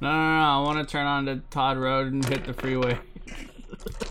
[0.00, 0.44] No, no, no.
[0.44, 2.98] I want to turn on to Todd Road and hit the freeway.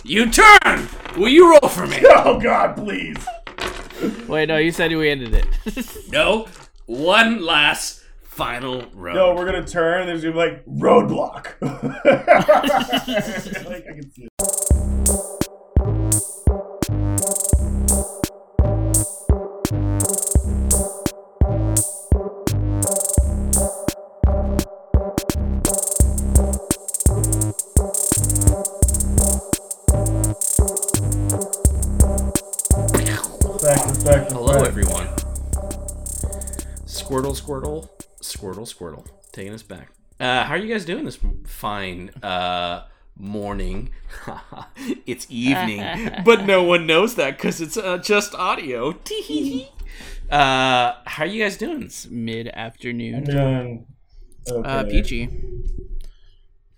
[0.03, 0.87] You turn.
[1.17, 1.99] Will you roll for me?
[2.05, 3.17] Oh God, please.
[4.27, 5.45] Wait, no, you said we ended it.
[6.11, 6.47] No.
[6.85, 9.15] One last final road.
[9.15, 10.07] No, we're gonna turn.
[10.07, 11.55] There's gonna be like roadblock.
[13.65, 14.29] like, I can see it.
[38.73, 39.31] Squirtle, Squirtle.
[39.31, 39.91] Taking us back.
[40.19, 42.85] Uh, how are you guys doing this fine uh,
[43.15, 43.91] morning?
[45.05, 45.81] it's evening,
[46.25, 48.95] but no one knows that because it's uh, just audio.
[50.29, 51.79] Uh, how are you guys doing?
[51.79, 53.23] This mid afternoon.
[53.23, 53.85] Doing
[54.51, 54.69] okay.
[54.69, 55.29] Uh, peachy.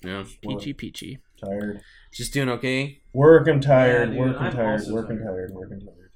[0.04, 1.18] Yeah, Peachy, peachy.
[1.44, 1.82] Tired.
[2.14, 3.02] just doing okay.
[3.12, 4.10] Working tired.
[4.10, 4.80] Yeah, dude, working I'm tired.
[4.82, 5.50] also Working tired.
[5.50, 5.52] tired.
[5.56, 6.12] Working tired.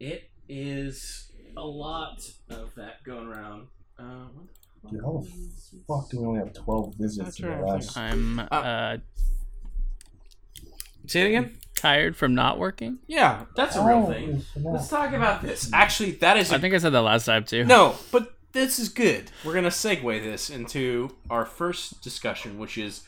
[0.00, 3.68] It is a lot of that going around.
[3.98, 4.26] Uh,
[4.82, 5.28] what Dude, how the
[5.86, 7.96] fuck do we only have 12 visits in the last?
[7.96, 8.98] I'm uh,
[11.06, 11.58] Say it again.
[11.74, 12.98] tired from not working.
[13.06, 14.44] Yeah, that's a real thing.
[14.56, 15.70] Let's talk about this.
[15.72, 16.52] Actually, that is.
[16.52, 17.64] I think I said that last time too.
[17.64, 19.30] no, but this is good.
[19.44, 23.02] We're gonna segue this into our first discussion, which is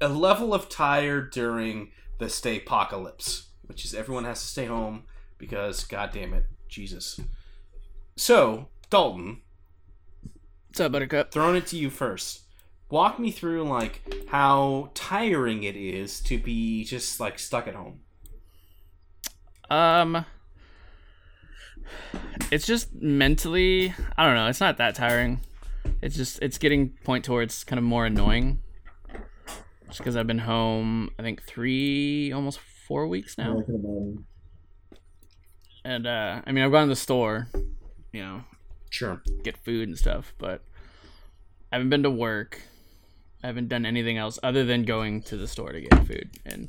[0.00, 5.04] a level of tired during the stay apocalypse, which is everyone has to stay home
[5.38, 7.20] because, god damn it, Jesus.
[8.16, 9.42] So, Dalton,
[10.68, 11.32] What's up, Buttercup?
[11.32, 12.42] throwing it to you first.
[12.90, 18.02] Walk me through like how tiring it is to be just like stuck at home.
[19.68, 20.24] Um,
[22.52, 23.92] it's just mentally.
[24.16, 24.46] I don't know.
[24.46, 25.40] It's not that tiring.
[26.00, 28.60] It's just it's getting point towards kind of more annoying.
[29.88, 34.24] Just because I've been home, I think three, almost four weeks now, I can imagine.
[35.84, 37.48] and uh, I mean I've gone to the store,
[38.12, 38.44] you know,
[38.94, 39.20] Sure.
[39.42, 40.62] get food and stuff, but
[41.72, 42.62] I haven't been to work.
[43.42, 46.68] I haven't done anything else other than going to the store to get food, and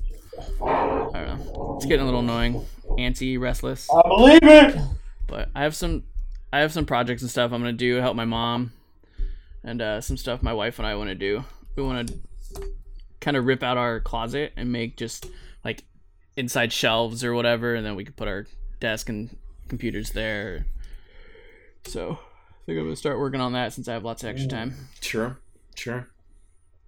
[0.59, 1.75] I don't know.
[1.78, 2.66] It's getting a little annoying,
[2.97, 3.88] antsy, restless.
[3.91, 4.75] I believe it.
[5.28, 6.03] but I have some
[6.52, 8.74] I have some projects and stuff I'm gonna do help my mom,
[9.64, 11.44] and uh, some stuff my wife and I want to do.
[11.75, 12.64] We want to
[13.22, 15.28] kind of rip out our closet and make just
[15.64, 15.84] like
[16.35, 18.47] inside shelves or whatever, and then we could put our
[18.80, 19.38] desk and
[19.68, 20.66] computers there.
[21.85, 24.47] So I think I'm gonna start working on that since I have lots of extra
[24.50, 24.75] time.
[25.01, 25.38] Sure,
[25.75, 26.09] sure.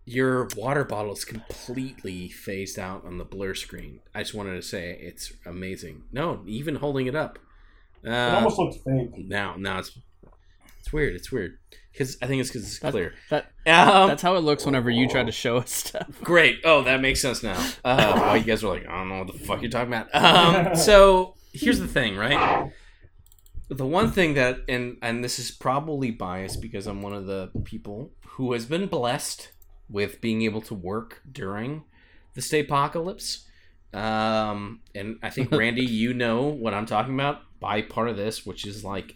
[0.05, 3.99] Your water bottle is completely phased out on the blur screen.
[4.15, 6.03] I just wanted to say it's amazing.
[6.13, 7.39] No, even holding it up.
[8.05, 9.17] Uh, It almost looks fake.
[9.27, 9.97] now, now it's
[10.79, 11.13] it's weird.
[11.15, 11.57] It's weird
[11.91, 13.13] because I think it's because it's That- clear.
[13.29, 16.07] That Um, that's how it looks whenever you try to show us stuff.
[16.23, 16.59] Great.
[16.63, 17.57] Oh, that makes sense now.
[17.83, 20.07] Uh, well, you guys are like, I don't know what the fuck you're talking about.
[20.15, 22.71] Um, so here's the thing, right?
[23.69, 27.51] The one thing that, and and this is probably biased because I'm one of the
[27.65, 29.51] people who has been blessed
[29.89, 31.83] with being able to work during
[32.33, 33.45] the stay apocalypse.
[33.93, 38.45] Um, and I think Randy, you know what I'm talking about by part of this,
[38.45, 39.15] which is like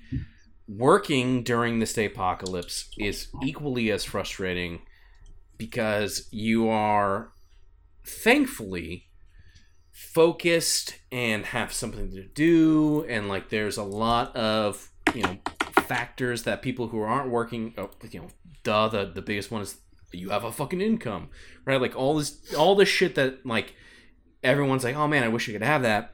[0.68, 4.81] working during the stay apocalypse is equally as frustrating
[5.57, 7.31] because you are
[8.03, 9.07] thankfully
[10.01, 15.38] focused and have something to do and like there's a lot of you know
[15.84, 18.28] factors that people who aren't working oh, you know
[18.63, 19.78] duh the, the biggest one is
[20.12, 21.29] you have a fucking income
[21.66, 23.73] right like all this all this shit that like
[24.44, 26.13] everyone's like oh man i wish i could have that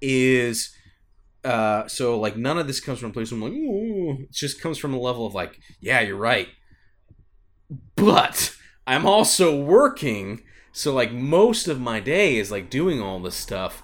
[0.00, 0.72] is
[1.44, 4.22] uh so like none of this comes from a place where i'm like Ooh.
[4.22, 6.48] it just comes from a level of like yeah you're right
[7.96, 8.54] but
[8.86, 10.42] i'm also working
[10.72, 13.82] so like most of my day is like doing all this stuff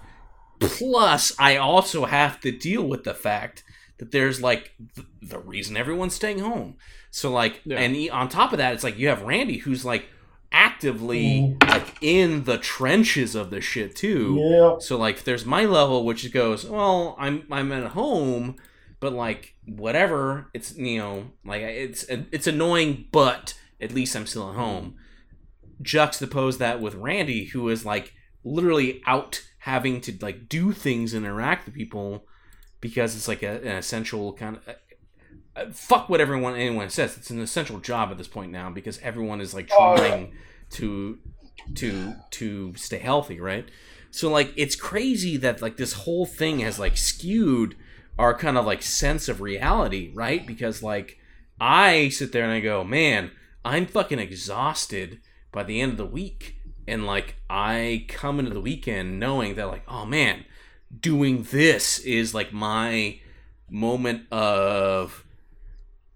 [0.60, 3.62] plus i also have to deal with the fact
[3.99, 6.76] that there's like th- the reason everyone's staying home
[7.10, 7.78] so like Yeah.
[7.78, 10.06] and e- on top of that it's like you have randy who's like
[10.50, 11.69] actively Mm.
[11.69, 14.79] like in the trenches of the shit too Yeah.
[14.79, 18.56] so like there's my level which goes, well, I'm I'm at home,
[18.99, 24.49] but like whatever, it's you know, like it's it's annoying, but at least I'm still
[24.50, 24.96] at home.
[25.82, 28.12] Juxtapose that with Randy who is like
[28.44, 32.25] literally out having to like do things and interact with people
[32.80, 34.76] because it's like a, an essential kind of
[35.56, 37.16] uh, fuck what everyone anyone says.
[37.16, 40.32] It's an essential job at this point now because everyone is like Oh, trying
[40.70, 41.19] to
[41.75, 43.69] to to stay healthy, right?
[44.10, 47.76] So like it's crazy that like this whole thing has like skewed
[48.19, 50.46] our kind of like sense of reality, right?
[50.46, 51.19] Because like
[51.60, 53.30] I sit there and I go, man,
[53.64, 55.20] I'm fucking exhausted
[55.53, 56.56] by the end of the week.
[56.87, 60.45] And like, I come into the weekend knowing that, like, oh man,
[61.00, 63.21] doing this is like my
[63.71, 65.25] moment of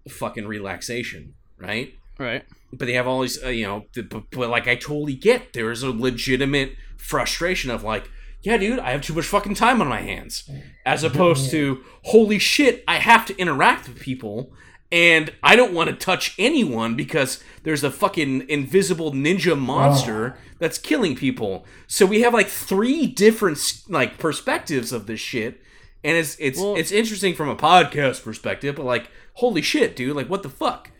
[0.09, 1.93] fucking relaxation, right?
[2.17, 2.43] Right.
[2.71, 5.69] But they have all these, uh, you know, but, but like, I totally get there
[5.69, 8.09] is a legitimate frustration of like,
[8.41, 10.49] yeah, dude, I have too much fucking time on my hands.
[10.85, 14.51] As opposed to, holy shit, I have to interact with people
[14.93, 20.77] and I don't want to touch anyone because there's a fucking invisible ninja monster that's
[20.77, 21.65] killing people.
[21.87, 23.57] So we have like three different
[23.89, 25.59] like perspectives of this shit.
[26.03, 30.15] And it's it's Well- it's interesting from a podcast perspective, but like holy shit, dude,
[30.15, 30.91] like what the fuck?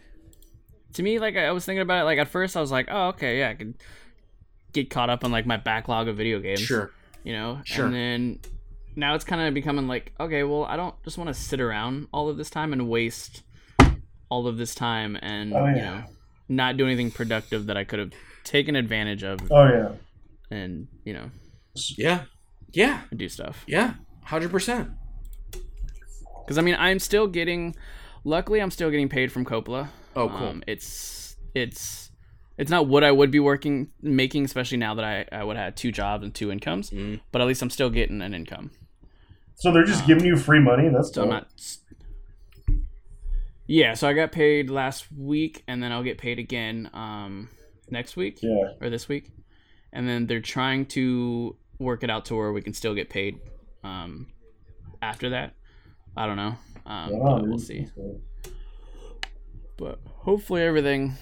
[0.93, 2.05] To me, like I was thinking about it.
[2.05, 3.75] Like at first, I was like, "Oh, okay, yeah, I could
[4.73, 6.91] get caught up on like my backlog of video games." Sure.
[7.23, 7.85] you know Sure.
[7.85, 8.39] and then
[8.95, 12.07] now it's kind of becoming like okay well i don't just want to sit around
[12.13, 13.43] all of this time and waste
[14.33, 16.03] all of this time and Oh, you know
[16.49, 18.11] not do anything productive that i could have
[18.43, 19.89] taken advantage of Oh yeah.
[20.57, 21.27] and you know
[21.97, 22.23] Yeah.
[22.81, 23.01] Yeah.
[23.15, 23.93] do stuff Yeah.
[24.33, 24.89] Hundred percent.
[26.43, 27.75] because i mean i'm still getting
[28.23, 30.47] luckily i'm still getting paid from coppola Oh cool.
[30.49, 32.11] um, it's it's
[32.57, 35.75] it's not what i would be working making especially now that i, I would have
[35.75, 37.19] two jobs and two incomes Mm.
[37.31, 38.71] but at least i'm still getting an income
[39.55, 40.89] So they're just giving you free money.
[40.89, 41.47] That's So I'm not.
[43.65, 47.49] Yeah, so I got paid last week, and then I'll get paid again um,
[47.89, 48.73] next week Yeah.
[48.81, 49.29] or this week,
[49.93, 53.39] and then they're trying to work it out to where we can still get paid
[53.83, 54.27] um,
[55.01, 55.53] after that.
[56.17, 56.55] I don't know,
[56.85, 57.87] um, but we'll see.
[59.77, 61.13] But hopefully everything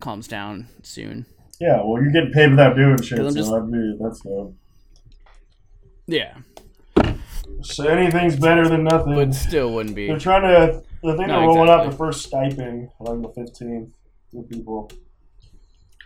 [0.00, 1.26] calms down soon.
[1.60, 1.82] Yeah.
[1.84, 4.54] Well, you're getting paid without doing shit, so just- that'd be, that's dope.
[6.06, 6.34] Yeah,
[7.62, 9.14] So anything's better than nothing.
[9.14, 10.06] but still wouldn't be.
[10.08, 10.82] They're trying to.
[11.04, 13.92] I think No, they're rolling out the first stipend on the fifteenth
[14.32, 14.90] to people.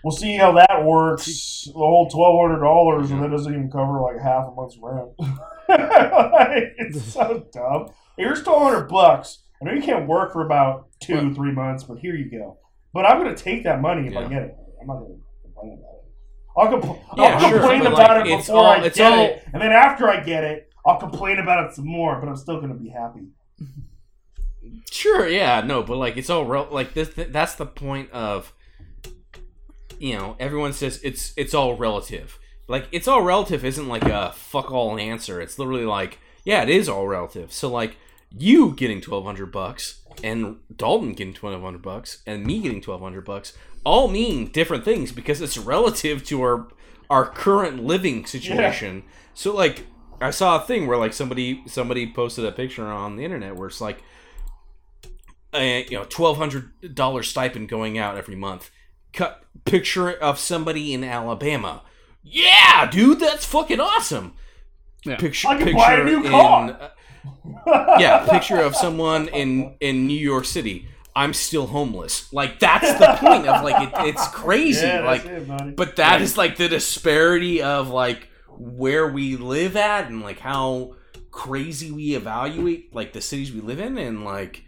[0.04, 1.64] We'll see how that works.
[1.66, 5.08] The whole twelve hundred dollars, and that doesn't even cover like half a month's rent.
[5.68, 7.90] Like, it's so dumb.
[8.16, 9.42] Here's twelve hundred bucks.
[9.60, 12.58] I know you can't work for about two, three months, but here you go.
[12.92, 14.56] But I'm gonna take that money if I get it.
[14.80, 16.04] I'm not gonna complain about it.
[16.56, 19.24] I'll, compl- Yeah, I'll sure, complain about like, it before all- I it's get all-
[19.24, 22.18] it, and then after I get it, I'll complain about it some more.
[22.20, 23.26] But I'm still gonna be happy.
[24.90, 27.12] Sure, yeah, no, but like it's all rel- like this.
[27.14, 28.52] th- That's the point of,
[29.98, 32.38] you know, everyone says it's it's all relative.
[32.68, 35.40] Like it's all relative isn't like a fuck all answer.
[35.40, 37.52] It's literally like, yeah, it is all relative.
[37.52, 37.96] So like
[38.36, 43.00] you getting twelve hundred bucks and Dalton getting twelve hundred bucks and me getting twelve
[43.00, 43.52] hundred bucks
[43.84, 46.68] all mean different things because it's relative to our
[47.08, 49.04] our current living situation.
[49.34, 49.86] So like
[50.20, 53.68] I saw a thing where like somebody somebody posted a picture on the internet where
[53.68, 54.02] it's like
[55.56, 58.70] a you know twelve hundred dollar stipend going out every month.
[59.12, 61.82] Cut picture of somebody in Alabama.
[62.22, 64.34] Yeah, dude, that's fucking awesome.
[65.04, 65.16] Yeah.
[65.16, 66.90] Picture, I can picture buy a new in, uh,
[67.98, 70.88] yeah, picture of someone in in New York City.
[71.14, 72.32] I'm still homeless.
[72.32, 74.86] Like that's the point of like it, it's crazy.
[74.86, 75.70] Yeah, like, that's it, buddy.
[75.70, 78.28] but that is like the disparity of like
[78.58, 80.94] where we live at and like how
[81.30, 84.64] crazy we evaluate like the cities we live in and like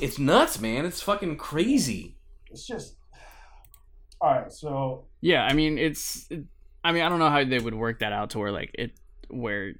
[0.00, 0.84] it's nuts, man.
[0.84, 2.16] It's fucking crazy.
[2.50, 2.96] it's just
[4.20, 4.52] all right.
[4.52, 6.26] So Yeah, I mean it's.
[6.30, 6.44] It,
[6.82, 8.92] I mean I don't know how they would work that out to where like it
[9.28, 9.74] where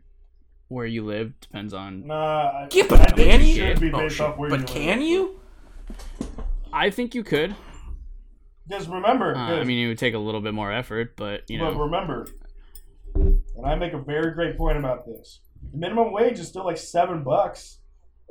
[0.69, 2.07] where you live depends on.
[2.07, 3.75] nah, I, Yeah, but think can you?
[3.77, 4.27] be Oh, based shit.
[4.27, 5.09] off where But you can live.
[5.09, 5.41] you?
[6.73, 7.57] I think you could.
[8.69, 11.59] Just remember, Uh, I mean, it would take a little bit more effort, but you
[11.59, 11.73] know.
[11.73, 12.29] but remember,
[13.17, 15.41] and I make a very great point about this.
[15.73, 17.81] The minimum wage is still like seven bucks,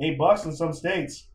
[0.02, 1.28] eight bucks in some states.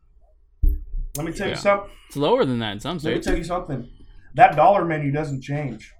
[1.17, 1.89] Let me tell you something.
[2.07, 3.05] it's lower than that in some sense.
[3.05, 3.89] Let me tell you something.
[4.35, 5.93] That dollar menu doesn't change.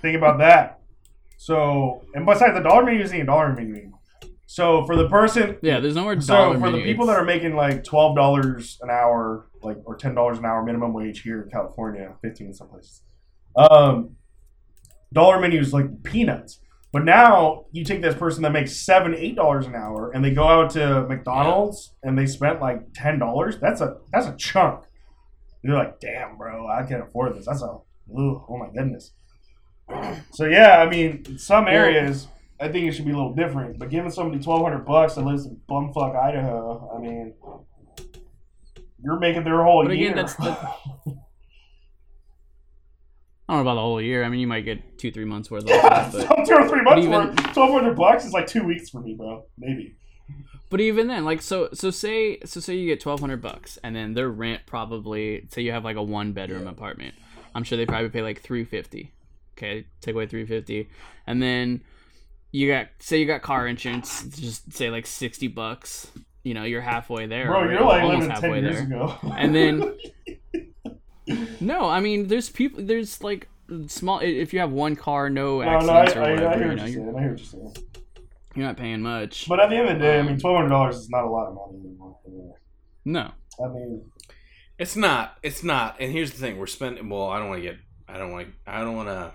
[0.00, 0.80] Think about that.
[1.36, 3.74] So, and besides, the dollar menu isn't a dollar menu.
[3.76, 3.98] anymore.
[4.46, 6.84] So, for the person, Yeah, there's nowhere so dollar So for the menu.
[6.92, 10.64] people that are making like twelve dollars an hour, like or ten dollars an hour
[10.64, 13.02] minimum wage here in California, fifteen in some places,
[13.56, 14.16] um,
[15.12, 16.60] dollar menu is like peanuts.
[16.94, 20.30] But now you take this person that makes seven, eight dollars an hour, and they
[20.30, 23.58] go out to McDonald's and they spent like ten dollars.
[23.58, 24.84] That's a that's a chunk.
[25.64, 27.46] You're like, damn, bro, I can't afford this.
[27.46, 27.78] That's a,
[28.16, 29.10] ooh, oh my goodness.
[30.30, 32.28] So yeah, I mean, in some areas,
[32.60, 33.76] I think it should be a little different.
[33.80, 37.34] But giving somebody twelve hundred bucks that lives in bumfuck Idaho, I mean,
[39.02, 40.14] you're making their whole But year.
[40.14, 40.56] that's the-
[43.48, 44.24] I don't know about the whole year.
[44.24, 46.68] I mean, you might get two, three months worth of yeah, it, but two or
[46.68, 47.52] three months even- worth.
[47.52, 49.44] Twelve hundred bucks is like two weeks for me, bro.
[49.58, 49.96] Maybe.
[50.70, 53.94] But even then, like so, so say, so say you get twelve hundred bucks, and
[53.94, 57.14] then their rent probably, say you have like a one bedroom apartment.
[57.54, 59.12] I'm sure they probably pay like three fifty.
[59.56, 60.88] Okay, take away three fifty,
[61.26, 61.82] and then
[62.50, 66.10] you got say you got car insurance, just say like sixty bucks.
[66.42, 67.46] You know, you're halfway there.
[67.46, 68.84] Bro, you're like almost halfway years there.
[68.84, 69.16] ago.
[69.36, 69.96] And then-
[71.60, 73.48] No, I mean, there's people, there's like
[73.86, 74.20] small.
[74.20, 76.70] If you have one car, no no, no, I, accidents I, or I whatever, hear
[76.70, 77.16] you know, you're, you're, saying.
[77.16, 77.74] I hear what you're saying.
[78.54, 79.48] you're not paying much.
[79.48, 81.24] But at the end of the day, I mean, um, twelve hundred dollars is not
[81.24, 82.18] a lot of money anymore.
[83.06, 84.02] No, I mean,
[84.78, 85.38] It's not.
[85.42, 85.96] It's not.
[86.00, 87.08] And here's the thing: we're spending.
[87.08, 87.78] Well, I don't want to get.
[88.08, 88.48] I don't want.
[88.66, 89.32] I don't want to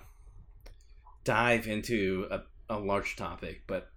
[1.24, 3.90] dive into a, a large topic, but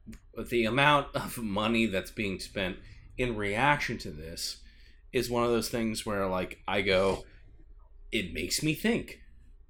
[0.51, 2.77] the amount of money that's being spent
[3.19, 4.59] in reaction to this
[5.13, 7.25] is one of those things where, like, I go,
[8.12, 9.21] it makes me think.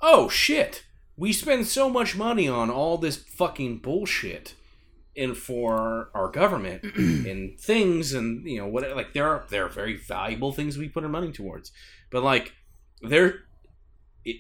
[0.00, 0.84] Oh shit!
[1.16, 4.54] We spend so much money on all this fucking bullshit,
[5.16, 8.94] and for our government and things, and you know what?
[8.96, 11.70] Like there are there are very valuable things we put our money towards,
[12.11, 12.52] but like
[13.00, 13.44] there,
[14.25, 14.38] it,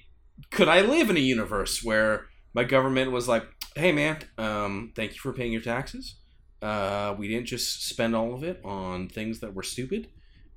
[0.50, 5.12] could I live in a universe where my government was like, "Hey man, um, thank
[5.12, 6.16] you for paying your taxes.
[6.60, 10.08] Uh, we didn't just spend all of it on things that were stupid,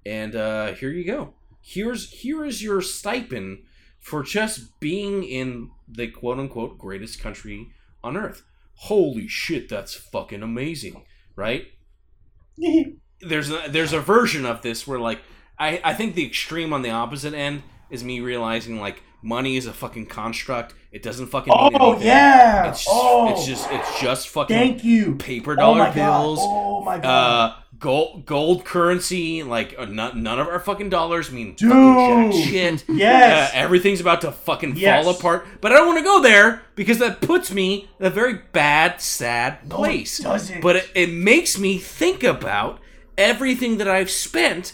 [0.05, 1.33] and uh, here you go.
[1.65, 3.59] Here's here is your stipend."
[4.05, 7.69] for just being in the quote unquote greatest country
[8.03, 8.43] on earth.
[8.75, 11.03] Holy shit, that's fucking amazing,
[11.35, 11.65] right?
[13.21, 15.21] There's a, there's a version of this where like
[15.57, 19.65] I, I think the extreme on the opposite end is me realizing like money is
[19.65, 20.75] a fucking construct.
[20.95, 22.07] It doesn't fucking mean oh anything.
[22.07, 25.15] yeah, It's oh, it's just it's just fucking thank you.
[25.15, 26.21] paper dollar Oh dollar god.
[26.23, 27.05] bills Oh my god.
[27.51, 32.33] uh gold gold currency like uh, none, none of our fucking dollars mean fucking jack
[32.47, 33.51] shit yes.
[33.53, 35.03] uh, everything's about to fucking Yes.
[35.03, 38.09] fall apart but i don't want to go there because that puts me in a
[38.09, 40.61] very bad sad No, it place doesn't.
[40.61, 42.79] but it, it makes me think about
[43.17, 44.71] everything that i've spent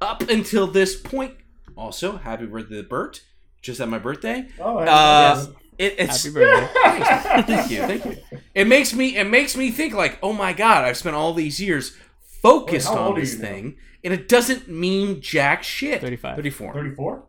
[0.00, 1.34] up until this point
[1.76, 3.24] also happy birthday to bert
[3.62, 5.48] just at my birthday oh, uh, yes.
[5.78, 7.42] It, it's happy birthday.
[7.42, 8.16] thank you, thank you.
[8.54, 11.60] It makes me it makes me think like, oh my god, I've spent all these
[11.60, 11.96] years
[12.42, 13.48] focused Wait, on this you now?
[13.48, 16.00] thing, and it doesn't mean jack shit.
[16.00, 16.36] 35.
[16.36, 16.72] 34.
[16.74, 17.24] 34?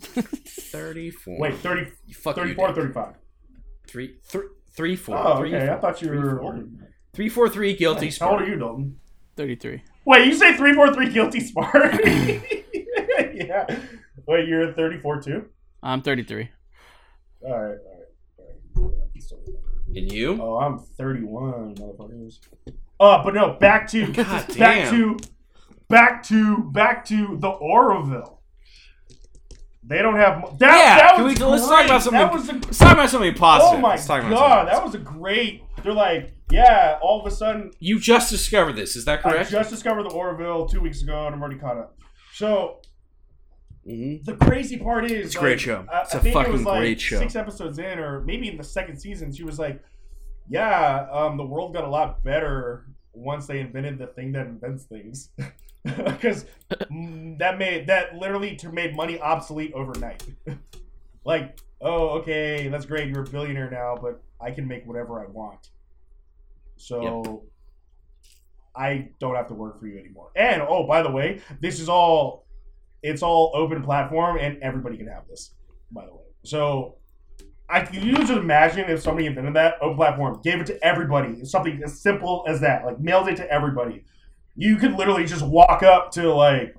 [0.00, 1.38] 34.
[1.40, 2.82] Wait, 30, Fuck 34 you, Dick.
[2.82, 3.14] 35?
[3.86, 5.16] Three, three, three, four.
[5.18, 5.64] Oh, Three, okay.
[5.64, 5.80] I four.
[5.80, 6.52] thought you Three, were four.
[6.52, 6.66] older.
[7.14, 8.10] Three, four, three, guilty.
[8.20, 9.00] How old are you, Dalton?
[9.36, 9.82] Thirty-three.
[10.04, 11.74] Wait, you say 343 guilty spark?
[13.34, 13.66] yeah.
[14.26, 15.46] Wait, you're 34 too?
[15.82, 16.50] I'm thirty-three.
[17.42, 17.78] All right, all right.
[18.78, 19.96] All right.
[19.96, 20.38] And you?
[20.40, 22.38] Oh, I'm 31, motherfuckers.
[23.00, 24.90] Uh, but no, back to God back damn.
[24.92, 25.16] to
[25.88, 28.40] back to back to the Orville.
[29.82, 30.66] They don't have mo- that.
[30.68, 32.12] Yeah, that can was we- let's talk about great.
[32.12, 33.78] That was something- a, Let's talk about something positive.
[33.78, 35.62] oh my god, something that was a great.
[35.82, 36.98] They're like, yeah.
[37.00, 39.48] All of a sudden, You just discovered this, is that correct?
[39.48, 41.96] I just discovered the Orville two weeks ago, and I'm already caught up.
[42.34, 42.80] So
[43.88, 44.24] Mhm.
[44.24, 45.86] the crazy part is, It's a like, great show.
[45.90, 47.18] I, It's I a think it was fucking like great show.
[47.18, 49.82] Six episodes in, or maybe in the second season, she was like,
[50.48, 54.84] "Yeah, um, the world got a lot better once they invented the thing that invents
[54.84, 55.30] things."
[55.84, 60.22] Because that made that literally made money obsolete overnight.
[61.24, 63.08] like, oh, okay, that's great.
[63.08, 65.70] You're a billionaire now, but I can make whatever I want.
[66.76, 67.44] So
[68.76, 70.30] I don't have to work for you anymore.
[70.36, 72.44] And oh, by the way, this is all
[73.02, 75.54] it's all open platform and everybody can have this,
[75.90, 76.24] by the way.
[76.44, 76.96] So
[77.68, 81.44] I can you just imagine if somebody invented that open platform, gave it to everybody,
[81.44, 84.04] something as simple as that, like mailed it to everybody.
[84.56, 86.74] You could literally just walk up to like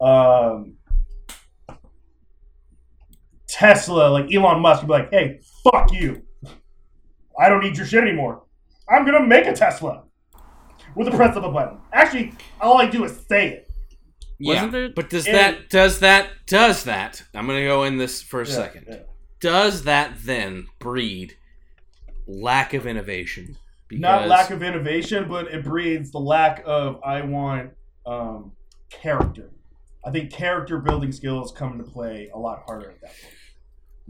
[0.00, 0.74] um
[3.48, 6.22] Tesla, like Elon Musk, and be like, hey, fuck you.
[7.38, 8.42] I don't need your shit anymore.
[8.88, 10.04] I'm gonna make a Tesla.
[10.94, 11.78] With the press of a button.
[11.92, 13.67] Actually, all I do is say it.
[14.38, 17.24] Yeah, Wasn't there- but does And- that does that does that?
[17.34, 18.86] I'm gonna go in this for a Yeah, second.
[18.88, 18.96] yeah.
[19.40, 21.36] Does that then breed
[22.26, 23.56] lack of innovation?
[23.90, 27.70] Not lack of innovation, but it breeds the lack of I want
[28.06, 28.52] um,
[28.90, 29.50] character.
[30.04, 33.34] I think character building skills come into play a lot harder at that point.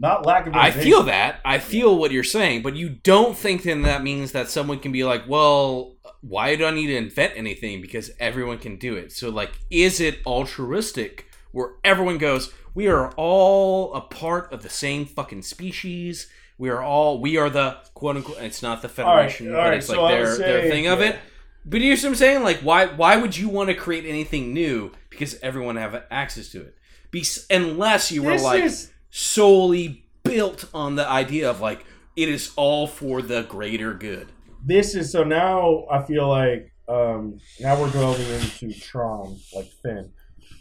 [0.01, 1.41] Not lack of I feel that.
[1.43, 4.91] I feel what you're saying, but you don't think then that means that someone can
[4.93, 7.81] be like, well, why do I need to invent anything?
[7.81, 9.11] Because everyone can do it.
[9.11, 14.69] So, like, is it altruistic where everyone goes, we are all a part of the
[14.69, 16.29] same fucking species?
[16.57, 19.63] We are all, we are the quote unquote, it's not the All right, Federation, all
[19.63, 21.17] but it's so like I their, would their say- thing of it.
[21.65, 22.43] But you know what I'm saying?
[22.43, 24.91] Like, why why would you want to create anything new?
[25.09, 26.75] Because everyone have access to it.
[27.11, 31.85] Be, unless you were This like, is solely built on the idea of like
[32.15, 34.27] it is all for the greater good.
[34.65, 40.11] this is so now I feel like Um, now we're delving into Tron, like Finn.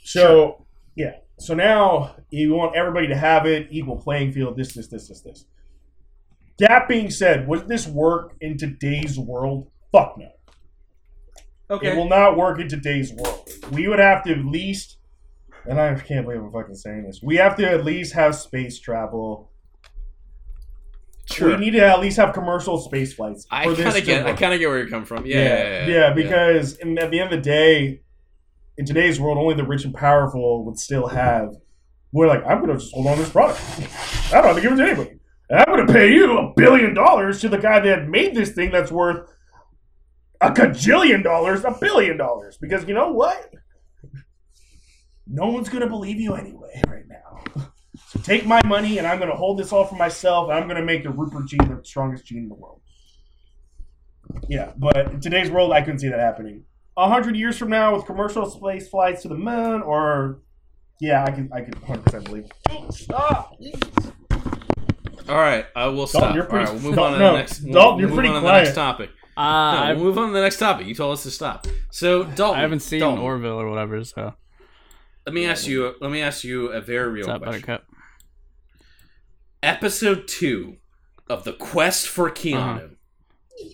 [0.05, 4.55] So yeah, so now you want everybody to have it equal playing field.
[4.55, 5.47] This, this, this, this, this.
[6.59, 9.71] That being said, would this work in today's world?
[9.91, 10.29] Fuck no.
[11.71, 11.93] Okay.
[11.93, 13.49] It will not work in today's world.
[13.73, 14.98] We would have to at least,
[15.67, 17.21] and I can't believe I'm fucking saying this.
[17.23, 19.51] We have to at least have space travel.
[21.31, 21.51] Sure.
[21.51, 23.47] We need to at least have commercial space flights.
[23.51, 24.27] I kind of get.
[24.27, 25.27] I kind of get where you're coming from.
[25.27, 25.37] Yeah.
[25.37, 25.87] yeah, Yeah.
[25.87, 28.01] yeah, because in, at the end of the day,
[28.79, 31.55] in today's world, only the rich and powerful would still have.
[32.13, 33.61] We're like, I'm going to just hold on to this product.
[34.33, 35.19] I don't have to give it to anybody.
[35.51, 38.71] And I'm to pay you a billion dollars to the guy that made this thing
[38.71, 39.29] that's worth
[40.41, 42.57] a cajillion dollars, a billion dollars.
[42.59, 43.53] Because you know what?
[45.31, 47.65] No one's going to believe you anyway right now.
[48.09, 50.65] So take my money, and I'm going to hold this all for myself, and I'm
[50.69, 52.81] going to make the Rupert gene the strongest gene in the world.
[54.49, 56.65] Yeah, but in today's world, I couldn't see that happening.
[56.97, 60.41] A hundred years from now, with commercial space flights to the moon, or
[61.01, 62.45] yeah, I can, I can 100 percent believe.
[62.91, 63.57] Stop.
[65.29, 66.35] All right, I will stop.
[66.35, 67.63] you're pretty- right, we'll move Dalton, on to no, the next.
[67.63, 69.11] we'll- Dalton, we'll you're move pretty on to the next topic.
[69.37, 70.87] Uh, No, we'll move on to the next topic.
[70.87, 71.67] You told us to stop.
[71.93, 74.03] So, Dalton, I haven't seen Dalton, Orville or whatever.
[74.05, 74.35] So
[75.29, 75.95] Let me ask you.
[76.01, 77.61] Let me ask you a very real what's up, question.
[77.61, 77.87] Buttercup?
[79.63, 80.79] Episode two
[81.29, 82.57] of the Quest for Keanu.
[82.57, 83.69] Uh-huh.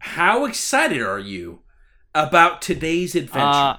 [0.00, 1.60] How excited are you
[2.16, 3.46] about today's adventure?
[3.46, 3.76] Uh,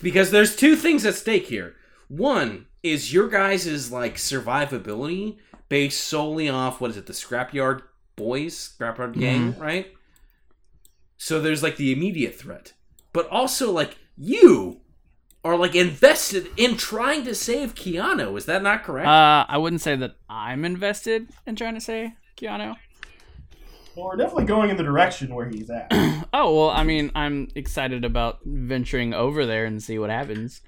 [0.00, 1.74] because there's two things at stake here.
[2.06, 7.82] One is your guys' like survivability based solely off what is it, the Scrapyard
[8.14, 9.92] Boys, Scrapyard Gang, right?
[11.16, 12.74] So there's like the immediate threat,
[13.12, 14.79] but also like you
[15.44, 18.36] are like invested in trying to save Keanu.
[18.36, 19.08] Is that not correct?
[19.08, 22.76] uh, I wouldn't say that I'm invested in trying to save Keanu.
[23.96, 25.92] Well, we're definitely going in the direction where he's at.
[26.32, 30.60] Oh well, I mean, I'm excited about venturing over there and see what happens.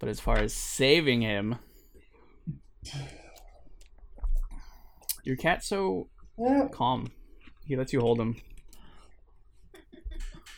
[0.00, 1.56] But as far as saving him,
[5.22, 6.66] your cat's so yeah.
[6.72, 7.12] calm.
[7.66, 8.36] He lets you hold him.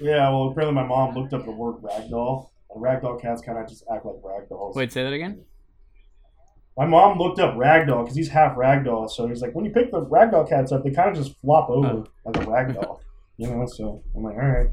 [0.01, 2.49] yeah, well, apparently my mom looked up the word ragdoll.
[2.71, 4.75] And ragdoll cats kind of just act like ragdolls.
[4.75, 5.43] Wait, say that again.
[6.77, 9.11] My mom looked up ragdoll because he's half ragdoll.
[9.11, 11.69] So he's like, when you pick the ragdoll cats up, they kind of just flop
[11.71, 12.07] over Oh.
[12.25, 13.01] like a ragdoll.
[13.37, 14.69] you know, so I'm like, all right.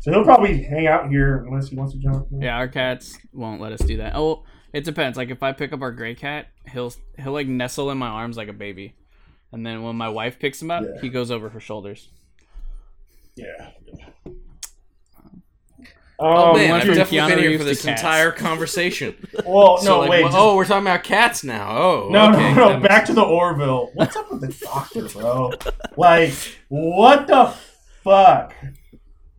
[0.00, 2.28] So he'll probably hang out here unless he wants to jump.
[2.30, 4.14] Yeah, our cats won't let us do that.
[4.14, 5.16] Oh, it depends.
[5.16, 8.36] Like if I pick up our gray cat, he'll he'll like nestle in my arms
[8.36, 8.94] like a baby,
[9.52, 11.00] and then when my wife picks him up, Yeah.
[11.00, 12.10] he goes over her shoulders.
[13.36, 13.70] Yeah.
[13.86, 14.32] yeah.
[16.18, 18.00] Oh Um, man, I've from definitely Keanu been here Reeves for this cats.
[18.00, 19.14] entire conversation.
[19.46, 20.20] well, no, So, like, wait.
[20.22, 21.76] well, just- oh, we're talking about cats now.
[21.76, 22.54] Oh, No, okay.
[22.54, 22.68] no, no.
[22.70, 23.90] That Back makes- to the Orville.
[23.94, 25.52] What's up with the doctor, bro?
[25.96, 26.32] Like,
[26.68, 27.54] what the
[28.04, 28.54] fuck?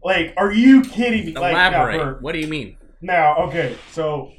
[0.04, 1.34] Like, are you kidding me?
[1.34, 1.98] Like, Elaborate.
[1.98, 2.78] Bert, what do you mean?
[3.02, 4.32] now, okay, so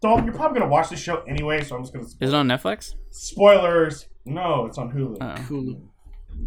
[0.00, 2.48] Dalton, you're probably gonna watch this show anyway, so I'm just gonna Is it on
[2.48, 2.94] Netflix?
[3.10, 4.06] spoilers.
[4.24, 5.18] No, it's on Hulu.
[5.20, 5.34] Oh.
[5.48, 5.80] Hulu.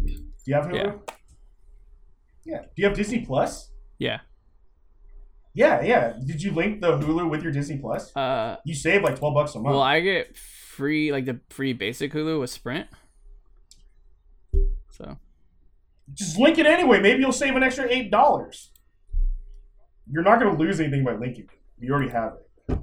[0.06, 0.74] Do you have Hulu?
[0.74, 0.92] Yeah.
[2.44, 2.58] Yeah.
[2.62, 3.70] Do you have Disney Plus?
[3.98, 4.20] Yeah.
[5.56, 6.12] Yeah, yeah.
[6.24, 8.14] Did you link the Hulu with your Disney Plus?
[8.14, 9.72] Uh, You save like twelve bucks a month.
[9.72, 12.86] well, I get free like the free basic Hulu with Sprint.
[14.90, 15.16] So
[16.12, 17.00] Just link it anyway.
[17.00, 18.70] Maybe you'll save an extra eight dollars.
[20.10, 21.58] You're not gonna lose anything by linking it.
[21.80, 22.34] You already have
[22.68, 22.78] it.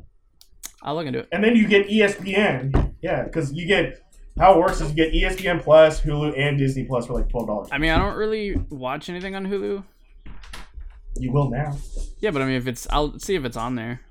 [0.81, 1.29] I'll look into it.
[1.31, 2.95] And then you get ESPN.
[3.01, 4.01] Yeah, because you get
[4.38, 7.45] how it works is you get ESPN Plus, Hulu, and Disney Plus for like twelve
[7.47, 7.69] dollars.
[7.71, 9.83] I mean, I don't really watch anything on Hulu.
[11.17, 11.78] You will now.
[12.19, 14.02] Yeah, but I mean, if it's, I'll see if it's on there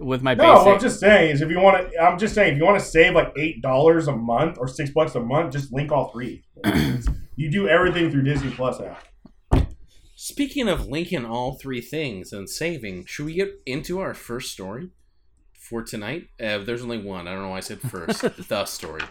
[0.00, 0.66] with my No, basic.
[0.66, 2.78] what I'm just saying is if you want to, I'm just saying if you want
[2.78, 6.08] to save like eight dollars a month or six bucks a month, just link all
[6.10, 6.42] three.
[7.36, 9.04] you do everything through Disney Plus app.
[10.16, 14.90] Speaking of linking all three things and saving, should we get into our first story
[15.58, 16.28] for tonight?
[16.42, 17.26] Uh, there's only one.
[17.26, 18.20] I don't know why I said first.
[18.48, 19.02] the story.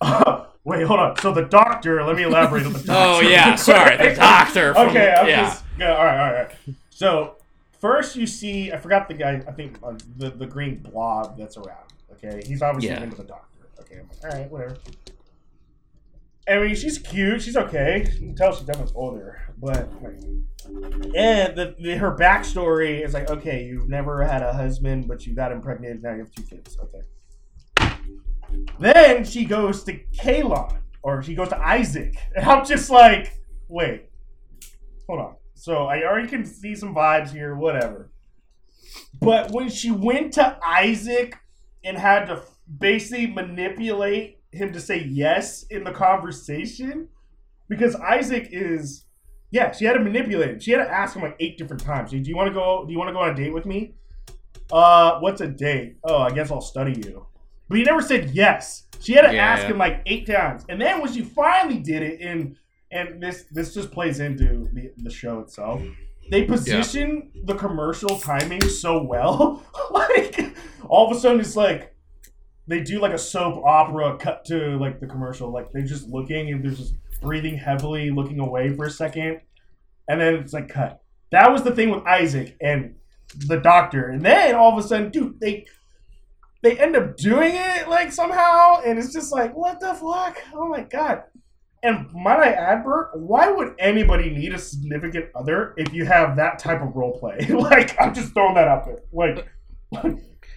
[0.64, 1.16] Wait, hold on.
[1.18, 2.92] So the doctor, let me elaborate on the doctor.
[2.92, 4.74] Oh yeah, sorry, the doctor.
[4.74, 5.42] From, okay, I'm yeah.
[5.48, 6.50] just yeah, all right, all right.
[6.90, 7.36] So
[7.80, 9.42] first you see, I forgot the guy.
[9.46, 11.84] I think uh, the the green blob that's around.
[12.12, 13.02] Okay, he's obviously Yeah.
[13.04, 13.68] into the doctor.
[13.80, 14.76] Okay, I'm like, all right, whatever.
[16.48, 17.42] I mean, she's cute.
[17.42, 18.08] She's okay.
[18.14, 20.14] You can tell she's definitely older, but like,
[21.14, 25.34] and the, the her backstory is like, okay, you've never had a husband, but you
[25.34, 26.02] got impregnated.
[26.02, 26.76] Now you have two kids.
[26.82, 27.00] Okay.
[28.78, 33.32] Then she goes to Kalon, or she goes to Isaac, and I'm just like,
[33.68, 34.10] wait,
[35.06, 35.36] hold on.
[35.54, 38.10] So I already can see some vibes here, whatever.
[39.20, 41.36] But when she went to Isaac
[41.84, 42.42] and had to
[42.78, 47.08] basically manipulate him to say yes in the conversation,
[47.68, 49.04] because Isaac is
[49.50, 50.60] Yeah, she had to manipulate him.
[50.60, 52.10] She had to ask him like eight different times.
[52.10, 52.84] Do you want to go?
[52.84, 53.94] Do you want to go on a date with me?
[54.72, 55.96] Uh, what's a date?
[56.04, 57.26] Oh, I guess I'll study you.
[57.68, 58.84] But he never said yes.
[59.00, 59.70] She had to Yeah, ask yeah.
[59.70, 62.56] him like eight times, and then when she finally did it, and
[62.90, 65.82] and this this just plays into the the show itself.
[66.30, 69.62] They position the commercial timing so well.
[69.92, 70.56] like
[70.88, 71.94] all of a sudden, it's like
[72.66, 75.50] they do like a soap opera cut to like the commercial.
[75.52, 79.40] Like they're just looking and they're just breathing heavily, looking away for a second,
[80.08, 81.00] and then it's like cut.
[81.30, 82.94] That was the thing with Isaac and
[83.46, 85.66] the doctor, and then all of a sudden, dude, they
[86.66, 90.42] they end up doing it like somehow, and it's just like, what the fuck?
[90.52, 91.22] Oh my god!
[91.84, 96.34] And might I add, Bert, why would anybody need a significant other if you have
[96.36, 97.38] that type of role play?
[97.50, 99.02] like, I'm just throwing that out there.
[99.12, 99.46] Like,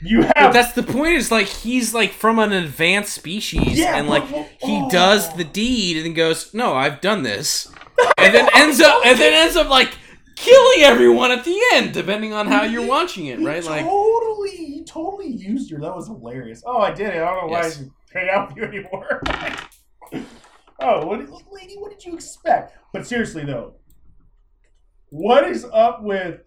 [0.01, 1.13] you But have that's the point.
[1.13, 4.89] Is like he's like from an advanced species, Yeah, and but- like he oh.
[4.89, 7.71] does the deed and goes, "No, I've done this,"
[8.17, 9.91] and then ends up and then ends up like
[10.35, 13.63] killing everyone at the end, depending on how you're watching it, right?
[13.63, 13.85] Like,
[14.89, 15.79] totally, used her.
[15.79, 16.63] That was hilarious.
[16.65, 17.21] Oh, I did it.
[17.21, 17.75] I don't know why Yes.
[17.75, 19.21] I should hang out with you anymore.
[20.79, 21.19] oh, what,
[21.51, 22.75] lady, what did you expect?
[22.93, 23.75] But seriously though,
[25.11, 26.41] what is up with?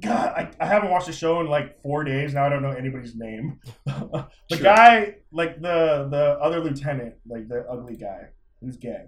[0.00, 2.46] God, I, I haven't watched the show in like four days now.
[2.46, 3.58] I don't know anybody's name.
[3.84, 4.58] the Sure.
[4.62, 8.28] guy, like the the other lieutenant, like the ugly guy,
[8.60, 9.06] who's gay.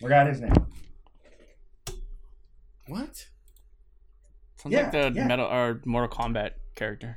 [0.00, 0.54] Forgot his name.
[2.86, 3.26] what?
[4.64, 5.26] Sounds Yeah, like the yeah.
[5.26, 7.16] metal or Mortal Kombat character.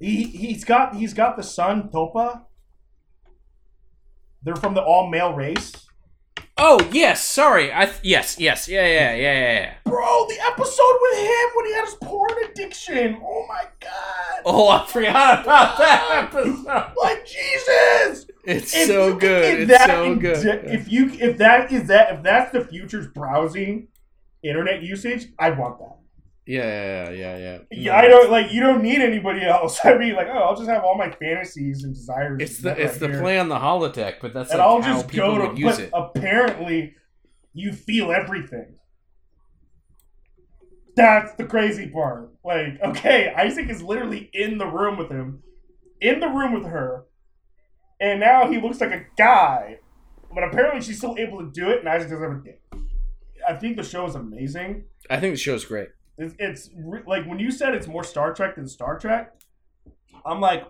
[0.00, 2.42] He he's got he's got the son Topa.
[4.42, 5.72] They're from the all male race.
[6.56, 7.72] Oh yes, sorry.
[7.72, 9.52] I th- yes, yes, yeah, yeah, yeah, yeah.
[9.60, 9.74] yeah.
[9.84, 13.20] Bro, the episode with him when he had his porn addiction.
[13.22, 14.42] Oh my god.
[14.44, 16.92] Oh, I forgot about that episode.
[16.96, 18.26] Like Jesus.
[18.44, 19.60] It's If so you good.
[19.62, 20.64] It's that so in- good.
[20.64, 23.88] If you if that is that if that's the future's browsing
[24.44, 25.97] internet usage, I want that.
[26.48, 27.58] Yeah, yeah, yeah, yeah.
[27.70, 29.80] Yeah, I don't like you don't need anybody else.
[29.84, 32.40] I mean like, oh, I'll just have all my fantasies and desires.
[32.40, 33.20] It's the right it's the here.
[33.20, 35.60] play on the holodeck, but that's and like I'll how just people go to.
[35.60, 35.90] use but it.
[35.92, 36.94] apparently,
[37.52, 38.76] you feel everything.
[40.96, 42.32] That's the crazy part.
[42.42, 45.42] Like, okay, Isaac is literally in the room with him,
[46.00, 47.04] in the room with her,
[48.00, 49.80] and now he looks like a guy.
[50.34, 52.62] But apparently, she's still able to do it, and Isaac doesn't have a dick.
[53.46, 54.84] I think the show is amazing.
[55.10, 55.88] I think the show is great.
[56.18, 59.34] It's, it's re- like when you said it's more Star Trek than Star Trek.
[60.26, 60.64] I'm like,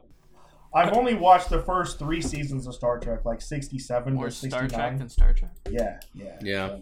[0.74, 4.68] I've only watched the first three seasons of Star Trek, like 67 More to Star
[4.68, 5.52] Trek than Star Trek.
[5.70, 6.76] Yeah, yeah, Yeah.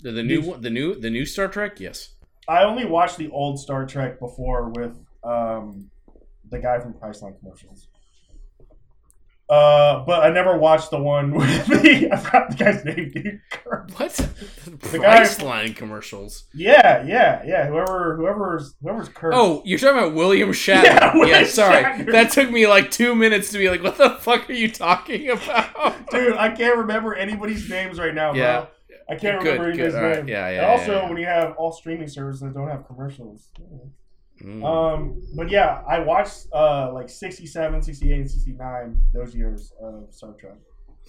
[0.00, 2.14] The, the new one- the new the new Star Trek, yes.
[2.46, 5.90] I only watched the old Star Trek before with um,
[6.50, 7.88] the guy from Priceline commercials.
[9.54, 13.40] Uh, but I never watched the one with the I forgot the guy's name, dude.
[13.96, 14.16] What?
[14.92, 16.44] guy- Priceline commercials.
[16.52, 17.66] Yeah, yeah, yeah.
[17.68, 19.32] Whoever, whoever's, whoever's Kurt.
[19.34, 20.84] Oh, you're talking about William Shatner.
[20.84, 21.84] Yeah, Yeah, sorry.
[21.84, 22.12] Shatner.
[22.12, 25.30] That took me like two minutes to be like, what the fuck are you talking
[25.30, 26.10] about?
[26.10, 28.60] dude, I can't remember anybody's names right now, Yeah.
[28.62, 28.68] bro.
[29.06, 30.16] I can't Good, remember good, anybody's all right.
[30.16, 30.28] name.
[30.28, 31.08] Yeah, yeah, And also, yeah, yeah.
[31.08, 33.50] when you have all streaming services that don't have commercials.
[34.42, 34.64] Mm.
[34.64, 40.32] Um, but yeah, I watched uh like 67, 68, and 69 those years of Star
[40.32, 40.56] Trek.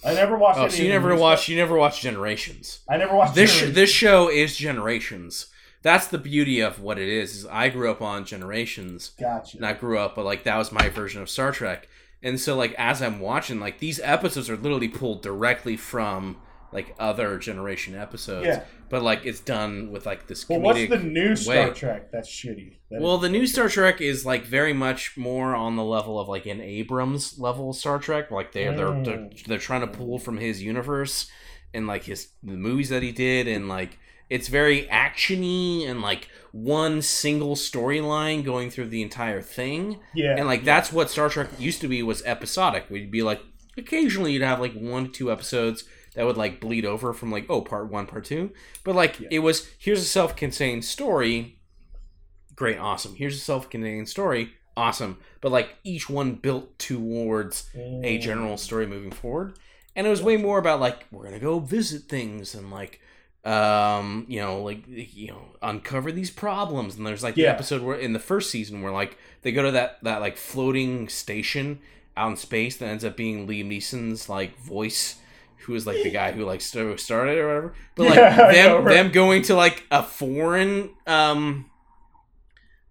[0.04, 1.48] I never watched oh, any so you never watched stuff.
[1.50, 2.80] you never watched Generations.
[2.88, 5.46] I never watched This sh- this show is Generations.
[5.82, 7.34] That's the beauty of what it is.
[7.34, 9.12] Is I grew up on Generations.
[9.18, 9.56] Gotcha.
[9.56, 11.88] and I grew up, but like that was my version of Star Trek.
[12.22, 16.36] And so like as I'm watching, like these episodes are literally pulled directly from
[16.72, 18.46] like other generation episodes.
[18.46, 18.64] Yeah.
[18.88, 21.70] But like it's done with like this Well, what's the new Star way.
[21.74, 22.74] Trek that's shitty?
[22.90, 26.28] That Well, the new Star Trek is like very much more on the level of
[26.28, 28.30] like an Abrams level Star Trek.
[28.30, 29.46] Like they're they're they're, Mm.
[29.46, 31.28] they're trying to pull from his universe
[31.74, 33.98] and like his the movies that he did and like
[34.28, 39.98] it's very actiony and like one single storyline going through the entire thing.
[40.14, 42.86] yeah, And like that's what Star Trek used to be was episodic.
[42.90, 43.40] We'd be like
[43.76, 45.84] occasionally you'd have like one to two episodes
[46.16, 48.50] that would like bleed over from like oh part one part two,
[48.82, 49.28] but like Yeah.
[49.30, 51.60] it was here's a self-contained story,
[52.56, 53.14] great awesome.
[53.14, 55.18] Here's a self-contained story, awesome.
[55.40, 58.20] But like each one built towards a Mm.
[58.20, 59.58] general story moving forward,
[59.94, 63.00] and it was way more about like we're gonna go visit things and like
[63.44, 67.96] um you know like you know uncover these problems and there's like the episode where
[67.96, 71.78] in the first season where like they go to that that like floating station
[72.16, 75.20] out in space that ends up being Liam Neeson's like voice
[75.64, 78.66] who is like the guy who like st- started or whatever but like Yeah, them
[78.70, 78.94] know, right.
[78.94, 81.70] them going to like a foreign um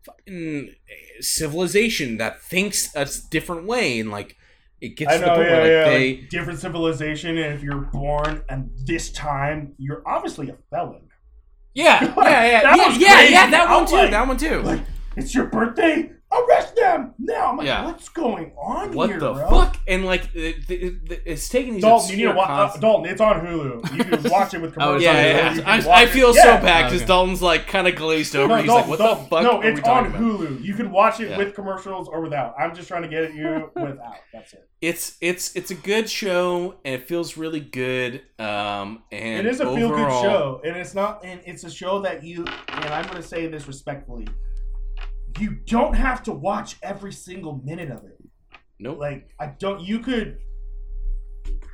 [0.06, 0.76] fucking
[1.20, 4.36] civilization that thinks a different way and like
[4.82, 5.90] it gets I to the know, point yeah, where yeah.
[5.98, 11.08] they like, different civilization, and if you're born and this time, you're obviously a felon.
[11.74, 14.62] yeah yeah yeah That yeah yeah, yeah that one too like- that one too.
[14.62, 14.82] Like,
[15.16, 16.12] it's your birthday.
[16.44, 17.48] Arrest them now!
[17.52, 17.86] I'm like, Yeah.
[17.86, 19.50] what's going on what here, the bro?
[19.50, 19.78] fuck?
[19.88, 20.72] And like it, it,
[21.12, 22.50] it- it's taking these Dalton, you need to watch.
[22.76, 23.98] Uh, Dalton, it's on Hulu.
[23.98, 24.96] You can watch it with Oh, commercials.
[24.96, 25.36] it's yeah, yeah, Hulu.
[25.36, 25.54] yeah.
[25.56, 26.10] You I, watch I it.
[26.10, 26.44] feel Yeah.
[26.44, 27.08] so bad because Okay.
[27.08, 28.48] Dalton's like kind of glazed over.
[28.50, 30.22] No, He's Dalton, like, "What Dalton, the fuck?" No, are it's we on about?
[30.22, 30.64] Hulu.
[30.64, 31.38] You can watch it Yeah.
[31.38, 32.56] with commercials or without.
[32.60, 34.16] I'm just trying to get at you without.
[34.34, 34.70] That's it.
[34.82, 38.22] It's it's it's a good show and it feels really good.
[38.40, 41.22] Um, and it is a feel good show, and it's not.
[41.24, 42.46] And it's a show that you.
[42.68, 44.28] And I'm going to say this respectfully.
[45.40, 48.18] You don't have to watch every single minute of it.
[48.80, 49.82] Nope, Like I don't.
[49.82, 50.38] You could.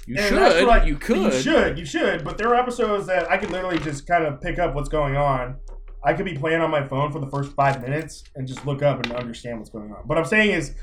[0.08, 0.38] you should.
[0.70, 1.18] I- you could.
[1.18, 1.78] You should.
[1.80, 2.24] You should.
[2.24, 5.16] But there are episodes that I could literally just kind of pick up what's going
[5.16, 5.58] on.
[6.04, 8.82] I could be playing on my phone for the first five minutes and just look
[8.82, 10.00] up and understand what's going on.
[10.08, 10.74] What I'm saying is,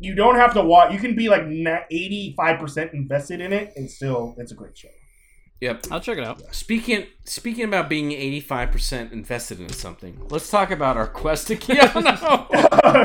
[0.00, 0.92] you don't have to watch.
[0.92, 1.44] You can be like
[1.90, 4.88] eighty-five percent invested in it, and still, it's a great show.
[5.62, 5.86] Yep.
[5.92, 6.42] I'll check it out.
[6.52, 11.46] Speaking speaking about being eighty five percent invested in something, let's talk about our quest
[11.46, 12.02] to Keanu.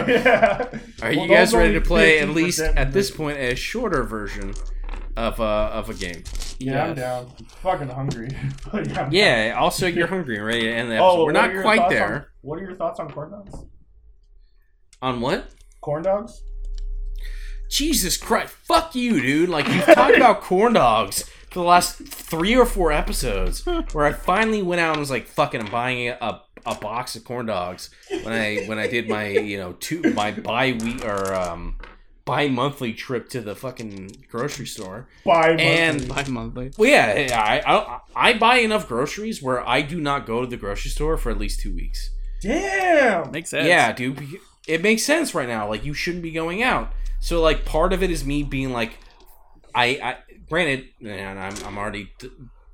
[0.07, 0.79] yeah.
[1.03, 3.15] Are you Well, guys ready to play at least at this invested.
[3.17, 4.55] point a shorter version
[5.15, 6.23] of uh, of a game?
[6.57, 7.31] Yeah, I'm down.
[7.37, 8.29] I'm fucking hungry.
[8.73, 9.11] Yeah, I'm down.
[9.11, 9.55] Yeah.
[9.59, 11.05] Also, you're hungry and ready to end the episode.
[11.07, 12.15] Oh, We're not quite there.
[12.15, 13.53] On, what are your thoughts on corn dogs?
[15.03, 15.51] On what?
[15.81, 16.41] Corn dogs?
[17.69, 18.51] Jesus Christ!
[18.51, 19.49] Fuck you, dude!
[19.49, 24.13] Like you've talked about corn dogs for the last three or four episodes, where I
[24.13, 27.89] finally went out and was like, "Fucking, I'm buying a, a box of corn dogs."
[28.09, 31.77] When I when I did my you know two my bi week or um
[32.25, 35.07] bi monthly trip to the fucking grocery store.
[35.23, 36.71] Buy And- Bi monthly.
[36.77, 40.57] Well, yeah, I, I I buy enough groceries where I do not go to the
[40.57, 42.11] grocery store for at least two weeks.
[42.41, 43.31] Damn.
[43.31, 43.67] Makes sense.
[43.67, 44.21] Yeah, dude,
[44.67, 45.67] it makes sense right now.
[45.69, 46.91] Like you shouldn't be going out.
[47.19, 48.97] So like part of it is me being like,
[49.73, 50.17] I, I
[50.49, 52.11] granted, and I'm I'm already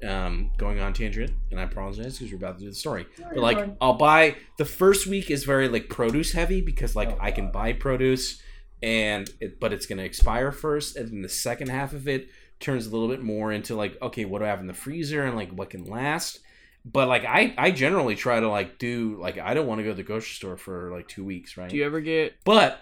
[0.06, 3.06] um going on tangent, and I apologize because we're about to do the story.
[3.18, 3.78] But like fine.
[3.82, 7.52] I'll buy the first week is very like produce heavy because like Oh, I can
[7.52, 8.42] buy produce
[8.82, 12.28] and it, but it's gonna expire first, and then the second half of it
[12.60, 15.24] turns a little bit more into like okay, what do I have in the freezer
[15.24, 16.40] and like what can last.
[16.86, 19.92] But like I, I generally try to like do like I don't want to go
[19.92, 21.70] to the grocery store for like two weeks, right?
[21.70, 22.82] Do you ever get but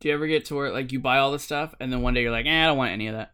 [0.00, 2.12] do you ever get to where like you buy all this stuff and then one
[2.12, 3.32] day you're like, eh, I don't want any of that.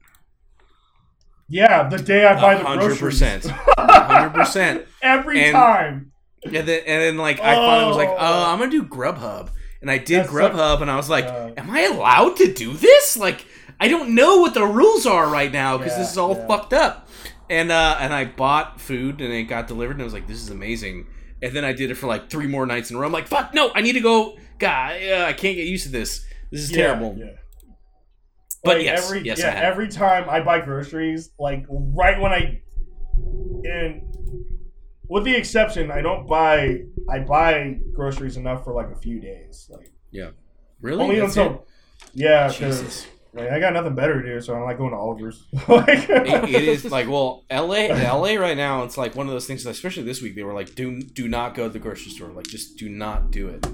[1.49, 3.01] Yeah, the day I buy the hundred groceries.
[3.45, 3.45] percent,
[3.79, 4.87] hundred percent.
[5.03, 6.13] Every And- time.
[6.45, 8.17] And then and then like I finally was like, Oh.
[8.19, 11.51] oh, I'm gonna do Grubhub, and I did That's Grubhub, and I was like, Uh,
[11.57, 13.17] am I allowed to do this?
[13.17, 13.45] Like
[13.81, 16.47] I don't know what the rules are right now because Yeah, this is all yeah.
[16.47, 17.09] fucked up.
[17.51, 20.41] And uh and I bought food and it got delivered and I was like, this
[20.41, 21.07] is amazing.
[21.43, 23.07] And then I did it for like three more nights in a row.
[23.07, 24.37] I'm like, fuck no, I need to go.
[24.59, 26.25] God, uh, I can't get used to this.
[26.53, 27.19] This is Yeah, terrible.
[28.67, 28.73] Yeah.
[28.73, 29.65] But Like, yes, every, yes, I yeah, have.
[29.65, 32.61] every time I buy groceries, like right when I,
[33.65, 34.03] and
[35.09, 36.83] with the exception, I don't buy.
[37.09, 40.31] I buy groceries enough for like a few days, like yeah,
[40.81, 41.03] Really?
[41.05, 41.67] only That's until,
[42.15, 42.53] yeah, it?
[42.53, 43.07] because Jesus.
[43.33, 45.45] like, I got nothing better to do, so I don't like going to Oliver's.
[45.69, 49.47] like, it, it is like well la la right now it's like one of those
[49.47, 52.29] things especially this week they were like do do not go to the grocery store
[52.31, 53.65] like just do not do it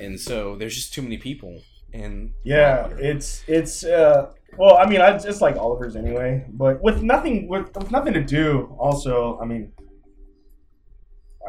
[0.00, 1.60] and so there's just too many people
[1.94, 7.02] and Yeah, it's it's uh well, I mean, I just like Oliver's anyway, but with
[7.02, 8.76] nothing with, with nothing to do.
[8.78, 9.72] Also, I mean,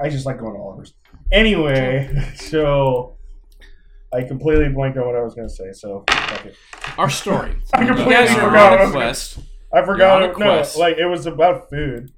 [0.01, 0.93] I just like going to Oliver's
[1.31, 2.09] anyway.
[2.35, 3.17] So
[4.13, 5.71] I completely blanked on what I was gonna say.
[5.73, 6.55] So fuck it.
[6.97, 9.39] our story I you completely guys forgot what I on a quest
[9.73, 9.97] I forgot.
[9.97, 10.77] You're on It, a no, quest.
[10.77, 12.11] like it was about food.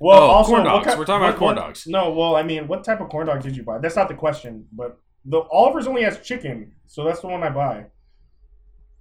[0.00, 0.86] Well, Oh, also corn dogs.
[0.86, 1.86] ki- We're talking about what- corn what- dogs.
[1.86, 3.78] No, well, I mean, what type of corn dog did you buy?
[3.78, 7.50] That's not the question, but the Oliver's only has chicken, so that's the one I
[7.50, 7.86] buy.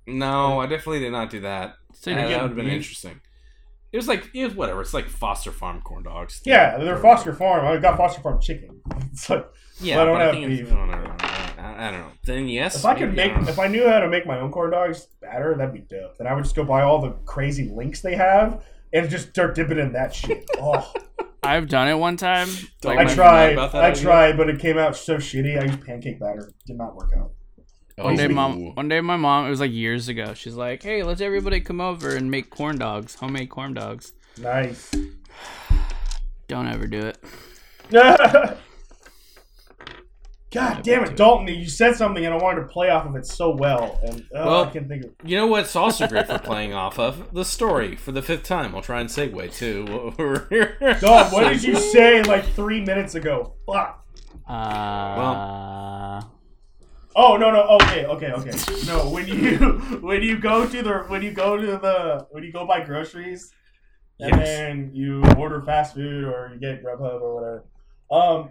[0.08, 2.74] no i definitely did not do that So that would have been beef?
[2.76, 3.22] interesting
[3.92, 7.34] it was like it was whatever it's like foster farm corn dogs Yeah, they're Foster
[7.34, 7.66] Farm.
[7.66, 8.82] I got Foster Farm chicken.
[9.14, 9.48] It's like
[9.80, 10.74] yeah I don't have think it's- beef.
[10.74, 11.16] I don't know.
[11.64, 14.00] I, I don't know then yes if I could make, don't if I knew how
[14.00, 16.18] to make my own corn dogs better, that'd be dope.
[16.18, 18.64] Then I would just go buy all the crazy links they have
[18.96, 20.44] and just start dipping in that shit.
[20.60, 20.92] Oh,
[21.44, 22.48] I've done it one time.
[22.84, 23.56] Like I tried.
[23.60, 24.02] I idea?
[24.04, 25.62] tried, but it came out so shitty.
[25.62, 26.52] I used pancake batter.
[26.66, 27.34] Did not work out.
[27.98, 28.30] one day, Oh.
[28.30, 28.74] mom.
[28.74, 29.46] One day, my mom.
[29.46, 30.34] It was like years ago.
[30.34, 34.90] She's like, "Hey, let's everybody come over and make corn dogs, homemade corn dogs." Nice.
[36.48, 37.18] Don't ever do it.
[40.56, 41.48] God damn it, Dalton!
[41.48, 44.46] You said something, and I wanted to play off of it so well, and uh,
[44.46, 45.12] Well, I can't think of.
[45.24, 47.34] You know what's also great for playing off of?
[47.34, 48.74] The story for the fifth time.
[48.76, 50.98] I'll try and segue to.
[51.02, 53.54] Dog, what did you say like three minutes ago?
[53.68, 54.04] Fuck.
[54.48, 56.22] Uh,
[57.18, 58.52] Oh no no okay okay okay
[58.88, 59.58] no when you
[60.02, 63.54] when you go to the when you go to the when you go buy groceries
[64.20, 64.46] and Yes.
[64.46, 67.66] then you order fast food or you get Grubhub or whatever.
[68.12, 68.50] Um,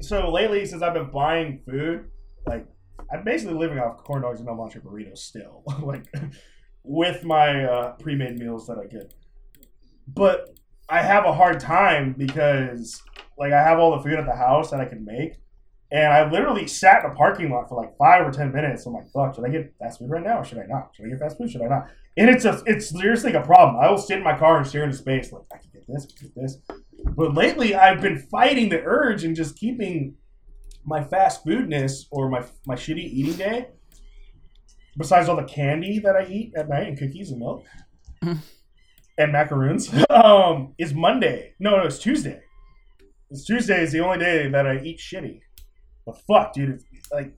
[0.00, 2.10] so lately since I've been buying food,
[2.46, 2.66] like
[3.12, 6.06] I'm basically living off corn dogs and El Monte burritos still, like
[6.82, 9.14] with my uh, pre-made meals that I get.
[10.06, 10.58] But
[10.88, 13.02] I have a hard time because
[13.38, 15.34] like I have all the food at the house that I can make.
[15.90, 18.84] And I literally sat in a parking lot for like five or ten minutes.
[18.84, 20.90] I'm like, fuck, should I get fast food right now or should I not?
[20.94, 21.50] Should I get fast food?
[21.50, 21.88] Should I not?
[22.18, 23.82] And it's a, it's seriously a problem.
[23.82, 26.04] I will sit in my car and stare into space like, I can get this,
[26.04, 26.58] I can get this.
[27.16, 30.16] But lately, I've been fighting the urge and just keeping
[30.84, 33.68] my fast foodness or my my shitty eating day.
[34.96, 37.64] Besides all the candy that I eat at night and cookies and milk
[38.22, 41.54] and macaroons, um, is Monday.
[41.60, 42.40] No, no, it's Tuesday.
[43.30, 45.40] It's Tuesday is the only day that I eat shitty.
[46.06, 46.80] But fuck, dude,
[47.12, 47.36] like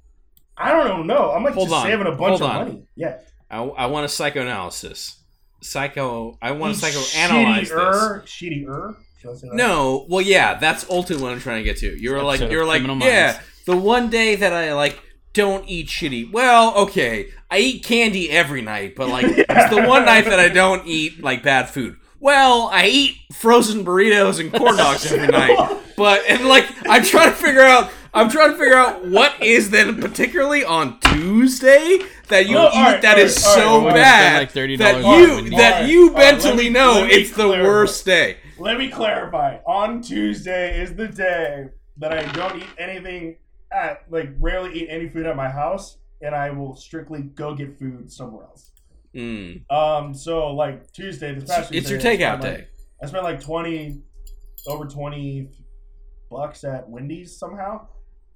[0.56, 1.32] I don't know.
[1.32, 2.66] I'm like Hold just on, saving a bunch hold of on.
[2.66, 2.84] money.
[2.96, 3.18] Yeah.
[3.50, 5.16] I, I want a psychoanalysis.
[5.62, 6.38] Psycho.
[6.40, 8.30] I want to psychoanalyze this.
[8.30, 9.40] Shittier, shittier.
[9.40, 9.54] Should that?
[9.56, 12.00] No, well, yeah, that's ultimately what I'm trying to get to.
[12.00, 13.38] You're like, Episode of you're like, Criminal yeah, Minds.
[13.66, 15.00] the one day that I like
[15.32, 16.32] don't eat shitty.
[16.32, 20.48] Well, okay, I eat candy every night, but like, it's the one night that I
[20.48, 21.96] don't eat like bad food.
[22.18, 27.30] Well, I eat frozen burritos and corn dogs every night, but and like, I'm trying
[27.30, 27.90] to figure out.
[28.12, 32.74] I'm trying to figure out what is then particularly on Tuesday that you No, eat
[32.74, 36.64] alright, that is alright, so alright, bad like, $30 that you that you alright, mentally
[36.64, 38.38] me- know let me it's the worst day.
[38.60, 39.58] Let me clarify.
[39.66, 43.36] On Tuesday is the day that I don't eat anything
[43.72, 47.78] at like rarely eat any food at my house, and I will strictly go get
[47.78, 48.72] food somewhere else.
[49.14, 49.70] Mm.
[49.72, 52.66] Um, so like Tuesday, this past It's your Tuesday, I takeout spent, like- day.
[53.02, 54.02] I spent like twenty,
[54.66, 55.48] over twenty
[56.30, 57.86] bucks at Wendy's somehow,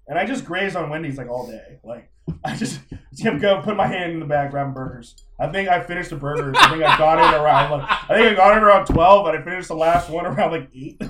[0.06, 1.78] and I just grazed on Wendy's like all day.
[1.82, 2.10] Like
[2.44, 5.14] I just, just kept going, put my hand in the bag, grabbing burgers.
[5.38, 6.56] I think I finished the burgers.
[6.58, 9.34] I think I got it around like I think I got it around twelve, but
[9.34, 11.00] I finished the last one around like eight.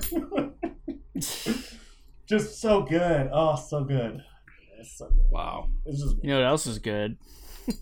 [2.26, 3.30] just so good.
[3.32, 4.22] Oh, so good.
[4.78, 5.30] It's so good.
[5.30, 5.68] Wow.
[5.86, 7.16] It's just You know what else is good?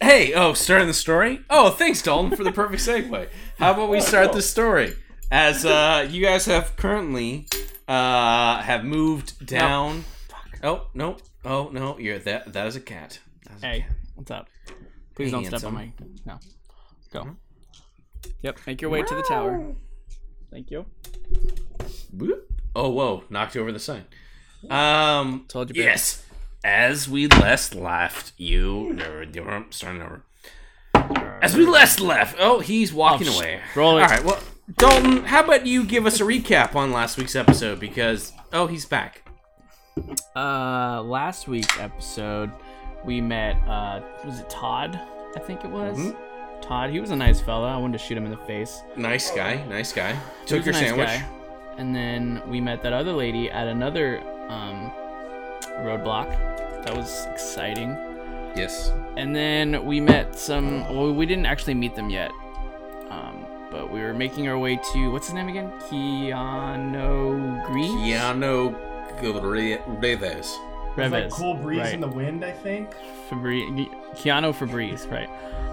[0.00, 1.42] Hey, oh, starting the story?
[1.48, 3.28] Oh, thanks, Dalton, for the perfect segue.
[3.60, 4.96] How about we start the story?
[5.30, 7.46] As uh, you guys have currently
[7.86, 10.04] uh, have moved down.
[10.62, 11.16] Oh no!
[11.44, 11.98] Oh no!
[11.98, 12.52] You're that.
[12.52, 13.18] That is a cat.
[13.46, 13.90] That is a Hey, cat.
[14.14, 14.48] what's up?
[15.14, 15.80] Please Hey, don't step on my.
[15.84, 16.14] handsome.
[16.24, 16.38] No.
[17.12, 17.36] Go.
[18.42, 18.58] Yep.
[18.66, 19.74] Make your way to the tower.
[20.50, 20.86] Thank you.
[22.16, 22.40] Boop.
[22.76, 23.24] Oh whoa!
[23.30, 24.04] Knocked over the sign.
[24.70, 25.46] Um.
[25.48, 25.74] Told you.
[25.74, 25.84] babe.
[25.84, 26.24] Yes.
[26.64, 28.96] As we last left, you.
[29.70, 30.22] Starting over.
[31.42, 32.36] As we last left.
[32.38, 33.60] Oh, he's walking Oh, sh- away.
[33.74, 34.02] roll it.
[34.02, 34.24] All right.
[34.24, 34.38] Well,
[34.76, 37.80] Dalton, how about you give us a recap on last week's episode?
[37.80, 39.21] Because oh, he's back.
[40.34, 42.50] Uh, last week's episode,
[43.04, 43.56] we met.
[43.68, 44.98] Uh, was it Todd?
[45.36, 45.98] I think it was.
[45.98, 46.16] Mhm.
[46.62, 46.90] Todd.
[46.90, 47.74] He was a nice fella.
[47.74, 48.82] I wanted to shoot him in the face.
[48.96, 49.62] Nice guy.
[49.68, 50.16] Nice guy.
[50.46, 51.06] Took your nice sandwich.
[51.08, 51.24] guy.
[51.78, 54.90] And then we met that other lady at another um,
[55.80, 56.28] roadblock.
[56.84, 57.90] That was exciting.
[58.54, 58.92] Yes.
[59.16, 60.82] And then we met some.
[60.94, 62.30] Well, we didn't actually meet them yet.
[63.10, 65.70] Um, but we were making our way to what's his name again?
[65.80, 67.92] Keanu Greaves.
[67.94, 68.74] Keanu
[69.30, 70.58] Reeves.
[70.96, 71.34] It's like Reeves.
[71.34, 71.94] cool breeze right.
[71.94, 72.44] in the wind.
[72.44, 72.90] I think.
[73.30, 75.28] Fabri- Keanu Fabrice, right?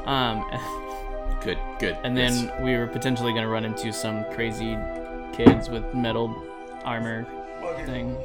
[0.06, 0.46] Um,
[1.42, 1.58] Good.
[1.80, 1.98] Good.
[2.04, 2.42] and Yes.
[2.42, 4.78] then we were potentially gonna run into some crazy
[5.34, 6.36] kids with metal
[6.84, 7.26] armor
[7.86, 8.18] thing.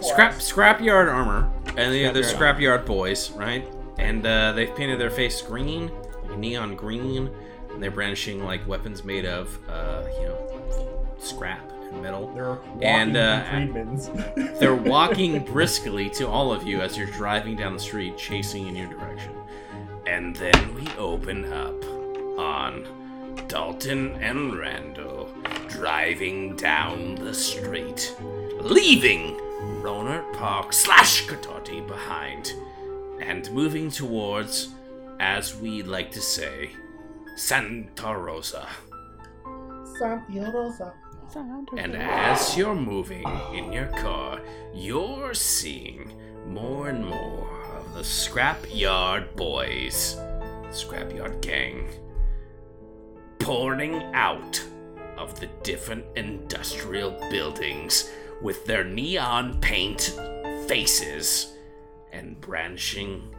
[0.00, 3.64] Scrap Scrapyard armor, and the other Scrapyard Scrapyard boys, right?
[3.98, 5.90] And uh, they've painted their face green,
[6.28, 7.30] like neon green,
[7.70, 11.60] and they're brandishing like weapons made of, uh, you know, scrap
[11.92, 12.32] metal.
[12.34, 13.44] They're walking And, uh.
[14.60, 18.76] They're walking briskly to all of you as you're driving down the street, chasing in
[18.76, 19.34] your direction.
[20.06, 21.84] And then we open up
[22.38, 22.86] on
[23.48, 25.30] Dalton and Randall
[25.68, 28.14] driving down the street,
[28.60, 29.36] leaving
[29.82, 32.52] Rohnert Park slash Cotati behind,
[33.20, 34.68] and moving towards,
[35.20, 36.70] as we like to say,
[37.36, 38.66] Santa Rosa.
[39.98, 40.94] Santa Rosa.
[41.76, 43.24] And as you're moving
[43.54, 44.40] in your car,
[44.74, 46.12] you're seeing
[46.46, 50.16] more and more of the Scrapyard Boys,
[50.70, 51.88] Scrapyard Gang,
[53.38, 54.64] pouring out
[55.16, 60.16] of the different industrial buildings with their neon paint
[60.66, 61.54] faces
[62.12, 63.34] and brandishing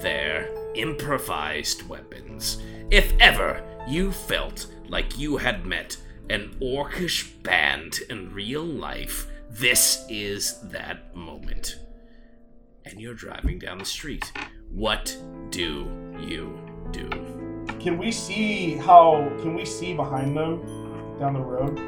[0.00, 2.60] their improvised weapons.
[2.90, 5.96] If ever you felt like you had met
[6.30, 11.76] an orcish band in real life, this is that moment.
[12.84, 14.32] and you're driving down the street.
[14.70, 15.16] What
[15.50, 15.86] do
[16.20, 16.58] you
[16.90, 17.08] do?
[17.78, 19.30] Can we see how?
[19.40, 20.60] Can we see behind them
[21.18, 21.78] down the road?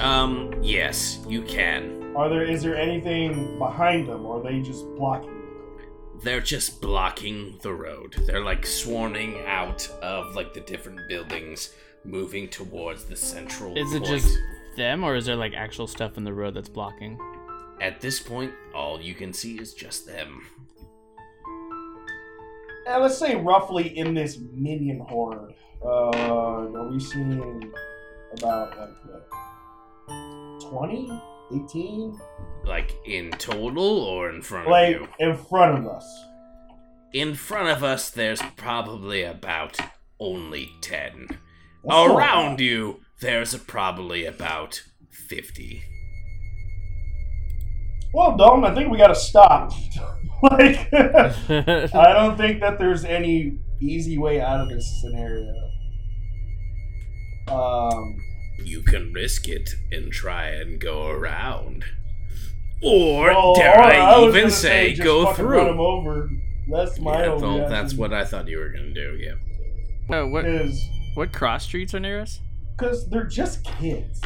[0.00, 2.14] Um, yes, you can.
[2.16, 2.42] Are there?
[2.44, 5.41] Is there anything behind them, or are they just blocking?
[6.22, 8.14] They're just blocking the road.
[8.26, 13.76] They're like swarming out of like the different buildings, moving towards the central.
[13.76, 14.22] Is it point.
[14.22, 14.38] just
[14.76, 17.18] them, or is there like actual stuff in the road that's blocking?
[17.80, 20.42] At this point, all you can see is just them.
[22.88, 25.54] Uh, let's say roughly in this minion horde,
[25.84, 27.72] uh, are we seeing
[28.38, 29.26] about like
[30.06, 31.20] what, 20,
[31.64, 32.18] 18?
[32.64, 35.08] Like in total or in front Like of you?
[35.30, 36.24] in front of us.
[37.12, 39.78] In front of us, there's probably about
[40.18, 41.26] only 10.
[41.84, 45.82] That's Around you, there's probably about 50.
[48.14, 49.72] Well, Dalton, I think we gotta stop.
[50.42, 55.52] like, I don't think that there's any easy way out of this scenario.
[57.48, 58.16] Um,
[58.64, 61.84] You can risk it and try and go around.
[62.84, 65.86] Or, well, dare or I, was even gonna say, just go fucking Run him through?
[65.86, 66.30] over.
[66.70, 67.40] That's my Yeah, own.
[67.42, 70.16] well, that's what I thought you were gonna do, yeah.
[70.16, 70.82] Uh, what Because
[71.14, 72.40] what cross streets are near us?
[72.76, 74.20] because they're just kids.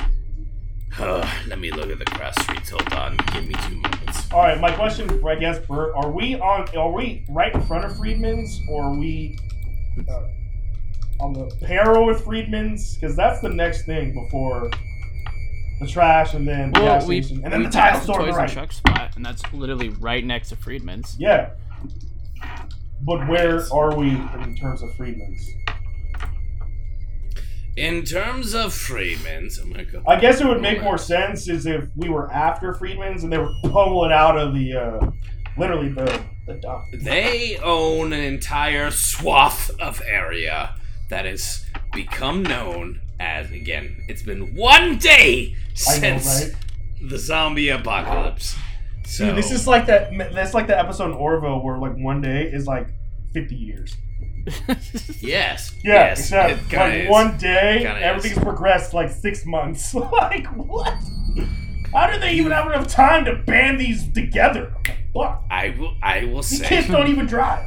[0.99, 2.71] Uh, let me look at the cross streets.
[2.71, 3.19] Hold on.
[3.35, 4.33] Give me two moments.
[4.33, 6.67] All right, my question, I guess, Bert, are we on?
[6.77, 9.37] Are we right in front of Friedman's, or are we
[10.09, 10.23] uh,
[11.21, 12.95] on the parallel with Friedman's?
[12.97, 14.71] Because that's the next thing before
[15.81, 18.21] the trash, and then the gas we station, and then we the tile store.
[18.21, 18.51] on Toys the and Right.
[18.51, 21.17] Truck spot, and that's literally right next to Friedman's.
[21.19, 21.51] Yeah,
[23.03, 25.49] but where are we in terms of Friedman's?
[27.77, 30.03] In terms of Friedman's, I'm gonna go.
[30.09, 33.39] I guess it would make more sense is if we were after Friedman's and they
[33.39, 35.11] were pulling out of the, uh,
[35.59, 36.85] literally the the dump.
[36.93, 40.75] They own an entire swath of area
[41.11, 45.55] that has become known as, again, it's been one day
[45.89, 46.55] I know, since right?
[47.11, 48.57] the zombie apocalypse.
[49.07, 50.11] So, Dude, this is like that.
[50.33, 52.89] That's like the episode in Orville where like one day is like
[53.33, 53.95] fifty years.
[55.21, 56.55] yes, Yeah, yes, exactly.
[56.77, 57.11] it Like is.
[57.11, 58.43] one day, Kinda everything's is.
[58.43, 59.95] progressed like six months.
[59.95, 60.95] like what?
[61.93, 64.73] How do they even have enough time to band these together?
[65.15, 65.45] Fuck.
[65.51, 67.65] I will, I will These say kids don't even drive.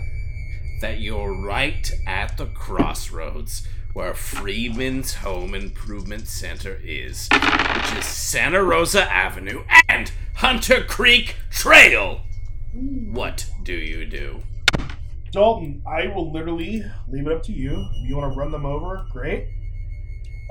[0.81, 8.63] that you're right at the crossroads where Friedman's Home Improvement Center is, which is Santa
[8.63, 12.21] Rosa Avenue and Hunter Creek Trail.
[12.73, 14.41] What do you do?
[15.31, 17.71] Dalton, I will literally leave it up to you.
[17.71, 19.47] If you want to run them over, great.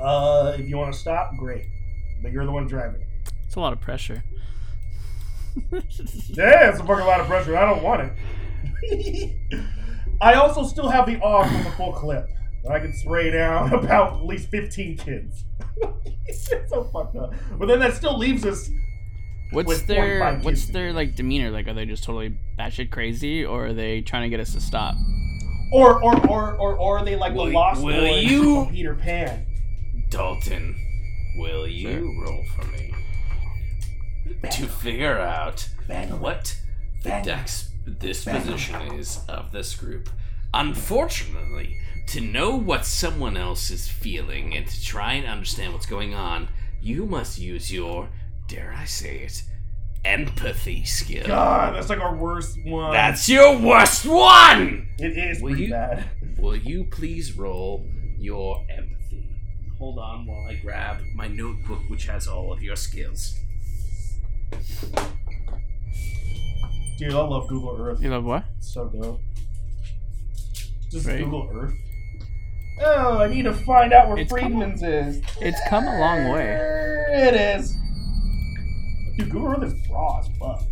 [0.01, 1.67] Uh, if you want to stop, great.
[2.23, 3.03] But you're the one driving.
[3.47, 4.23] It's a lot of pressure.
[6.29, 7.57] Yeah, it's a fucking lot of pressure.
[7.57, 8.13] I don't want
[8.83, 9.35] it.
[10.21, 12.38] I also still have the off from the full clip that
[12.69, 15.45] I can spray down about at least 15 kids.
[16.27, 17.33] it's so fucked up.
[17.59, 18.71] But then that still leaves us.
[19.51, 21.51] What's With their 45 what's their like demeanor?
[21.51, 24.61] Like, are they just totally batshit crazy, or are they trying to get us to
[24.61, 24.95] stop?
[25.73, 28.95] Or or or or, or are they like Will- the Lost will Boys you- Peter
[28.95, 29.47] Pan?
[30.11, 30.75] Dalton,
[31.39, 32.93] will you roll for me
[34.51, 35.69] to figure out
[36.19, 36.57] what
[37.03, 40.11] the dex disposition is of this group?
[40.53, 41.79] Unfortunately,
[42.09, 46.49] to know what someone else is feeling and to try and understand what's going on,
[46.81, 48.09] you must use your,
[48.47, 49.43] dare I say it,
[50.05, 51.27] empathy skill.
[51.27, 52.93] God, that's like our worst one.
[52.93, 54.89] That's your worst one!
[54.99, 56.05] it is Will pretty you- bad.
[56.39, 57.85] Will you please roll
[58.17, 59.29] your empathy?
[59.79, 63.37] Hold on while I grab my notebook, which has all of your skills.
[66.99, 68.01] Dude, I love Google Earth.
[68.03, 68.45] You love what?
[68.59, 69.21] It's so dope.
[70.91, 71.19] Just Right.
[71.23, 71.75] Google Earth.
[72.81, 75.21] Oh, I need to find out where It's Friedman's is.
[75.41, 76.45] It's come a long way.
[76.47, 77.75] There it is.
[79.17, 80.63] Dude, Google Earth is raw as fuck.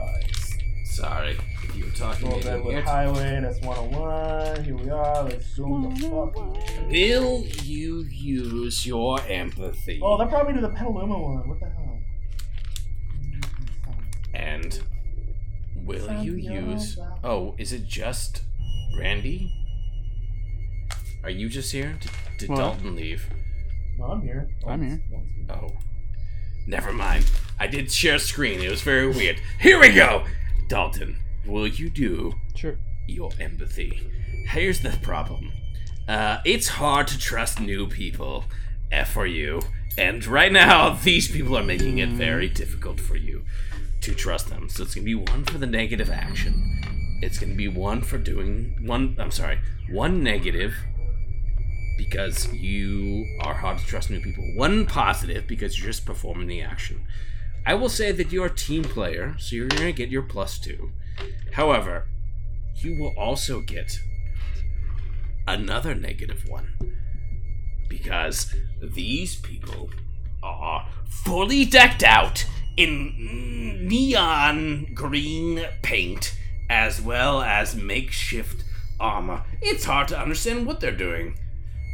[0.00, 0.36] Alright.
[0.84, 2.52] Sorry, if you were talking Well, to me.
[2.52, 2.82] Redwood Here.
[2.82, 4.64] Highway, that's 101.
[4.64, 5.24] Here we are.
[5.24, 6.88] Let's zoom the fuck in.
[6.88, 10.00] Will you use your empathy?
[10.02, 11.48] Oh, that brought me to the Petaluma one.
[11.48, 11.90] What the hell?
[14.34, 14.80] and
[15.76, 16.98] will you use?
[17.22, 18.42] Oh, is it just
[18.98, 19.50] Randy?
[21.22, 21.96] Are you just here?
[22.00, 22.56] Did, did What?
[22.58, 23.26] Dalton leave?
[23.98, 24.48] No, I'm here.
[24.66, 25.00] I'm here.
[25.50, 25.72] Oh.
[26.66, 27.30] Never mind.
[27.58, 28.60] I did share screen.
[28.60, 29.40] It was very weird.
[29.60, 30.24] Here we go!
[30.68, 32.76] Dalton, will you do Sure.
[33.06, 34.10] your empathy?
[34.48, 35.52] Here's the problem.
[36.08, 38.44] Uh, it's hard to trust new people
[38.92, 39.60] uh, for you.
[39.96, 43.44] And right now, these people are making it very difficult for you.
[44.00, 44.68] to trust them.
[44.68, 46.93] So it's gonna be one for the negative action.
[47.24, 49.16] It's gonna be one for doing one.
[49.18, 49.58] I'm sorry,
[49.90, 50.74] one negative
[51.96, 54.44] because you are hard to trust new people.
[54.56, 57.06] One positive because you're just performing the action.
[57.64, 60.92] I will say that you're a team player, so you're gonna get your plus two.
[61.52, 62.08] However,
[62.76, 63.98] you will also get
[65.48, 66.74] another negative one
[67.88, 69.88] because these people
[70.42, 72.44] are fully decked out
[72.76, 76.36] in neon green paint
[76.70, 78.64] as well as makeshift
[79.00, 79.44] armor.
[79.60, 81.38] It's hard to understand what they're doing.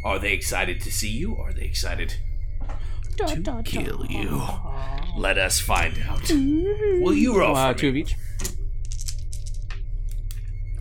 [0.04, 1.36] Are they excited to see you?
[1.36, 2.14] Are they excited
[3.16, 4.42] to kill you?
[5.16, 6.28] Let us find out.
[6.30, 8.00] Will you roll Uh, for two me?
[8.02, 8.16] of each.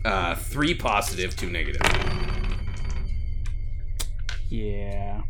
[0.04, 1.82] Uh, three positive, two negative.
[4.48, 5.22] Yeah.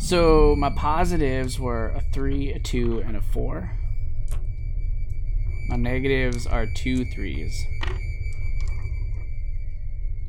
[0.00, 3.77] So my positives were a three, a two, and a four.
[5.68, 7.64] My negatives are two threes.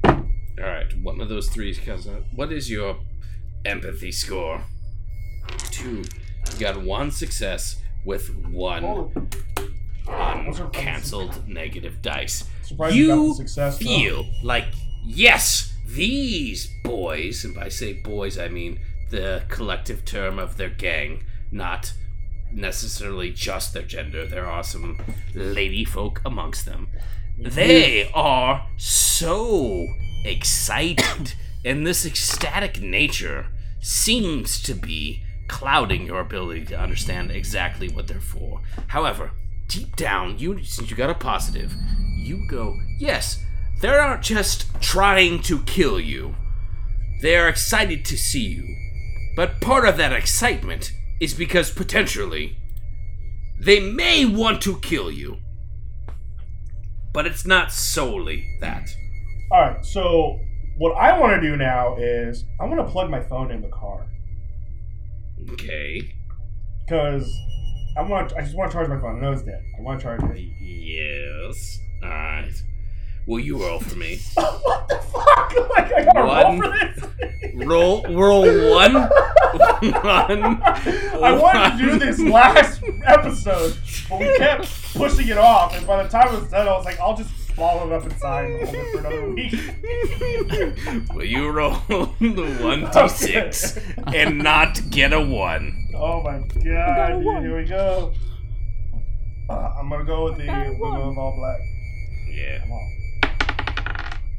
[0.04, 2.16] All right, one of those threes comes out.
[2.18, 2.98] Uh, what is your
[3.66, 4.62] empathy score?
[5.72, 6.04] Two.
[6.54, 9.12] You got one success with one Oh,
[10.08, 12.44] uncancelled negative dice.
[12.64, 13.78] surprised you got You the success.
[13.80, 13.86] though.
[13.86, 14.66] feel like
[15.06, 18.80] yes, these boys, and by say boys I mean
[19.12, 21.94] the collective term of their gang, not
[22.52, 24.26] necessarily just their gender.
[24.26, 25.00] There are some
[25.34, 26.90] lady folk amongst them.
[27.38, 29.88] They are so
[30.26, 31.34] excited,
[31.64, 33.48] and this ecstatic nature
[33.80, 38.62] seems to be clouding your ability to understand exactly what they're for.
[38.88, 39.32] However,
[39.68, 41.74] deep down, you since you got a positive,
[42.18, 43.42] you go, yes,
[43.82, 46.36] they aren't just trying to kill you.
[47.22, 48.76] They are excited to see you.
[49.36, 52.58] But part of that excitement is because potentially
[53.60, 55.38] they may want to kill you.
[57.14, 58.88] But it's not solely that.
[59.52, 60.40] All right, so
[60.78, 63.68] what I want to do now is I want to plug my phone in the
[63.70, 64.06] car
[65.52, 66.14] Okay.
[66.86, 67.30] because
[67.98, 68.34] I want.
[68.38, 69.18] I just want to charge my phone.
[69.18, 69.62] I know it's dead.
[69.78, 70.40] I want to charge it.
[70.62, 71.80] Yes.
[72.04, 72.54] Alright.
[73.26, 74.20] Will you roll for me?
[74.34, 75.54] what the fuck?
[75.70, 76.60] Like I gotta One.
[76.60, 77.06] roll for this.
[77.66, 78.94] roll roll one.
[78.94, 80.62] one.
[80.64, 83.78] I wanted to do this last episode,
[84.10, 85.76] but we kept pushing it off.
[85.76, 88.04] And by the time it was done, I was like, I'll just swallow it up
[88.06, 91.14] inside and hold it for another week.
[91.16, 91.72] Will you roll
[92.20, 93.78] the one d six
[94.14, 95.90] and not get a one?
[95.96, 98.14] Oh my god, dude, here we go.
[99.50, 101.60] Uh, I'm gonna go with the I'm gonna go all black.
[102.30, 102.60] Yeah.
[102.60, 102.96] Come on.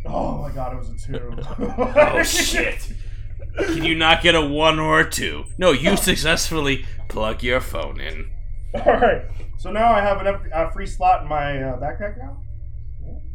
[0.06, 1.32] Oh my god, it was a two.
[1.96, 2.92] Oh shit.
[3.58, 5.44] Can you not get a one or a two?
[5.58, 8.30] No, you successfully plug your phone in.
[8.74, 9.22] Alright,
[9.58, 12.40] so now I have an ep- a free slot in my uh, backpack now?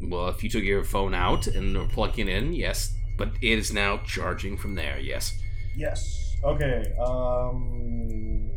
[0.01, 2.93] Well, if you took your phone out and were plugging in, yes.
[3.18, 5.38] But it is now charging from there, yes.
[5.76, 6.34] Yes.
[6.43, 8.51] Okay, um.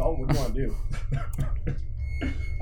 [0.00, 1.74] Oh, what do you want to do?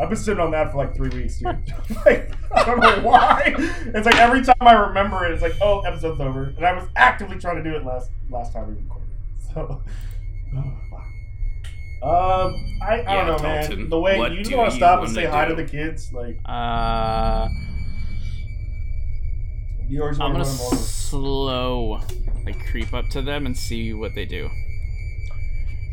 [0.01, 1.47] I've been sitting on that for like three weeks, dude.
[2.07, 3.55] like, I don't know why.
[3.57, 6.45] It's like every time I remember it, it's like, oh, episode's over.
[6.57, 9.09] And I was actively trying to do it last last time we recorded.
[9.53, 9.83] So,
[10.57, 11.01] oh, fuck.
[12.03, 13.89] Um, I, I Yeah, don't know, Dalton, man.
[13.91, 16.13] The way what you just want to stop and wanna say hi to the kids,
[16.13, 17.47] like Uh,
[19.89, 20.77] you I'm gonna to run them over.
[20.77, 22.01] slow,
[22.45, 24.49] like creep up to them and see what they do.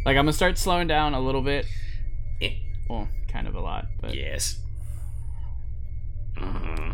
[0.05, 1.65] Like I'm gonna start slowing down a little bit.
[2.41, 2.53] Eh.
[2.89, 4.59] Well, kind of a lot, but Yes.
[6.37, 6.93] Uh-huh.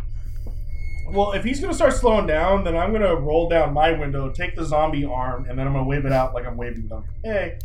[1.12, 4.56] Well, if he's gonna start slowing down, then I'm gonna roll down my window, take
[4.56, 7.04] the zombie arm, and then I'm gonna wave it out like I'm waving them.
[7.24, 7.60] Hey,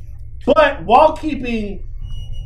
[0.45, 1.87] but while keeping,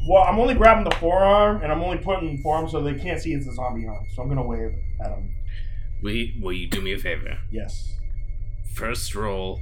[0.08, 3.32] well, I'm only grabbing the forearm and I'm only putting forearm so they can't see
[3.32, 4.04] it's a zombie arm.
[4.14, 5.34] So I'm gonna wave at them.
[6.02, 7.38] Will you, will you do me a favor?
[7.50, 7.96] Yes.
[8.74, 9.60] First roll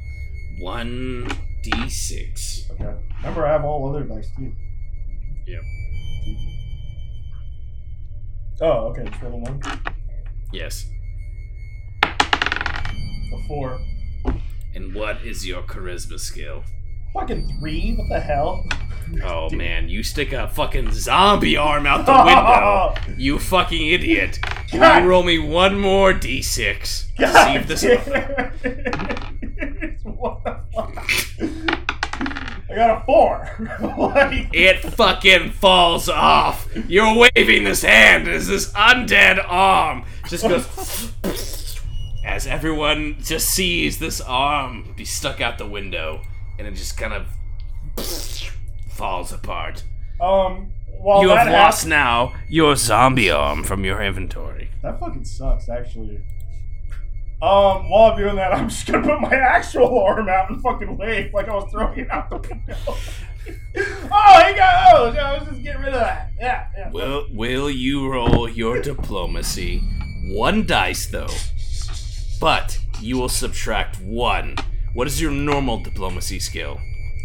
[0.60, 2.70] 1d6.
[2.72, 2.94] Okay.
[3.18, 4.52] Remember, I have all other dice too.
[5.46, 5.62] Yep.
[8.60, 9.04] Oh, okay.
[9.04, 9.60] Just roll one.
[10.52, 10.86] Yes.
[12.04, 13.80] A four.
[14.74, 16.62] And what is your charisma skill?
[17.12, 17.94] Fucking three.
[17.96, 18.64] What the hell?
[19.24, 22.94] Oh man, you stick a fucking zombie arm out the window.
[23.18, 24.38] You fucking idiot.
[24.72, 25.02] God.
[25.02, 26.86] you roll me one more d6?
[26.86, 27.82] See if this.
[30.04, 30.94] what the fuck?
[32.72, 33.68] I got a four.
[34.14, 36.68] like, It fucking falls off.
[36.88, 41.12] You're waving this hand as this undead arm just goes.
[42.24, 46.22] as everyone just sees this arm be stuck out the window,
[46.58, 47.26] and it just kind of
[48.88, 49.82] falls apart.
[50.20, 54.70] um, while you have lost now your zombie arm from your inventory.
[54.82, 56.20] That fucking sucks, actually.
[57.42, 60.96] Um, while I'm doing that, I'm just gonna put my actual arm out and fucking
[60.96, 62.76] wave like I was throwing it out the window.
[64.12, 64.94] oh, he got.
[64.94, 66.30] Oh, I was just getting rid of that.
[66.38, 66.90] Yeah, yeah.
[66.92, 69.82] Will Will you roll your diplomacy?
[70.26, 71.34] One dice though,
[72.40, 74.54] but you will subtract one.
[74.94, 76.78] What is your normal diplomacy skill?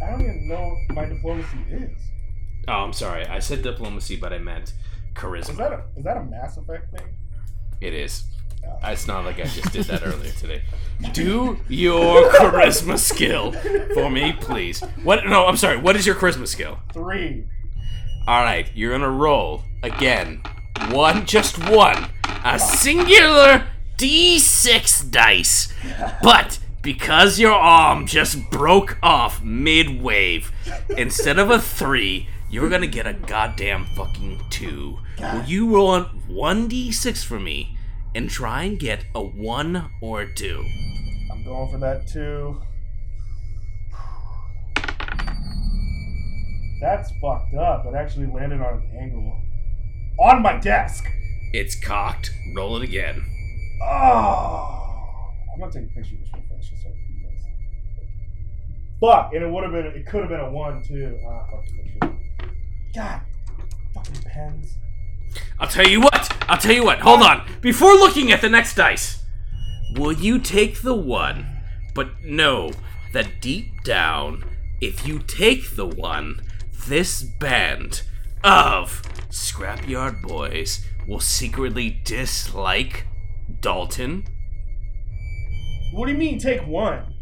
[0.04, 1.92] I don't even know what my diplomacy is.
[2.68, 3.28] Oh, I'm sorry.
[3.28, 4.74] I said diplomacy, but I meant
[5.14, 5.52] charisma.
[5.52, 7.08] Is that a is that a Mass Effect thing?
[7.82, 8.24] It is.
[8.84, 10.62] It's not like I just did that earlier today.
[11.14, 13.52] Do your charisma skill
[13.94, 14.82] for me, please.
[15.04, 15.26] What?
[15.26, 15.78] No, I'm sorry.
[15.78, 16.80] What is your charisma skill?
[16.94, 17.46] Three.
[18.28, 20.42] All right, you're gonna roll again.
[20.90, 22.10] One, just one,
[22.44, 25.74] a singular D6 dice.
[26.22, 30.52] But because your arm just broke off mid wave,
[30.98, 35.00] instead of a three, you're gonna get a goddamn fucking two.
[35.20, 37.77] Will you roll on one D6 for me
[38.18, 40.66] and try and get a one or a two?
[41.32, 42.60] I'm going for that too.
[46.82, 47.86] That's fucked up.
[47.86, 49.40] It actually landed on an angle.
[50.20, 51.06] On my desk.
[51.54, 52.32] It's cocked.
[52.56, 53.24] Roll it again.
[53.84, 56.90] Oh, I'm gonna take a picture of this real fast just so.
[59.00, 61.20] Fuck, and it would have been, it could have been a one too.
[61.30, 62.18] Ah, fuck the picture.
[62.96, 63.22] God,
[63.94, 64.76] fucking pens.
[65.60, 66.36] I'll tell you what.
[66.50, 67.00] I'll tell you what.
[67.00, 67.48] Hold on.
[67.62, 69.24] Before looking at the next dice,
[69.96, 71.48] will you take the one,
[71.94, 72.72] but know
[73.14, 74.44] that deep down,
[74.82, 76.42] if you take the one,
[76.88, 78.04] this band
[78.44, 83.08] of Scrapyard Boys will secretly dislike
[83.62, 84.26] Dalton?
[85.94, 87.14] What do you mean take one?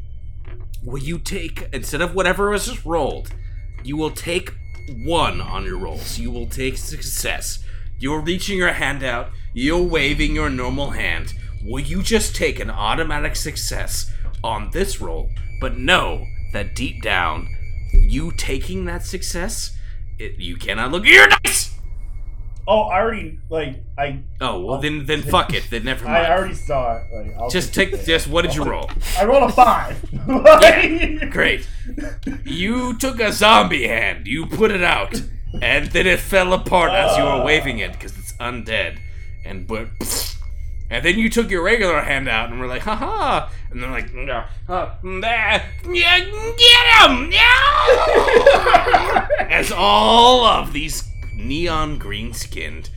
[0.83, 3.31] Will you take, instead of whatever was just rolled,
[3.83, 4.53] you will take
[4.87, 6.19] one on your rolls.
[6.19, 7.63] You will take success.
[7.97, 11.33] You're reaching your hand out, you're waving your normal hand.
[11.63, 14.11] Will you just take an automatic success
[14.43, 15.29] on this roll,
[15.59, 17.47] but know that deep down,
[17.93, 19.75] you taking that success,
[20.19, 21.75] it, you cannot look at your dice!
[22.67, 25.65] Oh, I already like I Oh, well then then fuck it.
[25.69, 27.03] Then never I already saw it.
[27.13, 28.05] Like, I'll just take, it.
[28.05, 28.89] just, what did you roll?
[29.19, 30.03] I rolled a five.
[30.11, 31.67] yeah, Great.
[32.43, 35.21] You took a zombie hand, you put it out,
[35.61, 38.99] and then it fell apart as you were waving it because it's undead.
[39.43, 39.87] And but,
[40.89, 44.11] and then you took your regular hand out and were like, haha, and they're like,
[44.13, 46.27] "Yeah, uh, nah, get
[47.09, 49.27] him, yeah!
[49.49, 51.03] as all of these
[51.35, 52.89] neon green skinned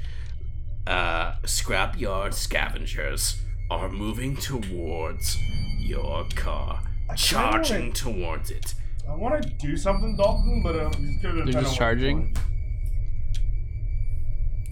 [0.87, 3.41] uh, scrapyard scavengers
[3.71, 5.37] are moving towards
[5.79, 6.81] your car,
[7.17, 8.75] charging towards it.
[9.09, 12.37] I want to do something, Dalton, but um, it's gonna They're just charging?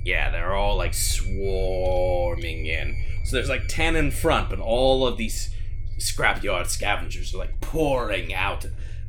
[0.05, 2.97] Yeah, they're all like swarming in.
[3.25, 5.55] So there's like 10 in front, but all of these
[5.99, 8.67] scrapyard scavengers are like pouring out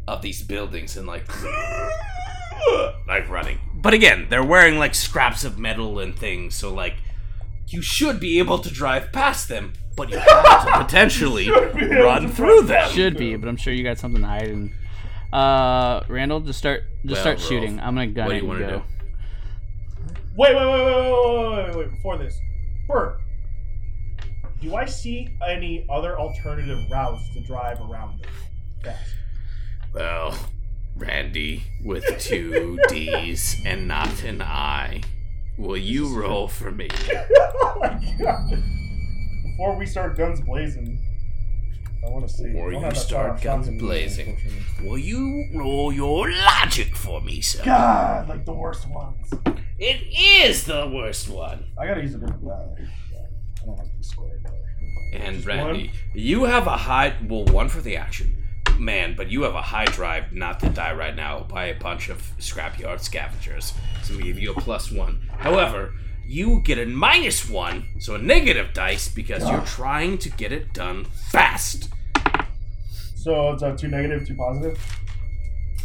[0.08, 1.28] of these buildings and like
[3.08, 3.60] like running.
[3.76, 6.96] But again, they're wearing like scraps of metal and things, so like
[7.68, 11.86] you should be able to drive past them, but you have to potentially Should be
[11.86, 12.90] able run through them.
[12.90, 14.50] Should be, but I'm sure you got something to hide.
[14.50, 14.72] And
[15.34, 17.80] uh, Randall, just start, just Well, start Rolf, shooting.
[17.80, 18.78] I'm gonna gun what do you and wanna go.
[18.80, 18.84] do?
[20.38, 22.40] Wait, wait, wait, wait, wait, wait, wait, wait, before this.
[22.88, 23.20] Bert,
[24.62, 28.32] do I see any other alternative routes to drive around this?
[28.84, 29.10] Fast?
[29.94, 30.38] Well,
[30.96, 35.02] Randy with two D's and not an I.
[35.58, 36.88] Will you roll for me?
[37.12, 38.64] oh my god.
[39.44, 40.97] Before we start guns blazing,
[42.06, 42.48] I want to see.
[42.48, 44.38] Before you start guns blazing.
[44.84, 47.64] Will you roll your logic for me, sir?
[47.64, 49.34] God, like the worst ones.
[49.80, 51.66] It is the worst one.
[51.78, 52.88] I gotta use a different die.
[53.62, 54.52] I don't like this square die.
[55.14, 58.36] And Just Randy, you have a high well, one for the action,
[58.80, 62.10] man, but you have a high drive not to die right now by a bunch
[62.10, 63.74] of scrapyard scavengers.
[64.04, 65.30] So we give you a plus one.
[65.38, 65.94] However,
[66.28, 70.74] you get a minus one, so a negative dice because you're trying to get it
[70.74, 71.90] done fast.
[73.16, 74.80] So it's a two negative, two positive.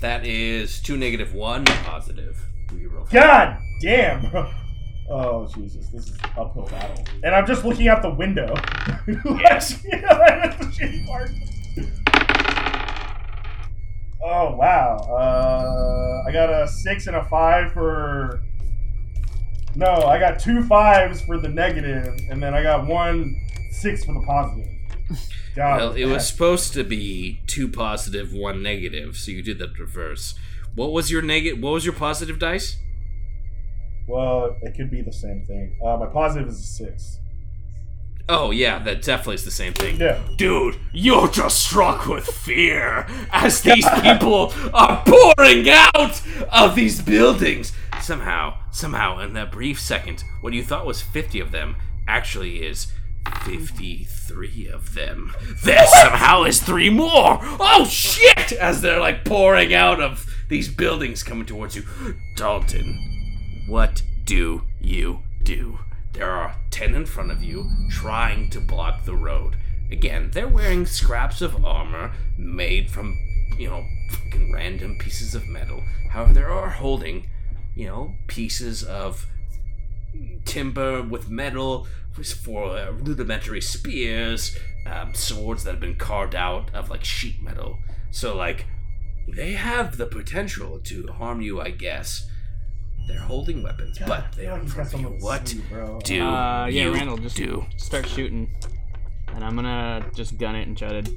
[0.01, 2.45] That is two negative one positive.
[2.73, 3.07] We roll.
[3.11, 4.51] God damn, bro.
[5.11, 7.05] Oh Jesus, this is uphill battle.
[7.23, 8.55] And I'm just looking out the window.
[9.27, 9.83] Yes.
[9.91, 11.31] that's the shitty part.
[14.25, 14.97] Oh wow.
[15.11, 18.41] Uh, I got a six and a five for.
[19.75, 23.35] No, I got two fives for the negative, and then I got one
[23.71, 24.69] six for the positive.
[25.57, 29.69] God, Well, it was supposed to be two positive, one negative, so you did the
[29.79, 30.35] reverse.
[30.75, 31.63] What was your negative?
[31.63, 32.77] What was your positive dice?
[34.07, 35.79] Well, it could be the same thing.
[35.85, 37.19] Uh, my positive is a six.
[38.29, 40.01] Oh yeah, that definitely is the same thing.
[40.01, 40.21] Yeah.
[40.37, 47.73] Dude, you're just struck with fear as these people are pouring out of these buildings.
[48.03, 51.77] Somehow, somehow, in that brief second, what you thought was 50 of them
[52.09, 52.93] actually is
[53.45, 55.33] 53 of them.
[55.63, 57.39] There somehow is three more!
[57.41, 58.53] Oh shit!
[58.53, 61.85] As they're like pouring out of these buildings coming towards you.
[62.37, 62.99] Dalton,
[63.69, 65.79] what do you do?
[66.13, 69.57] There are 10 in front of you trying to block the road.
[69.91, 73.17] Again, they're wearing scraps of armor made from,
[73.57, 75.83] you know, fucking random pieces of metal.
[76.11, 77.29] However, they are holding,
[77.75, 79.27] you know, pieces of
[80.45, 81.87] timber with metal
[82.45, 84.57] for uh, rudimentary spears,
[84.87, 87.79] um, swords that have been carved out of like sheet metal.
[88.11, 88.67] So, like,
[89.35, 92.29] they have the potential to harm you, I guess.
[93.09, 95.07] They're holding weapons, but they are in front of you.
[95.21, 95.55] What
[96.05, 97.65] do Uh, yeah, you Randall, just do?
[97.77, 98.51] start shooting,
[99.29, 101.13] and I'm gonna just gun it and try to.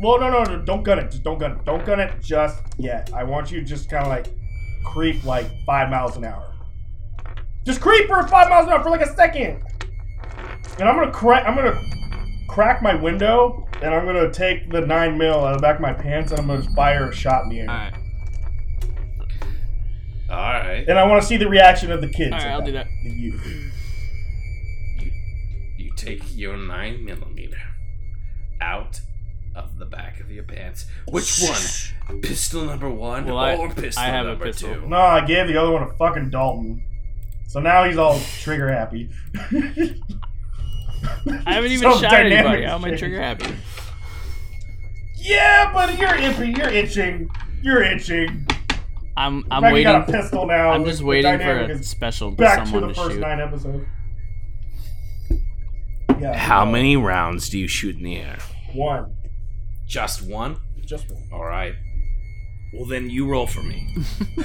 [0.00, 1.10] Well, no, no, no, don't gun it.
[1.10, 1.64] Just don't gun it.
[1.64, 3.10] Don't gun it just yet.
[3.14, 4.26] I want you to just kind of like
[4.84, 6.52] creep like five miles an hour.
[7.64, 9.62] Just creep for five miles an hour for like a second.
[10.78, 11.46] And I'm gonna crack.
[11.46, 11.80] I'm gonna
[12.48, 15.80] crack my window, and I'm gonna take the nine mil out of the back of
[15.80, 17.70] my pants, and I'm gonna fire a shot in the air.
[17.70, 17.94] All right,
[20.30, 20.36] All
[20.68, 20.88] right.
[20.88, 22.32] And I want to see the reaction of the kids.
[22.32, 22.86] all right, I'll do that.
[23.02, 23.46] Youth.
[25.00, 25.10] You,
[25.78, 27.56] you take your nine millimeter
[28.60, 29.00] out
[29.56, 30.86] of the back of your pants.
[31.08, 32.20] Which one?
[32.20, 34.74] Pistol number one Well, I- or pistol I have a number pistol.
[34.74, 34.86] two?
[34.86, 36.82] No, I gave the other one to fucking Dalton.
[37.48, 39.08] So now he's all trigger happy.
[39.34, 39.94] I
[41.54, 42.62] haven't even So shot dynamic anybody.
[42.64, 43.54] How am I trigger happy?
[45.16, 46.52] Yeah, but you're itchy.
[46.52, 47.30] You're itching.
[47.62, 48.46] You're itching.
[49.16, 49.92] I'm I'm Maybe waiting.
[49.92, 50.70] got a pistol now.
[50.70, 53.20] I'm just waiting for a special to back to someone the to first shoot.
[53.20, 53.86] nine episodes.
[56.20, 56.36] Yeah.
[56.36, 58.38] How many rounds do you shoot in the air?
[58.72, 59.15] One.
[59.86, 60.56] Just one?
[60.84, 61.22] Just one.
[61.32, 61.74] All right.
[62.72, 63.96] Well, then you roll for me.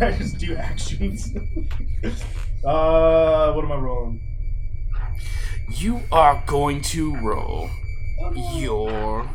[0.00, 1.32] I just do actions?
[2.64, 4.20] uh, what am I rolling?
[5.70, 7.70] You are going to roll
[8.34, 9.30] your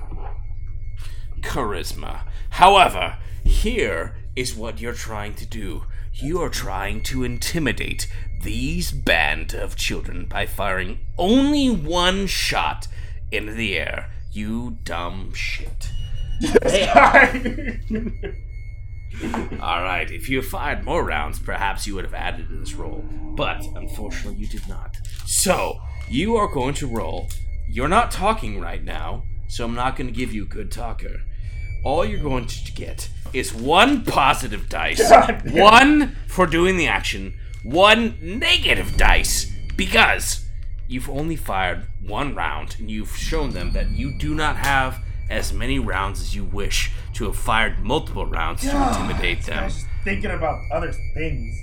[1.41, 2.22] charisma.
[2.52, 5.86] However, here is what you're trying to do.
[6.14, 8.08] You are trying to intimidate
[8.46, 12.88] these band of children by firing only one shot
[13.32, 14.12] into the air.
[14.32, 15.89] You dumb shit.
[19.62, 23.04] All right, if you fired more rounds, perhaps you would have added to this roll.
[23.36, 24.96] But unfortunately, you did not.
[25.26, 27.30] So, you are going to roll.
[27.68, 31.22] You're not talking right now, so I'm not going to give you a good talker.
[31.84, 35.12] All you're going to get is one positive dice,
[35.46, 37.34] one for doing the action,
[37.66, 40.45] one negative dice because
[40.88, 45.51] you've only fired one round and you've shown them that you do not have as
[45.51, 49.63] many rounds as you wish to have fired multiple rounds to intimidate I them.
[49.63, 51.59] was just thinking about other things.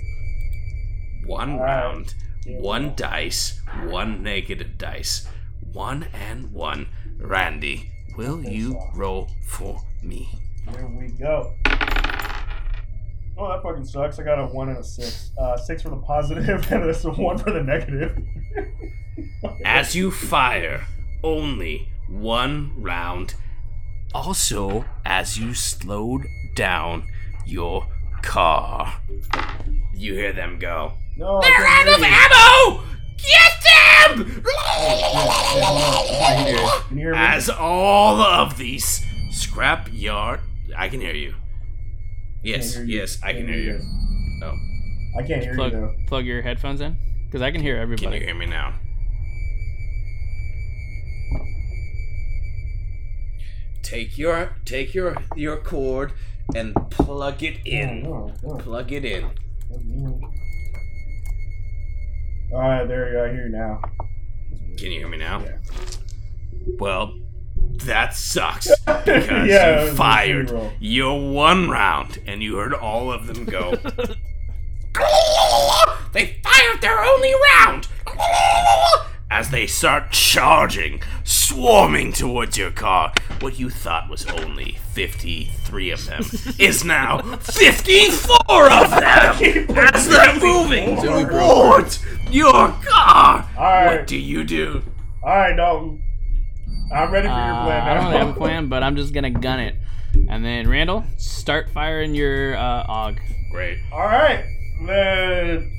[1.25, 2.13] One round,
[2.45, 5.25] one dice, one negative dice,
[5.71, 6.87] one and one.
[7.17, 10.27] Randy, will you roll for me?
[10.69, 11.53] Here we go.
[13.37, 14.19] Oh, that fucking sucks.
[14.19, 15.31] I got a one and a six.
[15.37, 18.17] Uh, six for the positive, and this a one for the negative.
[19.65, 20.85] As you fire
[21.23, 23.35] only one round,
[24.13, 26.25] also as you slowed
[26.55, 27.07] down
[27.45, 27.87] your
[28.21, 29.01] car,
[29.93, 30.93] you hear them go.
[31.17, 32.83] no, They're out of ammo!
[33.17, 34.43] Get them!
[36.87, 37.17] Can you hear me?
[37.17, 40.39] As all of these scrap yard,
[40.75, 41.35] I can hear you.
[42.43, 42.99] Yes, Can't hear you.
[42.99, 43.73] yes, I can hear you.
[43.73, 43.85] guys.
[44.43, 44.57] Oh,
[45.17, 45.95] I can't hear Plug you though.
[46.07, 48.05] plug your headphones in, because I can hear everybody.
[48.05, 48.73] can you hear me now?
[53.81, 56.13] Take your take your your cord
[56.55, 58.05] and plug it oh, in.
[58.07, 58.55] Oh, no, no.
[58.57, 59.25] Plug it in.
[62.53, 63.23] All right, there you go.
[63.25, 63.81] I hear you now.
[64.77, 65.41] Can you hear me now?
[65.43, 65.57] Yeah.
[66.79, 67.13] Well,
[67.85, 70.71] that sucks because Yeah, you fired shitty roll.
[70.79, 73.75] your one round and you heard all of them go.
[76.13, 77.87] they fired their only round
[79.31, 83.11] as they start charging, swarming towards your car.
[83.39, 86.21] What you thought was only 53 of them
[86.59, 92.51] is now 54 of them as they're moving oh towards your
[92.85, 93.49] car.
[93.57, 93.97] All right.
[93.97, 94.83] What do you do?
[95.23, 96.02] All right, Dalton.
[96.93, 99.13] I'm ready Uh, for your plan I don't really have a plan, but I'm just
[99.13, 99.75] gonna gun it.
[100.29, 103.17] And then Randall, start firing your uh, AUG.
[103.51, 103.79] Great.
[103.91, 104.45] All right,
[104.85, 105.69] then.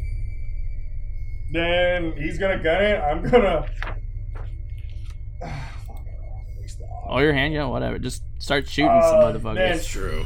[1.53, 2.97] Then he's gonna gun it.
[3.01, 3.67] I'm gonna.
[5.41, 7.99] Fuck it, I'll waste the Oh, your hand, yeah, whatever.
[7.99, 9.55] Just start shooting Uh, some motherfuckers.
[9.57, 10.25] That's true.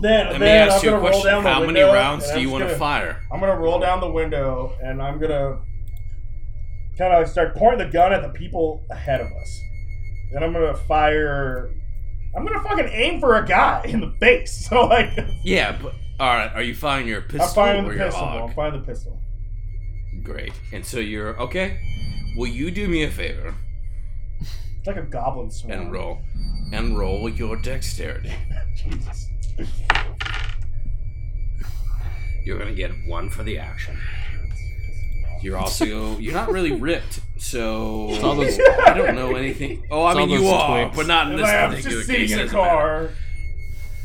[0.00, 1.42] Then, Let me then ask I'm you a question.
[1.42, 3.20] How many rounds do you want to gonna- fire?
[3.32, 5.58] I'm gonna roll down the window and I'm gonna
[6.96, 9.60] kind of start pointing the gun at the people ahead of us.
[10.32, 11.70] Then I'm gonna fire.
[12.36, 14.66] I'm gonna fucking aim for a guy in the face.
[14.68, 16.50] So like, Yeah, but all right.
[16.54, 18.22] Are you firing your pistol I'm firing or the your pistol.
[18.26, 18.48] AUG?
[18.48, 19.20] I'm firing the pistol.
[20.22, 20.52] Great.
[20.72, 21.78] And so you're okay.
[22.36, 23.54] Will you do me a favor
[24.40, 25.72] It's like a goblin swarm.
[25.80, 26.18] and roll
[26.72, 28.32] and roll your dexterity?
[28.76, 29.28] Jesus.
[32.44, 33.96] You're gonna get one for the action.
[35.42, 39.84] You're also you're not really ripped, so It's all those- I don't know anything.
[39.90, 40.96] Oh, I mean you are, twigs.
[40.96, 42.32] but not in And this I'm particular just case.
[42.32, 43.10] in a car.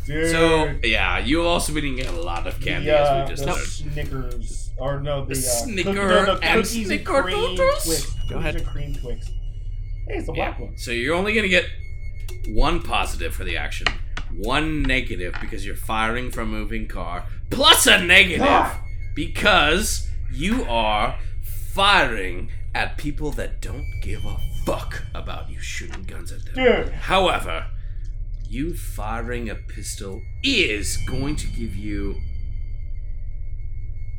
[0.06, 0.32] Dude.
[0.32, 3.46] So yeah, you also been getting a lot of candy the, uh, as we just
[3.46, 3.54] the.
[3.66, 7.24] Snickers, or no, the, The uh, Snicker cook- the, the and cookies and Snickerdoodles?
[7.24, 8.12] cream Go Twix.
[8.12, 8.56] Cookies ahead.
[8.58, 9.28] and cream Twix.
[10.08, 10.66] Hey, it's a black Yeah.
[10.66, 10.78] one.
[10.78, 11.66] So you're only gonna get
[12.50, 13.88] one positive for the action,
[14.36, 18.76] one negative because you're firing from a moving car, plus a negative God.
[19.16, 21.18] because you are
[21.74, 26.56] firing at people that don't give a fuck about you shooting guns at them.
[26.56, 26.94] Dude.
[26.94, 27.68] However,
[28.48, 32.16] you firing a pistol is going to give you.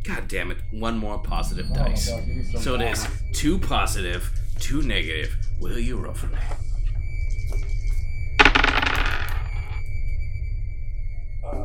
[0.05, 0.59] God damn it!
[0.71, 2.11] One more positive Oh dice.
[2.11, 5.37] God, give me some so it is two positive, two negative.
[5.61, 6.39] Will you roll for me?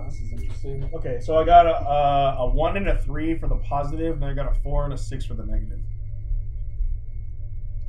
[0.09, 0.89] This is interesting.
[0.93, 4.25] Okay, so I got a, uh, a one and a three for the positive, and
[4.25, 5.79] I got a four and a six for the negative.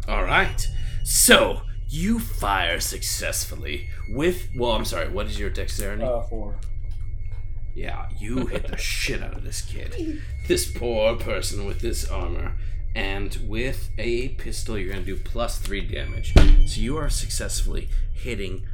[0.09, 0.68] All right.
[1.05, 4.49] So you fire successfully with.
[4.57, 5.09] Well, I'm sorry.
[5.09, 6.05] What is your dexterity?
[6.05, 6.57] Uh, four.
[7.75, 10.21] Yeah, you hit the shit out of this kid.
[10.49, 12.57] This poor person with this armor.
[12.95, 16.35] And with a pistol, you're going to do plus three damage.
[16.66, 18.66] So you are successfully hitting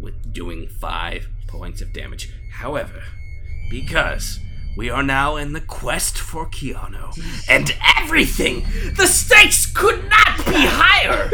[0.00, 2.32] with doing five points of damage.
[2.52, 3.02] However,
[3.70, 4.38] because
[4.76, 7.18] we are now in the quest for Keanu
[7.48, 8.64] and everything,
[8.96, 11.30] the stakes could not be higher.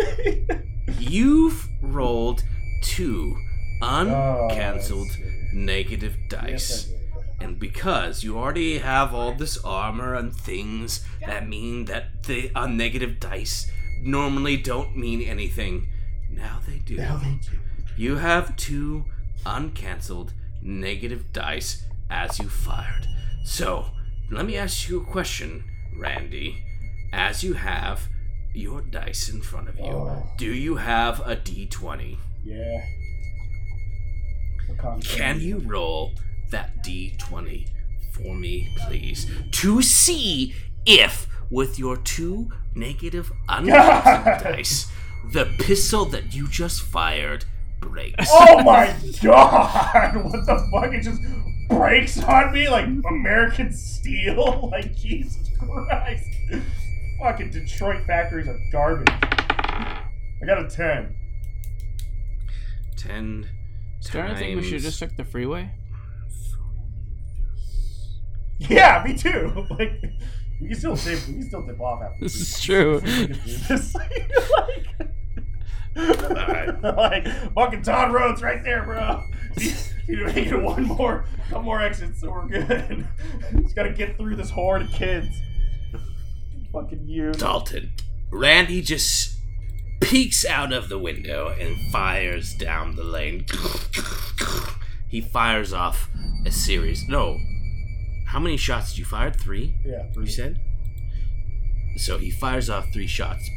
[0.98, 2.42] You've rolled
[2.82, 3.36] two
[3.82, 6.88] uncancelled Oh, negative dice.
[6.88, 6.92] Yes,
[7.40, 12.66] And because you already have all this armor and things that mean that the uh,
[12.66, 13.70] negative dice
[14.02, 15.88] normally don't mean anything,
[16.30, 16.96] now they do.
[16.96, 17.58] Now thank you.
[17.96, 19.04] You have two
[19.47, 20.32] uncancelled
[20.62, 23.07] negative dice as you fired.
[23.45, 23.86] So,
[24.30, 25.64] let me ask you a question,
[25.99, 26.62] Randy.
[27.12, 28.09] As you have
[28.55, 30.26] your dice in front of you, Oh.
[30.38, 32.18] do you have a d20?
[32.45, 32.80] Yeah.
[34.66, 36.14] What kind of- Can you roll
[36.51, 37.66] that d20
[38.12, 39.26] for me, please?
[39.53, 40.55] To see
[40.86, 44.90] if, with your two negative uncancelled dice,
[45.32, 47.45] the pistol that you just fired
[47.89, 48.28] breaks.
[48.30, 50.16] Oh my god!
[50.24, 50.93] What the fuck?
[50.93, 51.20] It just
[51.68, 54.68] breaks on me like American steel?
[54.72, 56.28] Like, Jesus Christ.
[57.20, 59.09] Fucking Detroit factories are garbage.
[59.11, 61.14] I got a 10.
[62.97, 63.49] 10
[64.01, 65.70] Starting to think we should times- just took the freeway.
[68.59, 69.66] Yeah, me too.
[69.70, 70.03] Like,
[70.61, 72.49] we can still dip, we can still dip off after This this.
[72.57, 73.01] is true.
[73.01, 73.97] This,
[75.97, 79.22] like, like, fucking Todd Road's right there, bro.
[80.07, 83.07] You need one more, one more exit, so we're good.
[83.62, 85.34] Just gotta get through this horde of kids.
[86.72, 87.32] Fucking you.
[87.32, 87.92] Dalton.
[88.30, 89.38] Randy just
[90.03, 93.47] peeks out of the window and fires down the lane.
[95.09, 96.11] he fires off
[96.45, 97.09] a series.
[97.09, 97.38] No.
[98.26, 99.30] How many shots did you fire?
[99.30, 99.74] Three?
[99.86, 100.24] Yeah, three.
[100.26, 100.61] You said?
[101.97, 103.49] So he fires off three shots.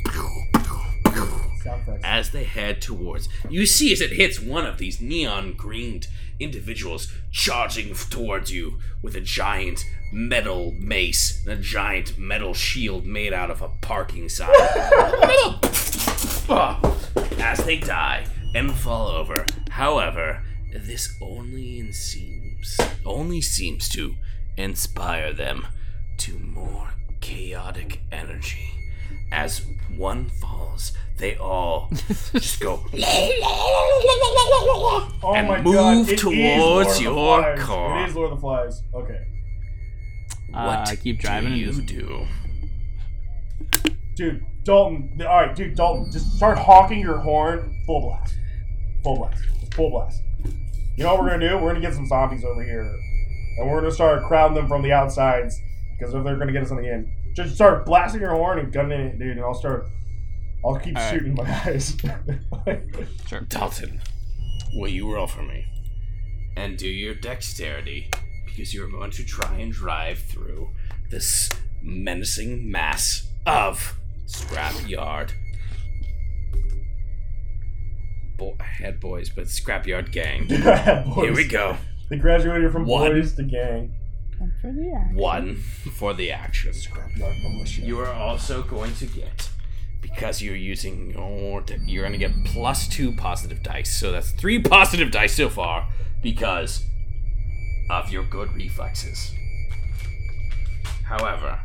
[2.03, 3.29] As they head towards.
[3.49, 6.07] You see as it hits one of these neon greened
[6.39, 13.33] individuals charging towards you with a giant metal mace and a giant metal shield made
[13.33, 14.49] out of a parking sign.
[16.49, 16.79] Ah.
[17.39, 19.45] as they die and fall over.
[19.69, 20.43] However,
[20.73, 24.15] this only seems only seems to
[24.55, 25.67] inspire them
[26.19, 28.76] to more chaotic energy.
[29.31, 29.65] As
[29.95, 31.89] one falls, they all
[32.31, 32.81] just go
[35.23, 35.97] Oh and my move god.
[36.09, 37.59] it is towards Lord of the your Flies.
[37.59, 38.03] car.
[38.03, 38.83] It is Lord of the Flies.
[38.93, 39.19] Okay.
[40.51, 42.25] What Uh, keep driving do and you just do?
[44.15, 45.17] Dude, Dalton.
[45.21, 46.11] Alright, dude, Dalton.
[46.11, 47.81] Just start honking your horn.
[47.85, 48.35] Full blast.
[49.03, 49.43] Full blast.
[49.59, 50.21] Just full blast.
[50.95, 51.57] You know what we're gonna do?
[51.57, 52.81] We're gonna get some zombies over here,
[53.59, 55.59] and we're gonna start crowding them from the outsides
[55.97, 57.07] because they're gonna get us on the end,
[57.37, 59.85] just start blasting your horn and gunning it, dude, and I'll start.
[60.65, 61.13] I'll keep All right.
[61.13, 61.95] shooting my guys.
[63.27, 63.41] Sure.
[63.41, 64.01] Dalton,
[64.73, 65.65] will you roll for me?
[66.57, 68.09] And do your dexterity,
[68.45, 70.69] because you're going to try and drive through
[71.11, 71.49] this
[71.83, 75.31] menacing mass of scrapyard.
[78.37, 80.45] Bo- head boys, but scrapyard gang.
[81.15, 81.77] Here we go.
[82.09, 83.11] They graduated from One.
[83.11, 83.93] boys to gang.
[84.61, 85.15] For the act.
[85.15, 86.73] One for the action.
[87.83, 89.49] You are also going to get
[90.01, 93.99] because you're using your you're going to get plus 2 positive dice.
[93.99, 95.89] So that's 3 positive dice so far
[96.21, 96.85] because
[97.89, 99.31] of your good reflexes.
[101.03, 101.59] However,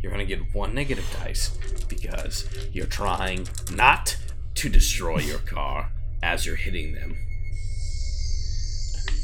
[0.00, 1.56] you're going to get one negative dice
[1.88, 4.16] because you're trying not
[4.54, 5.90] to destroy your car
[6.22, 7.16] as you're hitting them.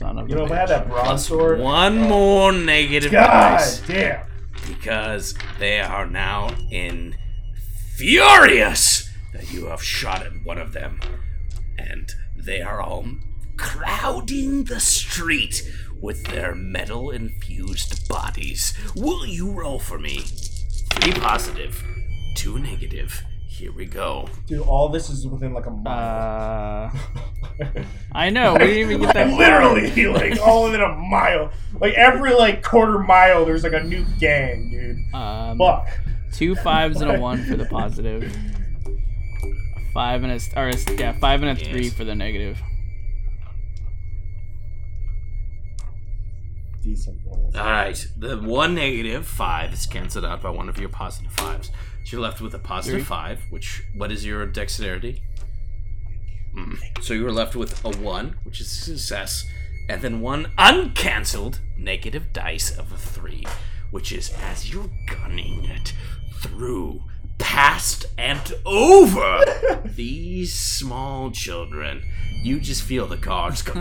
[0.02, 0.58] Son of You a know, if I bitch.
[0.58, 1.60] had that broadsword.
[1.60, 2.08] One oh.
[2.08, 3.80] more negative God dice.
[3.86, 4.26] damn.
[4.68, 7.16] because they are now in
[7.96, 11.00] furious that you have shot at one of them
[11.78, 13.06] and they are all
[13.56, 15.62] crowding the street
[16.00, 20.18] with their metal infused bodies will you roll for me
[20.94, 21.84] three positive
[22.34, 23.22] two negative
[23.62, 26.90] here we go Dude, all this is within like a mile.
[27.60, 27.66] Uh,
[28.12, 28.54] I know.
[28.54, 29.28] We didn't even get that.
[29.28, 29.38] Like, far.
[29.38, 31.52] literally, like all within a mile.
[31.80, 35.14] Like every like quarter mile, there's like a new gang, dude.
[35.14, 35.88] Um, Fuck.
[36.32, 38.36] two fives and a one for the positive.
[39.94, 42.60] Five and a or a, yeah, five and a three for the negative.
[46.94, 47.54] Decent rolls.
[47.56, 51.68] all right the one negative five is canceled out by one of your positive fives
[52.04, 53.04] so you're left with a positive Three.
[53.04, 55.22] five which what is your dexterity
[56.54, 57.02] Mm.
[57.02, 59.44] So you were left with a one, which is success,
[59.88, 63.46] and then one uncancelled negative dice of a three,
[63.90, 65.94] which is as you're gunning it
[66.42, 67.04] through,
[67.38, 69.40] past, and over
[69.86, 72.02] these small children.
[72.42, 73.72] You just feel the car just go,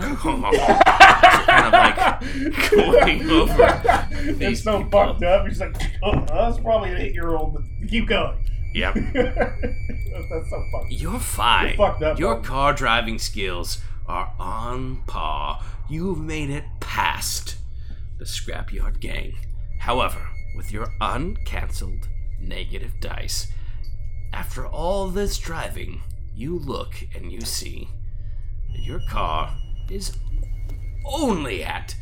[1.22, 4.08] kind of like going over
[4.40, 4.90] It's so people.
[5.06, 5.46] fucked up.
[5.46, 7.54] He's like, oh, that's probably an eight-year-old.
[7.54, 8.38] But keep going.
[8.74, 8.94] Yep.
[9.14, 10.90] that's so fucked.
[10.90, 11.68] You're fine.
[11.68, 12.44] You're fucked up, Your bud.
[12.44, 15.62] car driving skills are on par.
[15.88, 17.56] You've made it past
[18.18, 19.34] the Scrapyard Gang.
[19.80, 22.08] However, with your uncancelled
[22.40, 23.48] negative dice,
[24.32, 26.02] after all this driving,
[26.34, 27.88] you look and you see
[28.72, 29.54] that your car
[29.90, 30.16] is
[31.04, 31.94] only at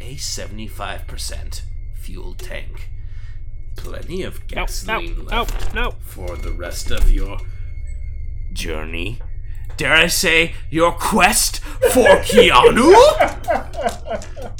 [0.00, 1.62] a 75%
[1.96, 2.90] fuel tank.
[3.76, 5.90] Plenty of No, no, gasoline no, left no.
[6.00, 7.38] for the rest of your
[8.52, 9.18] journey.
[9.76, 12.94] Dare I say, your quest for Keanu?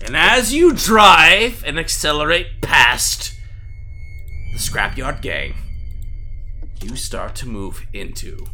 [0.05, 3.35] and as you drive and accelerate past
[4.53, 5.55] the Scrapyard Gang,
[6.83, 8.45] you start to move into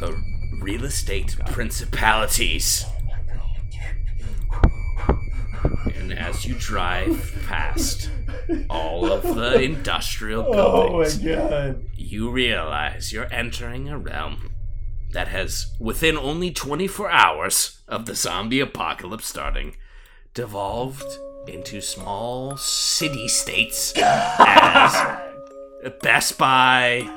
[0.00, 0.22] the
[0.60, 2.84] real estate principalities.
[5.96, 8.10] And as you drive past
[8.70, 11.84] all of the industrial Oh my buildings, god.
[11.96, 14.52] you realize you're entering a realm
[15.12, 19.76] that has, within only 24 hours of the zombie apocalypse starting,
[20.34, 21.06] devolved
[21.46, 25.18] into small city states as
[26.02, 27.08] Best Buy,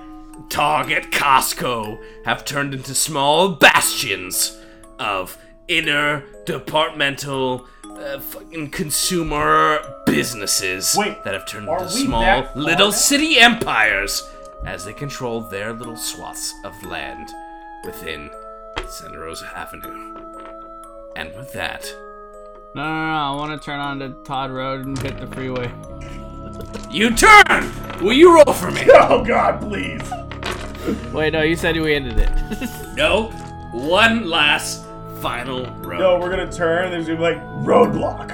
[0.49, 4.58] Target, Costco have turned into small bastions
[4.99, 5.38] of
[5.68, 7.68] inner departmental
[8.02, 14.30] uh, fucking consumer businesses Wait, that have turned into small little city empires
[14.66, 17.30] as they control their little swaths of land
[17.86, 18.30] within
[18.88, 20.16] Santa Rosa Avenue.
[21.16, 21.84] And with that,
[22.76, 23.14] No, no, no.
[23.14, 25.72] I want to turn onto Todd Road and hit the freeway.
[26.89, 27.72] you turn!
[28.02, 28.82] Will you roll for me?
[28.93, 30.02] Oh god, please.
[31.14, 31.41] Wait, no.
[31.43, 32.30] You said we ended it.
[32.95, 33.28] No.
[33.74, 34.86] One last
[35.22, 35.98] final row.
[35.98, 36.92] No, we're gonna turn.
[36.92, 38.30] There's gonna be like roadblock.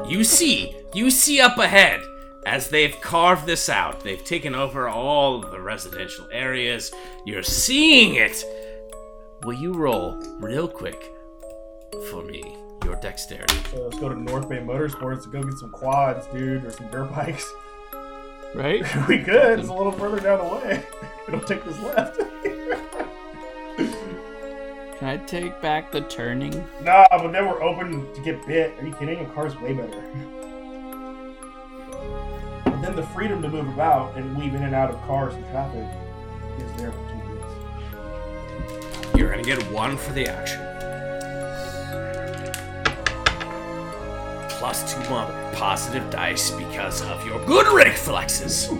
[0.10, 2.00] You see, you see up ahead
[2.44, 4.00] as they've carved this out.
[4.02, 6.90] They've taken over all of the residential areas.
[7.24, 8.42] You're seeing it.
[9.44, 11.12] Will you roll real quick
[12.10, 12.42] for me
[12.84, 13.54] your dexterity?
[13.70, 16.88] so let's go to North Bay Motorsports to go get some quads, dude, or some
[16.88, 17.48] dirt bikes.
[18.56, 18.82] right?
[19.08, 19.60] we could.
[19.60, 20.82] It's a little further down the way.
[21.28, 22.18] It'll take this left.
[25.00, 26.52] Can I take back the turning?
[26.82, 28.74] nah, but then we're open to get bit.
[28.78, 29.18] Are you kidding?
[29.24, 30.04] A car's way better.
[32.64, 35.44] But then the freedom to move about and weave in and out of cars and
[35.50, 35.84] traffic
[36.58, 39.16] is there for two weeks.
[39.18, 40.60] You're gonna get one for the action.
[44.50, 48.70] Plus two more positive dice because of your good reflexes.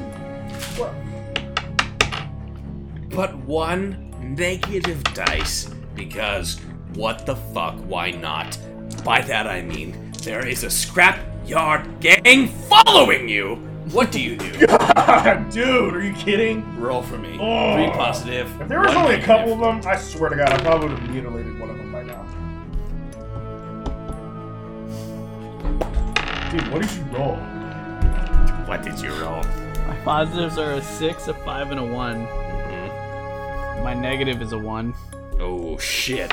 [3.11, 5.69] But one negative dice
[6.01, 6.59] because
[6.95, 8.59] what the fuck, why not?
[9.05, 13.57] By that I mean, there is a scrapyard gang following you!
[13.93, 14.53] What do you do?
[15.51, 16.81] Dude, are you kidding?
[16.81, 17.37] Roll for me.
[17.41, 17.75] Oh.
[17.75, 18.49] Three positive.
[18.61, 19.27] If there was one only a negative.
[19.27, 21.93] couple of them, I swear to God, I probably would have mutilated one of them
[21.93, 22.25] by now.
[26.51, 27.37] Dude, what did you roll?
[28.67, 29.43] What did you roll?
[29.87, 32.27] My positives are a six, a five, and a one.
[32.27, 33.83] Mm-hmm.
[33.85, 34.95] My negative is a one.
[35.41, 36.31] Oh shit.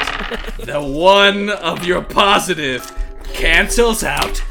[0.59, 2.91] the one of your positive
[3.33, 4.43] cancels out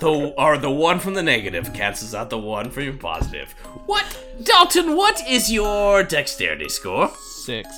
[0.00, 3.52] the or the one from the negative cancels out the one from your positive.
[3.86, 4.04] What
[4.42, 7.10] Dalton, what is your dexterity score?
[7.44, 7.68] Six.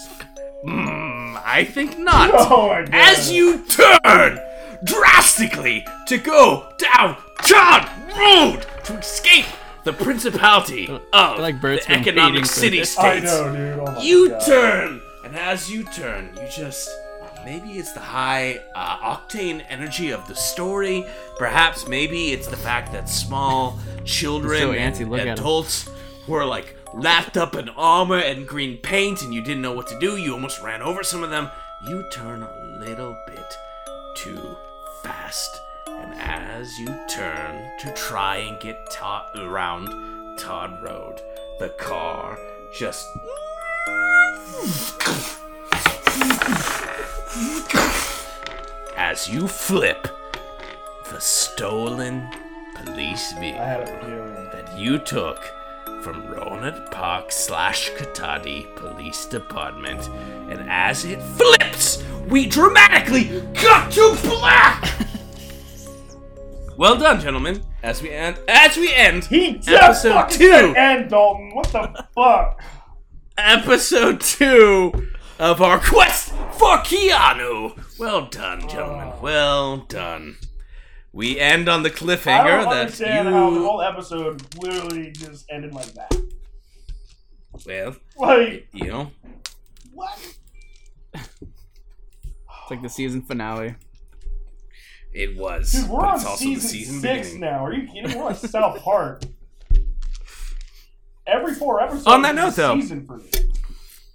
[0.65, 2.31] Hmm, I think not.
[2.35, 2.91] Oh my God.
[2.93, 4.39] As you turn
[4.85, 7.89] drastically to go down John
[8.19, 9.47] Road to escape
[9.85, 12.97] the principality of like the economic city this.
[12.99, 13.33] I states.
[13.33, 13.79] know, dude.
[13.79, 14.41] Oh my You God.
[14.47, 15.03] turn,
[15.35, 16.89] and as you turn, you just
[17.45, 21.05] maybe it's the high uh, octane energy of the story.
[21.39, 25.33] Perhaps maybe it's the fact that small children so and antsy, look at him.
[25.33, 25.89] adults
[26.29, 29.99] were like wrapped up in armor and green paint, and you didn't know what to
[29.99, 30.17] do.
[30.17, 31.51] You almost ran over some of them.
[31.89, 33.59] You turn a little bit
[34.17, 34.57] too
[35.03, 35.61] fast.
[35.89, 39.89] And as you turn to try and get Todd around
[40.39, 41.21] Todd Road,
[41.59, 42.39] the car
[42.79, 43.05] just
[48.97, 50.09] as you flip
[51.11, 52.29] the stolen
[52.75, 54.35] police vehicle had a feeling.
[54.53, 55.39] that you took
[56.03, 60.09] from Rohnert Park slash Cotati Police Department,
[60.51, 64.93] and as it flips, we dramatically cut to black.
[66.77, 67.63] well done, gentlemen.
[67.83, 69.69] As we end, as we end He just
[70.05, 71.55] episode fucking two, said end, Dalton.
[71.55, 72.61] What the fuck?
[73.37, 75.09] Episode two
[75.39, 77.79] of our quest for Keanu.
[77.99, 79.13] Well done, gentlemen.
[79.21, 80.37] Well done.
[81.13, 83.65] We end on the I cliffhanger don't that understand how the you.
[83.67, 86.21] whole episode literally just ended like that.
[87.67, 89.13] Well, Like, you know,
[89.93, 90.19] what?
[91.15, 93.77] It's like the season finale.
[95.13, 95.71] it was.
[95.71, 97.41] Dude, we're but on it's also season, the season six beginning.
[97.41, 97.65] now.
[97.65, 98.19] Are you kidding?
[98.19, 99.23] We're on South Park.
[101.27, 102.07] Every four episodes.
[102.07, 103.25] On that note, though- season for me.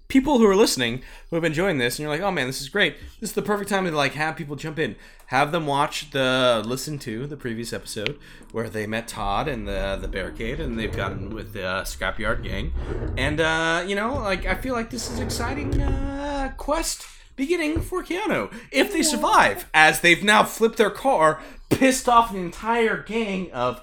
[0.07, 2.61] people who are listening who have been enjoying this and you're like oh man this
[2.61, 4.95] is great this is the perfect time to like have people jump in
[5.27, 8.17] have them watch the listen to the previous episode
[8.51, 12.41] where they met todd and the the barricade and they've gotten with the uh, scrapyard
[12.41, 12.73] gang
[13.17, 17.05] and uh you know like i feel like this is exciting uh quest
[17.35, 21.39] beginning for keanu if they survive as they've now flipped their car
[21.69, 23.79] pissed off an entire gang of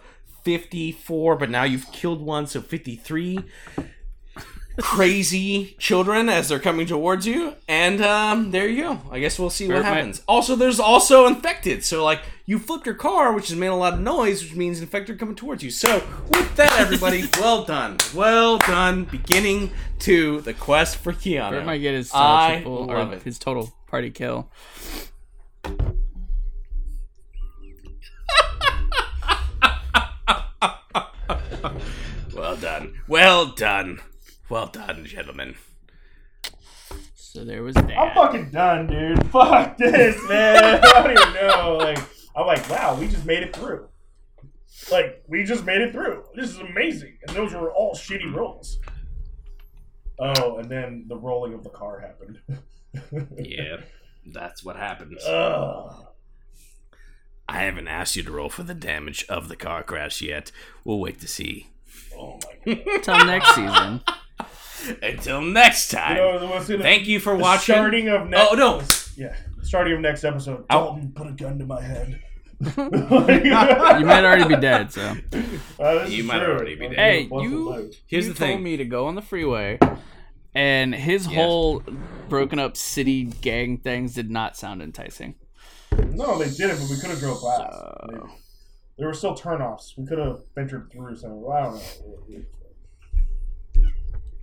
[0.47, 3.41] 54 but now you've killed one so 53
[4.79, 7.55] crazy children as they're coming towards you.
[7.67, 9.01] And um there you go.
[9.11, 10.23] I guess we'll see what Bert might- happens.
[10.29, 11.83] Also there's also infected.
[11.85, 14.81] So like you flipped your car which has made a lot of noise which means
[14.81, 15.71] infected are coming towards you.
[15.71, 17.97] So with that everybody well done.
[18.15, 19.05] Well done.
[19.05, 21.51] Beginning to the quest for keanu.
[21.51, 23.23] Bert might get his uh, I triple love it.
[23.23, 24.49] his total party kill.
[32.57, 34.01] Well done well done
[34.49, 35.55] well done gentlemen
[37.15, 37.99] So there was that.
[37.99, 39.27] I'm fucking done, dude.
[39.31, 40.81] Fuck this, man.
[40.83, 41.77] I don't even know.
[41.77, 41.99] Like,
[42.35, 43.89] I'm like, wow, we just made it through.
[44.91, 46.25] Like, we just made it through.
[46.35, 47.19] This is amazing.
[47.27, 48.79] And those were all shitty rolls.
[50.19, 52.41] Oh, and then the rolling of the car happened.
[53.37, 53.77] yeah
[54.33, 56.07] that's what happens Ugh.
[57.49, 60.51] I haven't asked you to roll for the damage of the car crash yet.
[60.85, 61.69] We'll wait to see.
[62.19, 63.03] Oh my god.
[63.03, 64.01] Till next season.
[65.03, 66.17] Until next You time.
[66.17, 67.75] know, what's in Thank you for the watching.
[67.75, 68.49] Starting of next.
[68.53, 68.83] Oh no!
[69.17, 69.35] Yeah.
[69.63, 70.65] Starting of next episode.
[70.71, 70.85] Ow.
[70.85, 72.21] Dalton, put a gun to my head.
[72.61, 75.15] You might already be dead, so.
[75.79, 76.53] Uh, You might true.
[76.55, 76.97] already be dead.
[76.99, 77.95] Hey, gonna bust a you- leg.
[78.07, 78.63] Here's you the told thing.
[78.63, 79.79] me to go on the freeway,
[80.55, 81.35] and his Yes.
[81.35, 81.83] whole
[82.29, 85.35] broken up city gang things did not sound enticing.
[85.93, 87.73] No, they didn't, but we could have drove past.
[87.73, 88.23] So- maybe.
[88.99, 89.97] There were still turnoffs.
[89.97, 91.45] We could have ventured through some.
[91.51, 92.43] I don't know.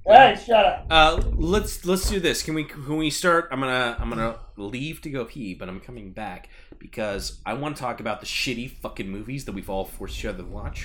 [0.06, 0.86] Hey, shut up.
[0.90, 2.44] Uh, let's let's do this.
[2.44, 3.48] Can we can we start?
[3.52, 7.78] I'm gonna I'm gonna leave to go pee, but I'm coming back because I want
[7.78, 10.84] to talk about the shitty fucking movies that we've all forced each other to watch.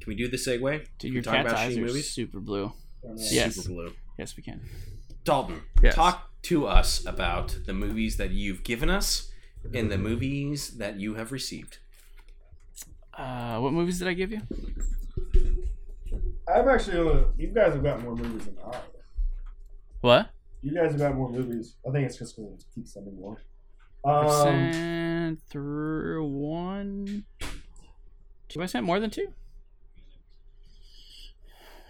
[0.00, 0.78] Can we do the segue?
[0.98, 2.10] Dude, Can your talk cat's about eyes shitty are movies?
[2.10, 2.72] super blue.
[3.16, 3.54] Yes.
[3.56, 3.92] Super blue.
[4.18, 4.62] Yes, we can.
[5.24, 5.94] Dalton, Yes.
[5.94, 9.30] talk to us about the movies that you've given us
[9.74, 11.78] and the movies that you have received.
[13.22, 14.40] Uh, what movies did I give you?
[16.52, 18.80] I've actually, only, you guys have got more movies than I.
[20.00, 20.30] What?
[20.60, 21.76] You guys have got more movies.
[21.88, 23.40] I think it's just because it keeps sending more.
[24.04, 27.24] I Um, sent through one.
[27.40, 29.28] Have I sent more than two?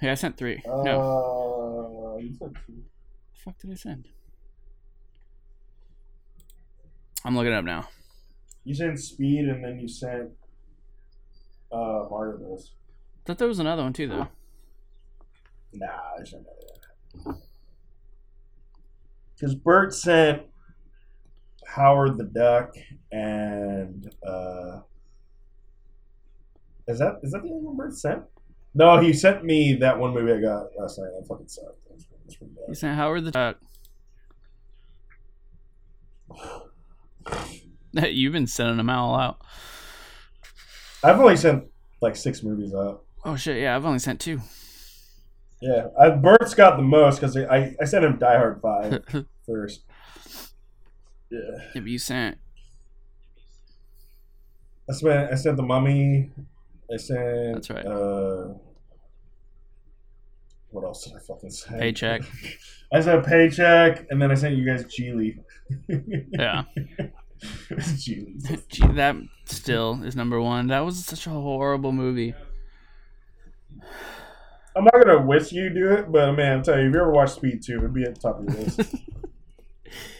[0.03, 0.63] Yeah, I sent three.
[0.67, 2.75] no, uh, you said two.
[2.75, 4.09] the fuck did I send?
[7.25, 7.89] I'm looking up now.
[8.65, 10.31] You sent Speed and then you sent
[11.73, 12.73] uh, Mario Bros.
[13.25, 14.29] thought there was another one too, though.
[15.75, 15.87] Nah,
[16.21, 17.37] I sent that.
[19.35, 20.43] Because Bert sent
[21.67, 22.75] Howard the Duck
[23.11, 24.81] and uh,
[26.87, 28.23] is that is that the only one Bert sent?
[28.75, 31.09] No, he sent me that one movie I got last night.
[31.19, 31.77] That fucking sucked.
[31.91, 32.77] That's pretty- that's pretty You bad.
[32.77, 33.59] sent Howard the Duck.
[38.11, 39.39] You've been sending them all out.
[41.05, 41.65] I've only sent
[42.01, 43.03] like six movies out.
[43.25, 43.61] Oh shit!
[43.61, 44.41] Yeah, I've only sent two.
[45.61, 49.05] Yeah, I, Bert's got the most because I, I sent him Die Hard Five
[49.47, 49.83] first.
[51.31, 51.41] yeah,
[51.75, 52.39] but you sent.
[54.91, 56.31] I spent I sent the Mummy.
[56.93, 57.55] I sent.
[57.55, 57.87] That's right.
[57.87, 58.55] Uh,
[60.71, 61.81] what else did I fucking send?
[61.81, 62.23] Paycheck.
[62.93, 65.39] I sent paycheck, and then I sent you guys Gigli.
[66.33, 66.65] Yeah,
[67.97, 69.17] Gee, that
[69.47, 70.69] still is number one.
[70.69, 72.35] That was such a horrible movie.
[74.75, 77.11] I'm not gonna wish you do it, but man, I'm telling you, if you ever
[77.11, 78.81] watch Speed Two, it'd be at the top of your list.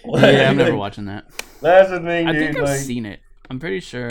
[0.05, 1.27] yeah, I'm never watching that.
[1.61, 2.41] That's the thing, I dude.
[2.41, 3.21] think I've like, seen it.
[3.49, 4.09] I'm pretty sure.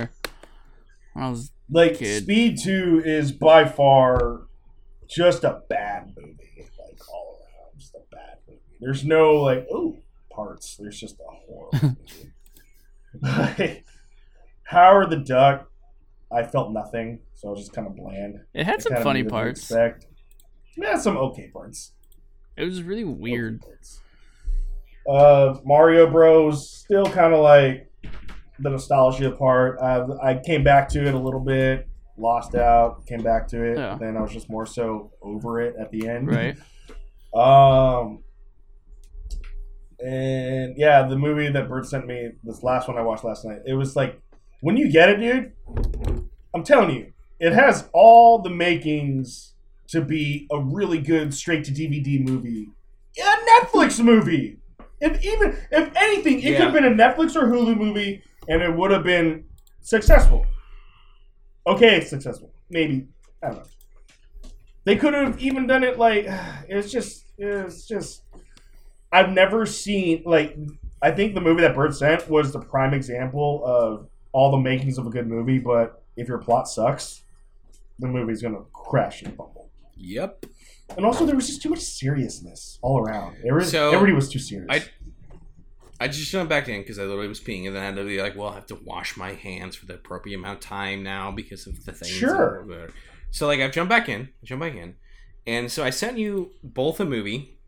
[1.13, 2.23] When I was like kid.
[2.23, 4.47] Speed Two is by far
[5.07, 6.37] just a bad movie,
[6.79, 8.61] like all around, just a bad movie.
[8.79, 9.97] There's no like oh
[10.31, 10.77] parts.
[10.77, 12.30] There's just a horrible movie.
[13.21, 13.85] Like,
[14.63, 15.69] Howard the Duck,
[16.31, 18.39] I felt nothing, so I was just kind of bland.
[18.53, 19.71] it had I some funny knew what to parts.
[19.71, 21.91] It had some okay parts.
[22.57, 23.61] It was really weird.
[23.63, 23.73] Okay.
[25.09, 26.69] Uh, Mario Bros.
[26.69, 27.89] Still kind of like
[28.59, 29.79] the nostalgia part.
[29.81, 31.87] I, I came back to it a little bit,
[32.17, 33.77] lost out, came back to it.
[33.77, 33.97] Yeah.
[33.99, 36.27] Then I was just more so over it at the end.
[36.27, 36.57] Right?
[37.33, 38.23] Um.
[40.03, 43.59] And yeah, the movie that Bert sent me, this last one I watched last night,
[43.65, 44.19] it was like,
[44.61, 45.53] when you get it, dude,
[46.53, 49.53] I'm telling you, it has all the makings
[49.89, 52.69] to be a really good straight to DVD movie,
[53.19, 54.57] a Netflix movie.
[54.99, 58.75] If even if anything, it could have been a Netflix or Hulu movie, and it
[58.75, 59.43] would have been
[59.81, 60.45] successful.
[61.67, 63.07] Okay, successful, maybe.
[63.43, 63.63] I don't know.
[64.83, 66.25] They could have even done it like
[66.69, 68.23] it's just it's just
[69.11, 70.57] I've never seen like
[71.01, 74.97] I think the movie that Bert sent was the prime example of all the makings
[74.97, 77.23] of a good movie, but if your plot sucks,
[77.99, 79.69] the movie's gonna crash and bumble.
[79.95, 80.45] Yep.
[80.97, 83.37] And also there was just too much seriousness all around.
[83.65, 84.67] So, everybody was too serious.
[84.69, 84.83] I-
[85.99, 88.03] I just jumped back in because I literally was peeing, and then I had to
[88.03, 91.03] be like, "Well, I have to wash my hands for the appropriate amount of time
[91.03, 92.89] now because of the things." Sure.
[93.29, 94.95] So like, I've jumped back in, I jumped back in,
[95.45, 97.59] and so I sent you both a movie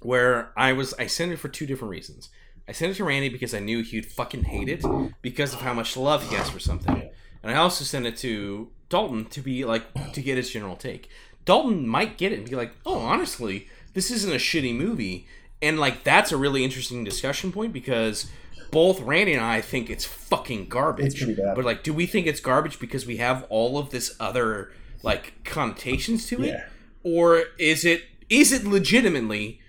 [0.00, 2.28] where I was I sent it for two different reasons.
[2.68, 4.84] I sent it to Randy because I knew he'd fucking hate it
[5.22, 7.08] because of how much love he has for something,
[7.42, 11.08] and I also sent it to Dalton to be like to get his general take.
[11.44, 15.26] Dalton might get it and be like, "Oh, honestly, this isn't a shitty movie."
[15.62, 18.30] And like that's a really interesting discussion point because
[18.70, 21.22] both Randy and I think it's fucking garbage.
[21.22, 21.56] It's bad.
[21.56, 24.70] But like, do we think it's garbage because we have all of this other
[25.02, 26.64] like connotations to it, Yeah.
[27.02, 29.60] or is it is it legitimately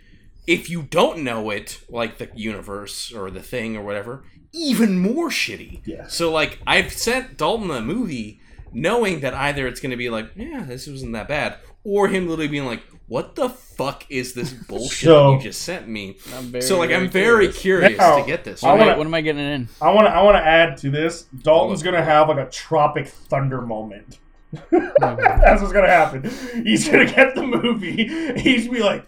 [0.49, 5.29] if you don't know it, like the universe or the thing or whatever, even more
[5.29, 5.81] shitty?
[5.85, 6.07] Yeah.
[6.07, 8.41] So like, I've sent Dalton a movie
[8.73, 12.27] knowing that either it's going to be like, yeah, this wasn't that bad, or him
[12.27, 16.17] literally being like, what the fuck is this bullshit So- that you just sent me?
[16.35, 18.63] I'm very, so like, I'm very curious Now, to get this.
[18.63, 19.69] I wanna- what am I getting in?
[19.81, 21.23] I want to I want to add to this.
[21.43, 24.17] Dalton's gonna have like a tropic thunder moment.
[24.71, 26.23] That's what's gonna happen.
[26.63, 28.07] He's gonna get the movie.
[28.39, 29.05] He's gonna be like,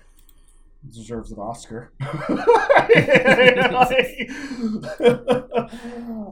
[0.90, 1.92] deserves an Oscar.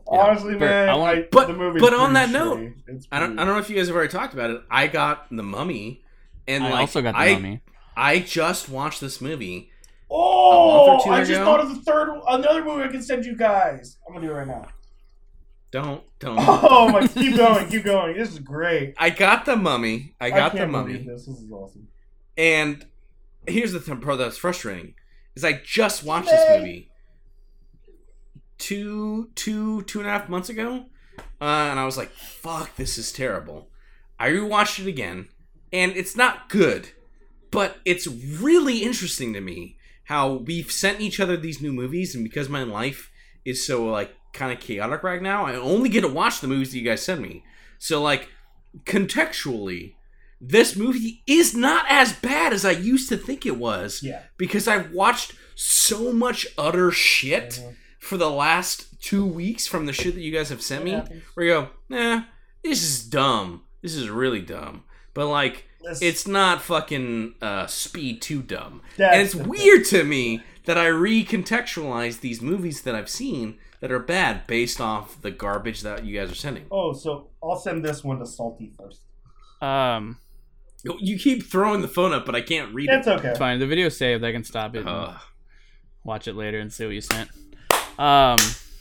[0.08, 2.74] Honestly, Bert, man, I wanna- I- But- the movie's but on pretty that note, shitty.
[2.88, 4.62] It's I don't, I don't know if you guys have already talked about it.
[4.70, 6.04] I got the Mummy,
[6.48, 7.62] and I like also got the I, mummy.
[7.96, 9.72] I just watched this movie.
[10.12, 11.46] Oh, month or I just ago?
[11.46, 13.98] thought of the third, another movie I can send you guys.
[14.08, 14.68] I'm gonna do it right now.
[15.72, 16.38] Don't don't.
[16.48, 17.06] Oh my!
[17.08, 18.18] Keep going, keep going.
[18.18, 18.96] This is great.
[18.98, 20.16] I got the Mummy.
[20.20, 20.98] I got the can't Mummy.
[20.98, 21.26] This.
[21.28, 21.88] this is awesome.
[22.38, 22.86] And
[23.52, 24.16] here's the thing, bro.
[24.16, 24.96] That's frustrating.
[25.36, 26.90] is I just watched this movie
[28.58, 30.86] two, two, two and a half months ago,
[31.42, 33.70] uh, and I was like, "Fuck, this is terrible."
[34.20, 35.30] I rewatched it again,
[35.72, 36.90] and it's not good,
[37.52, 42.24] but it's really interesting to me how we've sent each other these new movies, and
[42.24, 43.12] because my life
[43.46, 46.72] is so like kind of chaotic right now, I only get to watch the movies
[46.72, 47.44] that you guys send me.
[47.78, 48.30] So like
[48.86, 49.96] contextually,
[50.42, 54.24] this movie is not as bad as I used to think it was Yeah.
[54.38, 57.76] because I've watched so much utter shit Mhm.
[58.00, 61.02] for the last two weeks from the shit that you guys have sent me.
[61.34, 62.24] Where you go, nah,
[62.64, 63.64] this is dumb.
[63.82, 64.84] This is really dumb.
[65.14, 68.82] But like, This- it's not fucking uh, speed too dumb.
[68.98, 69.50] That's and it's the thing.
[69.50, 74.80] weird to me that I recontextualize these movies that I've seen that are bad based
[74.82, 76.66] off the garbage that you guys are sending.
[76.70, 79.02] Oh, so I'll send this one to Salty first.
[79.62, 80.18] Um,
[80.84, 82.94] You keep throwing the phone up, but I can't read it.
[83.00, 83.30] It's okay.
[83.30, 83.60] it's fine.
[83.60, 84.24] The video's saved.
[84.24, 84.80] I can stop it.
[84.80, 85.20] and Ugh.
[86.04, 87.30] watch it later and see what you sent.
[88.00, 88.38] Um,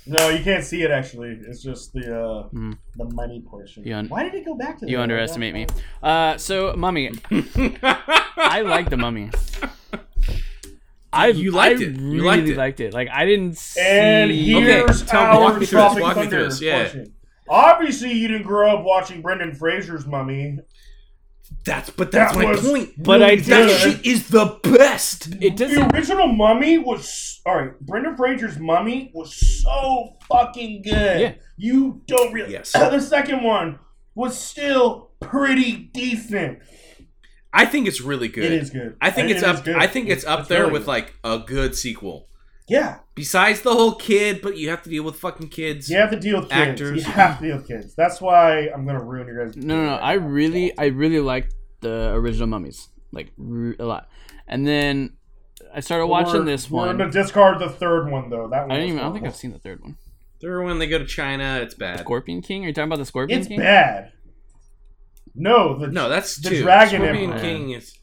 [0.06, 1.38] No, you can't see it actually.
[1.46, 2.72] It's just the uh, Hmm.
[2.96, 3.90] the money portion.
[3.92, 5.02] Un- Why did it go back to you that?
[5.02, 5.66] underestimate me.
[6.02, 7.10] Uh, so mummy,
[8.36, 9.30] I like the mummy.
[11.12, 11.96] I You liked I it.
[11.96, 12.56] You Really liked it.
[12.56, 12.94] liked it.
[12.94, 13.80] Like I didn't see.
[13.80, 16.60] And here's Okay, tell walk our me through this, Tropic walk me through Thunder this,
[16.62, 16.82] yeah.
[16.84, 17.14] portion.
[17.48, 20.58] Obviously, you didn't grow up watching Brendan Fraser's Mummy.
[21.64, 22.90] That's but that's That my was point.
[23.02, 23.80] But I really That good.
[23.96, 25.28] shit is the best.
[25.34, 25.94] it The doesn't.
[25.94, 27.78] original Mummy was all right.
[27.80, 31.20] Brendan Fraser's Mummy was so fucking good.
[31.20, 31.32] Yeah.
[31.56, 32.52] You don't really.
[32.52, 32.72] Yes.
[32.72, 33.78] the second one
[34.14, 36.60] was still pretty decent.
[37.52, 38.44] I think it's really good.
[38.44, 38.96] It is good.
[39.00, 39.64] I think It it's is up.
[39.64, 39.76] good.
[39.76, 40.88] I think it's up It's there really with good.
[40.88, 42.27] like a good sequel.
[42.68, 42.98] Yeah.
[43.14, 45.88] Besides the whole kid, but you have to deal with fucking kids.
[45.90, 46.68] You have to deal with kids.
[46.70, 47.04] Actors.
[47.06, 47.94] You have to deal with kids.
[47.94, 49.56] That's why I'm gonna ruin your guys.
[49.56, 49.94] No, no, no.
[49.96, 54.08] I really, I really liked the original mummies, like re- a lot.
[54.46, 55.14] And then
[55.74, 56.96] I started watching We're- this We're one.
[56.98, 58.48] gonna discard the third one though.
[58.48, 58.98] That one I don't was even.
[59.00, 59.26] I don't think.
[59.26, 59.96] I've seen the third one.
[60.40, 61.58] They're when they go to China.
[61.60, 61.98] It's bad.
[62.00, 62.64] Scorpion King?
[62.64, 63.58] Are you talking about the Scorpion It's King?
[63.58, 64.12] It's bad.
[65.34, 66.62] No, the No, that's The two.
[66.62, 67.40] Dragon Scorpion Emperor.
[67.40, 67.96] King is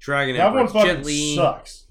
[0.00, 0.64] Dragon that Emperor.
[0.64, 1.34] one fucking Jet Li.
[1.36, 1.85] sucks.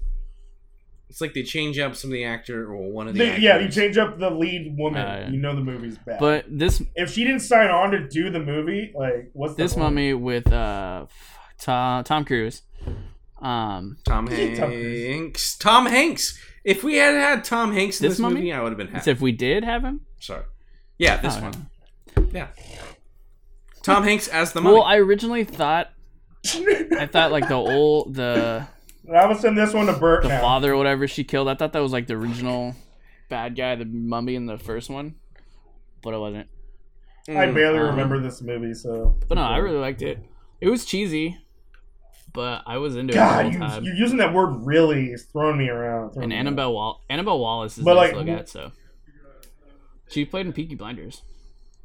[1.16, 3.42] It's like they change up some of the actor or one of the They, actors.
[3.42, 5.00] yeah, you change up the lead woman.
[5.00, 5.30] Uh, yeah.
[5.30, 6.20] You know the movie's bad.
[6.20, 9.84] But this if she didn't sign on to do the movie, like what's this point?
[9.84, 11.06] mummy with uh
[11.58, 12.60] Tom Tom Cruise.
[13.40, 14.58] Um, Tom Tom Cruise.
[15.08, 15.56] Hanks.
[15.56, 16.38] Tom Hanks.
[16.64, 18.34] If we had had Tom Hanks in This this, mummy?
[18.40, 19.10] movie, I would have been so happy.
[19.12, 20.44] if we did have him, Sorry.
[20.98, 21.70] Yeah, this Oh, one.
[22.32, 22.48] Yeah.
[23.82, 24.74] Tom Hanks as the mummy.
[24.74, 25.92] well, I originally thought
[26.44, 28.66] I thought like the old the
[29.08, 30.40] I'm gonna send this one to Bert the now.
[30.40, 31.48] father or whatever she killed.
[31.48, 32.74] I thought that was like the original
[33.28, 35.14] bad guy, the mummy in the first one,
[36.02, 36.48] but it wasn't.
[37.28, 39.16] I barely Um, remember this movie, so.
[39.28, 40.18] But no, I really liked it.
[40.60, 41.38] It was cheesy,
[42.32, 43.84] but I was into it God, the you, time.
[43.84, 46.10] you're using that word "really" is throwing me around.
[46.12, 48.48] throwing and me Annabelle Wall Annabelle Wallis is But, nice like, to look at.
[48.48, 48.70] So
[50.08, 51.22] she played in Peaky Blinders.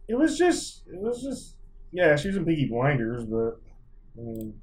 [0.07, 1.55] It was just, it was just,
[1.91, 2.15] yeah.
[2.15, 3.59] She was in Peaky Blinders, but
[4.17, 4.61] I mean,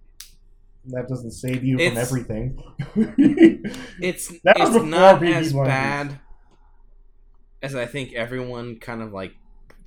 [0.93, 2.59] that doesn't save you from everything.
[4.01, 6.20] It's That it's not as bad
[7.62, 9.32] as I think everyone kind of like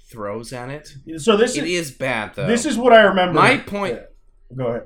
[0.09, 0.87] throws at it.
[1.17, 2.47] so this It is is bad though.
[2.47, 3.33] this is what I remember.
[3.39, 4.55] My point- Yeah.
[4.57, 4.83] Go ahead.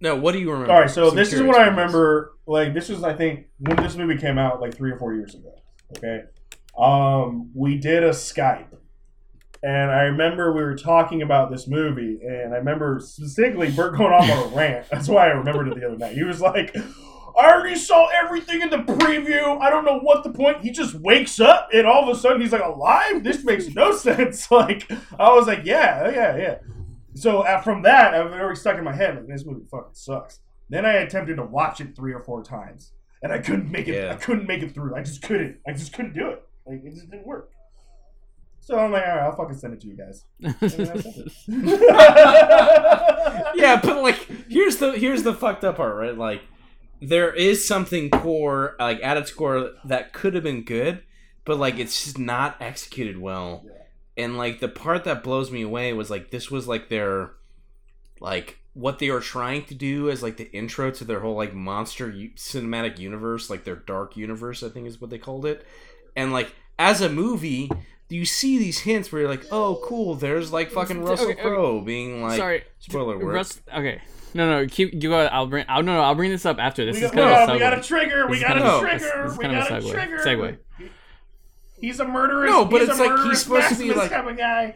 [0.00, 0.16] no.
[0.16, 0.72] What do you remember?
[0.72, 2.32] All right, so this is what I remember.
[2.46, 5.34] Like this was, I think, when this movie came out, like three or four years
[5.34, 5.54] ago.
[5.98, 6.22] Okay,
[6.78, 8.68] um, we did a Skype,
[9.62, 14.12] and I remember we were talking about this movie, and I remember specifically Bert going
[14.12, 14.86] off on a rant.
[14.90, 16.14] That's why I remembered it the other night.
[16.14, 16.74] He was like.
[17.34, 19.58] I already saw everything in the preview.
[19.58, 20.60] I don't know what the point.
[20.60, 23.24] He just wakes up and all of a sudden he's like alive.
[23.24, 24.50] This makes no sense.
[24.50, 26.58] Like I was like, yeah, yeah, yeah.
[27.14, 30.40] So uh, from that, I've already stuck in my head like this movie fucking sucks.
[30.68, 33.94] Then I attempted to watch it three or four times, and I couldn't make it.
[33.94, 34.12] Yeah.
[34.12, 34.94] I couldn't make it through.
[34.94, 35.58] I just couldn't.
[35.66, 36.42] I just couldn't do it.
[36.66, 37.50] Like it just didn't work.
[38.64, 40.24] So I'm like, all right, I'll fucking send it to you guys.
[40.40, 41.32] And then I sent it.
[43.56, 46.16] yeah, but like here's the here's the fucked up part, right?
[46.16, 46.42] Like
[47.00, 51.02] there is something core, like at its core, that could have been good,
[51.44, 53.64] but like it's just not executed well.
[54.16, 57.32] And like the part that blows me away was like this was like their
[58.20, 61.52] like what they were trying to do as like the intro to their whole like
[61.52, 65.66] monster u- cinematic universe, like their dark universe, I think is what they called it.
[66.14, 67.70] And like as a movie,
[68.12, 70.14] you see these hints where you're like, oh, cool.
[70.14, 71.42] There's like fucking Russell Okay, okay.
[71.42, 73.32] Crowe being like, Sorry, spoiler alert.
[73.32, 74.00] Russ, okay,
[74.34, 75.18] no, no, keep you go.
[75.26, 75.64] I'll bring.
[75.68, 76.02] I'll no, no.
[76.02, 76.96] I'll bring this up after this.
[76.96, 78.26] we, is got, kind no, of a we got a trigger.
[78.26, 78.98] We This is got a trigger.
[79.24, 79.90] this is We got a a segue.
[79.92, 80.18] trigger.
[80.24, 80.58] Segue.
[81.80, 82.50] He's a murderous.
[82.50, 84.74] No, but he's it's a like he's supposed to be like- kind of guy.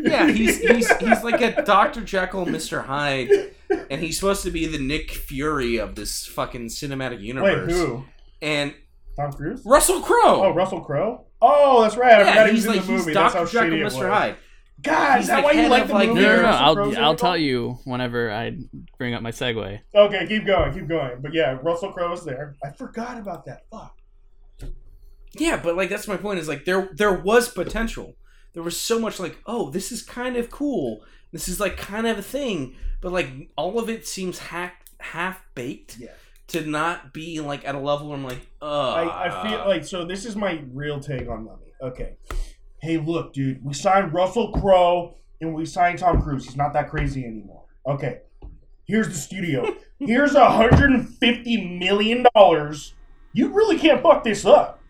[0.00, 2.00] Yeah, he's he's he's like a Dr.
[2.02, 2.84] Jekyll, Mr.
[2.84, 3.30] Hyde,
[3.88, 7.68] and he's supposed to be the Nick Fury of this fucking cinematic universe.
[7.68, 7.74] Wait, universe.
[7.74, 8.04] who?
[8.42, 8.74] And
[9.18, 9.62] Tom Cruise?
[9.64, 10.44] Russell Crowe.
[10.44, 11.26] Oh, Russell Crowe.
[11.42, 12.14] Oh, that's right.
[12.14, 13.14] I yeah, forgot he was he's in the he's movie.
[13.14, 13.38] That's Dr.
[13.38, 13.94] how Jekyll, shitty it was.
[13.94, 14.08] Mr.
[14.08, 14.36] Hyde.
[14.80, 16.22] God, He's is that like why you like the like, movie?
[16.22, 16.48] No, no, no.
[16.48, 18.56] I'll I'll tell you whenever I
[18.96, 19.80] bring up my segue.
[19.92, 21.20] Okay, keep going, keep going.
[21.20, 22.54] But yeah, Russell Crowe is there.
[22.64, 23.64] I forgot about that.
[23.72, 23.98] Fuck.
[25.32, 26.38] Yeah, but like that's my point.
[26.38, 28.14] Is like there there was potential.
[28.52, 31.02] There was so much like, oh, this is kind of cool.
[31.32, 35.42] This is like kind of a thing, but like all of it seems hack half
[35.54, 36.08] baked Yeah.
[36.48, 39.84] To not be like at a level where I'm like, uh I, I feel like
[39.84, 40.04] so.
[40.04, 41.72] This is my real take on money.
[41.80, 42.16] Okay.
[42.80, 43.64] Hey, look, dude.
[43.64, 46.44] We signed Russell Crowe and we signed Tom Cruise.
[46.44, 47.64] He's not that crazy anymore.
[47.86, 48.20] Okay.
[48.86, 49.76] Here's the studio.
[49.98, 52.94] Here's a hundred and fifty million dollars.
[53.32, 54.80] You really can't fuck this up.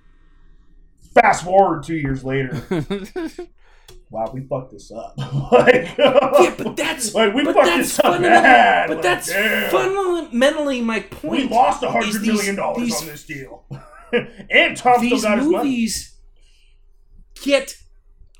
[1.14, 2.62] Fast forward two years later.
[4.10, 5.14] Wow, we fucked this up.
[5.52, 8.86] like, yeah, but that's like we but fucked that's this up fundamentally, bad.
[8.88, 9.70] but Like, that's damn.
[9.70, 11.42] fundamentally my point.
[11.42, 13.64] We lost a hundred million dollars these- on this deal,
[14.50, 15.68] and Tom still got his money.
[15.68, 16.14] movies
[17.42, 17.76] get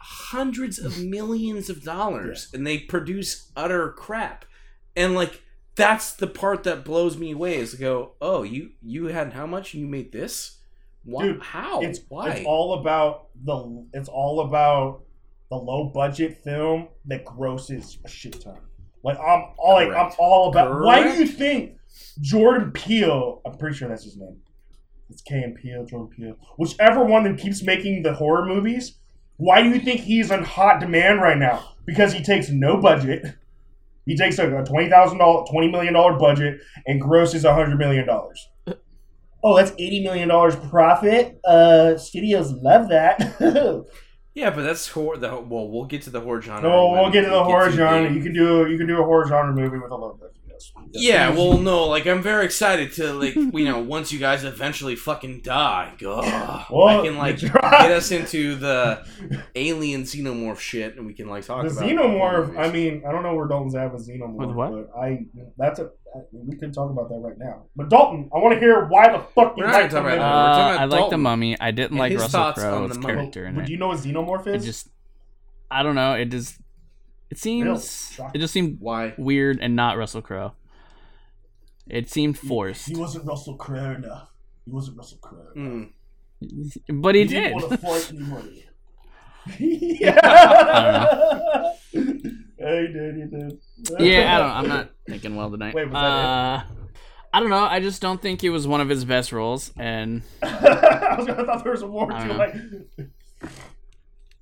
[0.01, 4.45] hundreds of millions of dollars, and they produce utter crap,
[4.97, 5.43] and like
[5.77, 7.57] that's the part that blows me away.
[7.57, 9.75] Is to go, oh, you you had how much?
[9.75, 10.59] and You made this?
[11.05, 11.23] Why?
[11.25, 11.81] Dude, how?
[11.83, 12.31] It's Why?
[12.31, 15.03] it's all about the it's all about
[15.51, 18.59] the low budget film that grosses a shit ton.
[19.03, 20.81] Like I'm all like I'm all about.
[20.81, 21.77] Why do you think
[22.21, 23.41] Jordan Peele?
[23.47, 24.39] I'm pretty sure that's his name.
[25.11, 26.37] It's Key and Peele, Jordan Peele.
[26.59, 28.99] Whichever one that keeps making the horror movies.
[29.37, 31.75] Why do you think he's in hot demand right now?
[31.87, 33.25] Because he takes no budget.
[34.05, 38.07] He takes a twenty thousand dollar, twenty million dollar budget and grosses a hundred million
[38.07, 38.49] dollars.
[39.45, 41.39] Oh, that's eighty million dollars profit.
[41.45, 43.87] Uh, studios love that.
[44.39, 45.17] yeah, but that's horror.
[45.17, 46.63] The, well, we'll get to the horror genre.
[46.63, 48.11] no, we'll get to the horror genre.
[48.11, 50.37] You can do you can do a horror genre movie with a low budget.
[50.93, 51.05] Yes.
[51.05, 54.97] Yeah, well, no, like I'm very excited to like you know once you guys eventually
[54.97, 57.55] fucking die, God, Well, I can like get
[57.93, 59.05] us into the
[59.55, 62.59] alien xenomorph shit, and we can like talk about the about xenomorph.
[62.59, 64.71] I mean, I don't know where Dalton's at with xenomorph, With what?
[64.93, 65.27] but I
[65.57, 65.91] that's a
[66.33, 67.65] we could talk about that right now.
[67.77, 70.05] But Dalton, I want to hear why the fuck you We're not like the about
[70.09, 70.19] movie.
[70.19, 70.33] that.
[70.33, 71.61] we're talking Uh, about I like the mummy.
[71.61, 73.15] I didn't and like Russell Crowe's the mummy.
[73.15, 73.67] character in But it.
[73.67, 74.65] do you know what xenomorph It is?
[74.65, 74.89] just,
[75.71, 76.15] I don't know.
[76.15, 76.57] It just,
[77.31, 78.33] it seems, shocking.
[78.35, 79.15] it just seemed Why?
[79.19, 80.53] weird and not Russell Crowe.
[81.89, 84.29] It seemed forced, He wasn't Russell Crowe enough.
[84.65, 85.47] He wasn't Russell Crowe.
[85.57, 85.91] Mm.
[87.01, 87.53] but he, didn't did.
[87.55, 88.65] want to fight anybody.
[89.47, 92.01] I yeah, he
[92.93, 93.15] did.
[93.17, 93.59] He did.
[93.99, 94.51] yeah, I don't.
[94.51, 95.73] I'm not thinking well tonight.
[95.75, 96.63] Wait, was that uh,
[97.33, 97.65] I don't know.
[97.65, 101.45] I just don't think it was one of his best roles, and I, was, I
[101.45, 102.29] thought there was a war I too.
[102.29, 102.55] don't Like,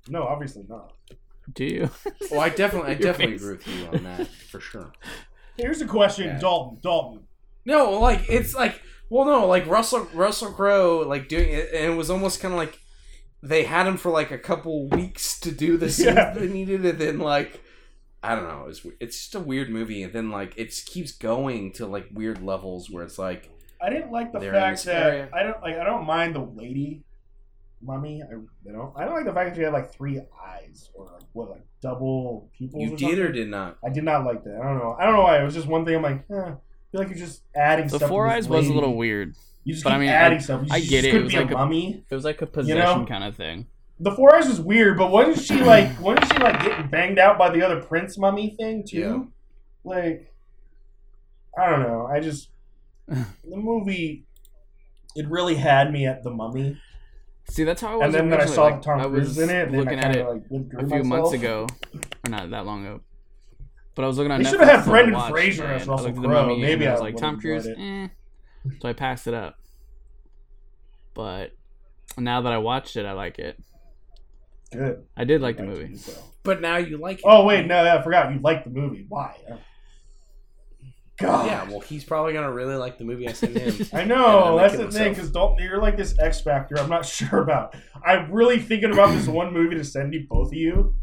[0.09, 0.91] no, obviously not.
[1.53, 1.89] Do you?
[2.05, 3.41] Well, oh, I definitely, I definitely face.
[3.43, 4.91] agree with you on that for sure.
[5.57, 6.39] Here's a question, Yeah.
[6.39, 6.79] Dalton.
[6.81, 7.19] Dalton.
[7.65, 11.95] No, like it's like, well, no, like Russell Russell Crowe, like doing it, and it
[11.97, 12.79] was almost kind of like
[13.43, 16.33] they had him for like a couple weeks to do the scenes Yeah.
[16.33, 17.61] they needed, and then like.
[18.23, 18.65] I don't know.
[18.67, 22.41] It's it's just a weird movie, and then like it keeps going to like weird
[22.41, 23.49] levels where it's like
[23.79, 25.29] I didn't like the fact that area.
[25.31, 25.75] I don't like.
[25.77, 27.03] I don't mind the lady
[27.81, 28.21] mummy.
[28.23, 28.93] I you know.
[28.95, 31.65] I don't like the fact that she had like three eyes or like, what like
[31.81, 32.81] double pupils.
[32.83, 33.77] you or did or did not.
[33.85, 34.59] I did not like that.
[34.61, 34.95] I don't know.
[34.99, 35.39] I don't know why.
[35.41, 35.95] It was just one thing.
[35.95, 36.45] I'm like, eh, I
[36.91, 38.09] feel like you're just adding The stuff.
[38.09, 39.35] four to this eyes was a little weird.
[39.63, 40.61] You just but keep I mean, adding I- stuff.
[40.63, 41.09] You I get it.
[41.09, 42.03] It Couldn't was be like a a- mummy.
[42.09, 43.05] It was like a possession know?
[43.05, 43.67] kind of thing.
[43.99, 47.37] The four eyes was weird, but wasn't she like wasn't she like getting banged out
[47.37, 48.97] by the other prince mummy thing too?
[48.97, 49.19] Yeah.
[49.83, 50.33] Like
[51.57, 52.05] I don't know.
[52.05, 52.49] I just
[53.07, 54.25] the movie
[55.15, 56.79] it really had me at the mummy.
[57.49, 58.05] See, that's how I was.
[58.05, 60.01] And then when I saw like, Tom I Cruise was in it, then looking I
[60.03, 60.43] at it like
[60.77, 61.65] a few months ago,
[62.25, 63.01] or not that long ago.
[63.95, 64.51] But I was looking on They Netflix.
[64.51, 66.41] should have had Brendan watch, Fraser as and I Russell looked at the Crowe.
[66.43, 67.65] Mummy, Maybe and I I was like Tom Cruise.
[67.67, 68.07] Eh.
[68.81, 69.55] So I passed it up.
[71.13, 71.53] But
[72.17, 73.57] now that I watched it, I like it.
[74.71, 75.03] Good.
[75.15, 75.95] I did like the movie.
[75.95, 76.11] so.
[76.43, 77.23] But now you like it.
[77.25, 78.31] Oh wait, no, I forgot.
[78.33, 79.05] You liked the movie.
[79.07, 79.35] Why?
[81.19, 81.47] God.
[81.47, 83.87] Yeah, well, he's probably gonna really like the movie I sent him.
[83.93, 85.15] I know that's kill the thing himself.
[85.15, 86.77] because Dalton, you're like this X factor.
[86.79, 87.75] I'm not sure about.
[88.05, 90.93] I'm really thinking about this one movie to send you both of you,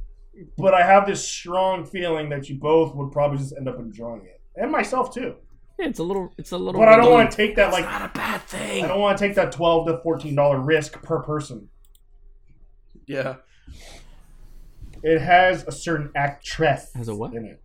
[0.56, 4.22] but I have this strong feeling that you both would probably just end up enjoying
[4.26, 5.34] it, and myself too.
[5.78, 6.32] Yeah, it's a little.
[6.38, 6.80] It's a little.
[6.80, 8.84] But I don't want to take that like not a bad thing.
[8.84, 11.68] I don't want to take that twelve to fourteen dollar risk per person.
[13.06, 13.36] Yeah.
[15.02, 17.34] It has a certain actress Has a what?
[17.34, 17.60] in it.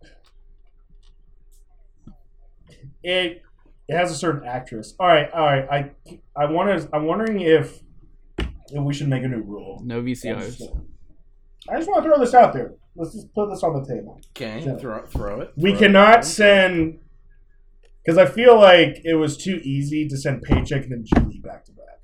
[3.02, 3.42] It
[3.88, 4.94] it has a certain actress.
[5.00, 5.68] All right, all right.
[5.70, 6.88] I I want to.
[6.94, 7.80] I'm wondering if
[8.72, 9.80] And we should make a new rule.
[9.84, 10.62] No VCRs.
[11.68, 12.74] I just want to throw this out there.
[12.96, 14.20] Let's just put this on the table.
[14.36, 15.52] Okay, So- throw, throw it.
[15.56, 16.24] We Throw cannot it.
[16.24, 16.98] send
[18.04, 21.64] because I feel like it was too easy to send Paycheck and then Gigli back
[21.66, 22.00] to back.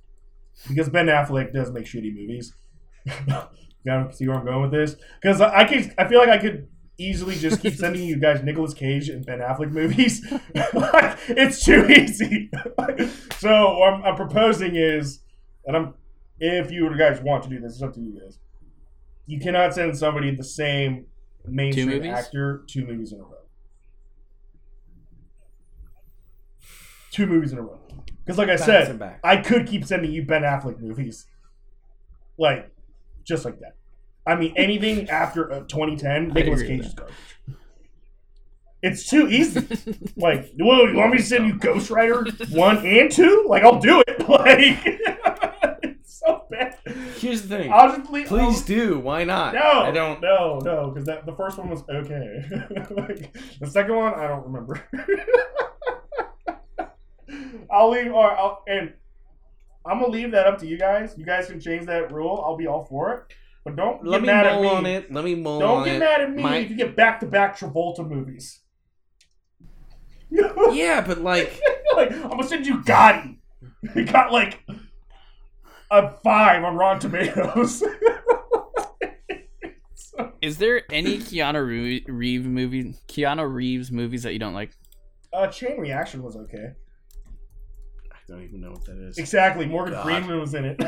[0.69, 2.53] Because Ben Affleck does make shitty movies.
[3.07, 3.13] you
[3.87, 4.97] gotta see where I'm going with this.
[5.21, 6.69] Because I I could, I feel like I could
[6.99, 10.25] easily just keep sending you guys Nicolas Cage and Ben Affleck movies.
[10.55, 12.51] like, it's too easy.
[13.39, 15.21] so what I'm, I'm proposing is,
[15.67, 15.95] and I'm,
[16.39, 18.39] if you guys want to do this, it's up to you guys.
[19.27, 21.07] You cannot send somebody the same
[21.45, 23.31] mainstream actor two movies in a row.
[27.11, 27.81] Two movies in a row.
[28.25, 29.19] Because, like I Back said.
[29.25, 31.27] I could keep sending you Ben Affleck movies,
[32.39, 32.71] like
[33.25, 33.76] just like that.
[34.27, 37.15] I mean, anything after uh, 2010, Nicolas Cage is garbage.
[38.83, 39.67] It's too easy.
[40.17, 43.45] Like, well, you want me to send you Ghost Rider one and two?
[43.49, 44.17] Like, I'll do it.
[44.29, 44.83] Like,
[45.83, 46.77] it's so bad.
[47.19, 47.73] Here's the thing.
[47.73, 48.27] I'll just leave.
[48.27, 48.99] Please I'll- do.
[48.99, 49.55] Why not?
[49.55, 50.21] no, I don't.
[50.21, 52.43] No, no, because that the first one was okay.
[52.91, 54.83] like, the second one, I don't remember.
[57.71, 58.93] I'll leave, or I'll, and
[59.85, 61.15] I'm gonna leave that up to you guys.
[61.17, 62.43] You guys can change that rule.
[62.45, 63.35] I'll be all for it.
[63.67, 64.69] But don't Let get me mad at mull me.
[64.69, 65.13] on it.
[65.13, 67.27] Let me mull Don't on get mad at me My- if you get back to
[67.27, 68.61] back Travolta movies.
[70.73, 71.61] Yeah, but like,
[71.97, 73.39] like I'm gonna send you Gotti.
[73.95, 74.61] He got like
[75.91, 77.83] a five on Rotten Tomatoes.
[79.95, 84.71] So- Is there any Keanu Reeves movie, Keanu Reeves movies that you don't like?
[85.33, 86.69] uh, Chain Reaction was okay.
[88.29, 89.19] I don't even know what that is.
[89.19, 89.67] Exactly.
[89.67, 90.05] Morgan God.
[90.05, 90.83] Freeman was in it.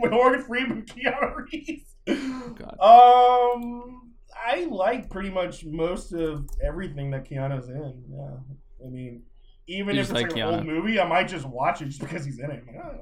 [0.10, 1.94] Morgan Freeman, Keanu Reeves.
[2.06, 2.76] God.
[2.80, 8.04] Um, I like pretty much most of everything that Keanu's in.
[8.10, 9.22] Yeah, I mean,
[9.66, 12.00] even You if it's like like an old movie, I might just watch it just
[12.00, 12.64] because he's in it.
[12.66, 12.98] Like, I.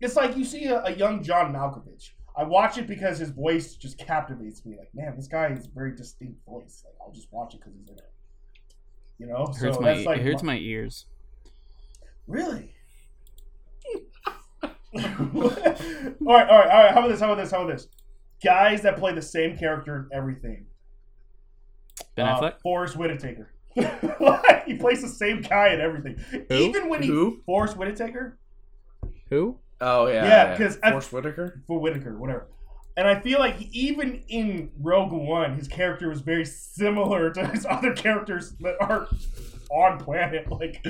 [0.00, 2.10] It's like you see a, a young John Malkovich.
[2.36, 4.76] I watch it because his voice just captivates me.
[4.78, 6.84] Like, man, this guy has a very distinct voice.
[6.84, 8.12] Like, I'll just watch it because he's in it.
[9.18, 11.06] You know, It hurts so my that's like it hurts my ears.
[12.28, 12.74] Really?
[14.94, 15.48] All right,
[16.20, 16.92] all right, all right.
[16.92, 17.20] How about this?
[17.20, 17.50] How about this?
[17.50, 17.88] How about this?
[18.42, 20.66] Guys that play the same character in everything.
[22.14, 22.60] Ben Uh, Affleck.
[22.62, 23.50] Forest Whitaker.
[24.66, 26.16] he plays the same guy in everything.
[26.48, 26.54] Who?
[26.54, 27.42] Even when he Who?
[27.46, 28.38] Forest Whitaker
[29.30, 29.58] Who?
[29.80, 30.24] Oh yeah.
[30.24, 31.62] Yeah, 'cause I- Forest Whitaker.
[31.66, 32.48] for Whitaker, whatever.
[32.96, 37.64] And I feel like even in Rogue One, his character was very similar to his
[37.70, 39.08] other characters that aren't
[39.70, 40.50] on planet.
[40.50, 40.84] Like,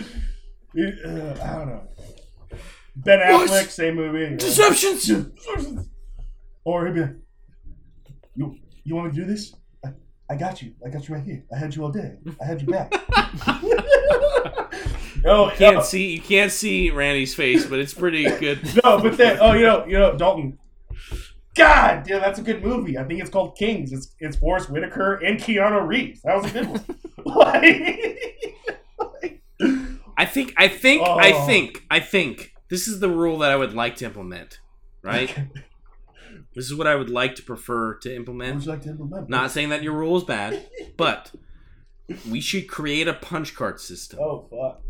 [0.75, 1.89] it- uh, I don't know.
[3.05, 3.49] Ben What?
[3.49, 4.37] Affleck, same movie.
[4.37, 5.11] Deceptions.
[6.65, 7.17] Or he'd be like,
[8.35, 9.55] "You, you want me to do this?
[9.85, 9.89] I,
[10.31, 10.75] I got you.
[10.85, 11.45] I got you right here.
[11.55, 12.17] I had you all day.
[12.41, 12.93] I had you back."
[15.25, 16.13] oh, Can't no, see.
[16.15, 18.61] You can't see Randy's face, but it's pretty good.
[18.85, 20.59] no, but then, oh, you know, you know, Dalton.
[21.55, 22.99] God, yeah, that's a good movie.
[22.99, 23.93] I think it's called Kings.
[23.93, 26.21] It's it's Forest Whitaker and Keanu Reeves.
[26.23, 26.85] That was a good one.
[27.25, 28.19] like,
[30.17, 30.55] I think.
[30.57, 31.03] I think.
[31.03, 31.47] I Oh.
[31.47, 31.83] think.
[31.91, 32.53] I think.
[32.71, 34.61] This is the rule that I would like to implement.
[35.03, 35.35] Right.
[36.55, 38.65] this is what I would like to prefer to What would implement.
[38.65, 39.29] you like to implement?
[39.29, 41.33] Not saying that your rule is bad, but
[42.29, 44.19] we should create a punch card system.
[44.23, 44.83] Oh fuck!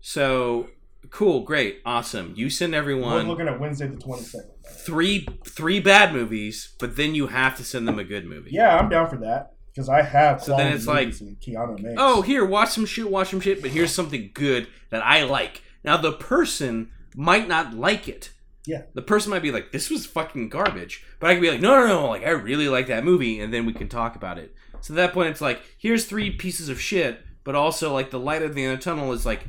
[0.00, 0.68] So
[1.10, 2.34] cool, great, awesome.
[2.36, 4.50] You send everyone We're everyone looking at Wednesday the twenty second.
[4.66, 8.50] three three bad movies, but then you have to send them a good movie.
[8.52, 10.42] Yeah, I'm down for that because I have.
[10.42, 11.94] So then quality it's like, movies that Keanu makes.
[11.98, 15.62] Oh, here, watch some shit, watch some shit, but here's something good that I like.
[15.84, 18.30] Now the person might not like it.
[18.66, 18.82] Yeah.
[18.94, 21.78] The person might be like, "This was fucking garbage," but I could be like, "No,
[21.78, 22.06] no, no!
[22.08, 24.54] Like I really like that movie," and then we can talk about it.
[24.80, 28.18] So at that point, it's like, here's three pieces of shit, but also like the
[28.18, 29.44] light at the end of the tunnel is like,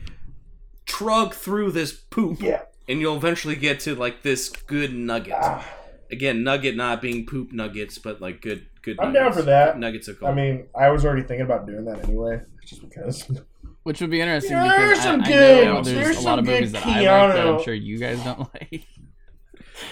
[0.85, 2.61] trug through this poop, yeah.
[2.87, 5.33] and you'll eventually get to like this good nugget.
[5.35, 5.65] Ah,
[6.11, 8.97] Again, nugget not being poop nuggets, but like good, good.
[8.99, 9.79] I'm down for that.
[9.79, 10.31] Nuggets of gold.
[10.31, 13.29] I mean, I was already thinking about doing that anyway, just because.
[13.85, 16.21] Which would be interesting Yeah, because there's I, some I good- know there's, there's a
[16.21, 18.83] lot some of movies good that I like that I'm sure you guys don't like.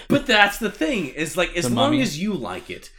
[0.08, 2.02] But that's the thing is like as The long Mummy?
[2.02, 2.90] as you like it,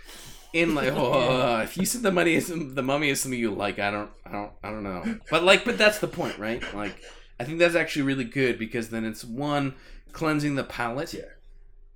[0.54, 1.12] in like oh,
[1.58, 4.10] uh, if you said the money is the mummy is something you like, I don't,
[4.26, 5.20] I don't, I don't know.
[5.30, 6.62] But like, but that's the point, right?
[6.74, 7.02] Like,
[7.40, 9.76] I think that's actually really good because then it's one
[10.14, 11.14] cleansing the palate.
[11.14, 11.22] Yeah.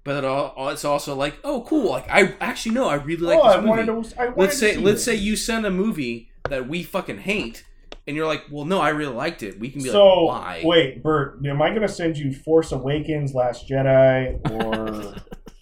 [0.03, 1.89] But it all, it's also like, oh, cool.
[1.91, 3.69] Like, I actually know I really like oh, this I movie.
[3.69, 4.19] wanted to.
[4.21, 5.05] I wanted let's to say, see let's this.
[5.05, 7.63] say you send a movie that we fucking hate,
[8.09, 9.57] and you're like, well, no, I really liked it.
[9.59, 10.61] We can be So like, why?
[10.65, 15.15] wait, Bert, am I gonna send you Force Awakens, Last Jedi, or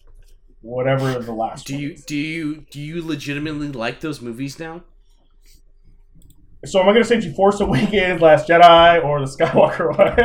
[0.62, 1.68] whatever the last?
[1.68, 2.06] Do one you is?
[2.06, 4.84] do you do you legitimately like those movies now?
[6.66, 10.18] So am I gonna send you Force Awakens, Last Jedi, or the Skywalker one?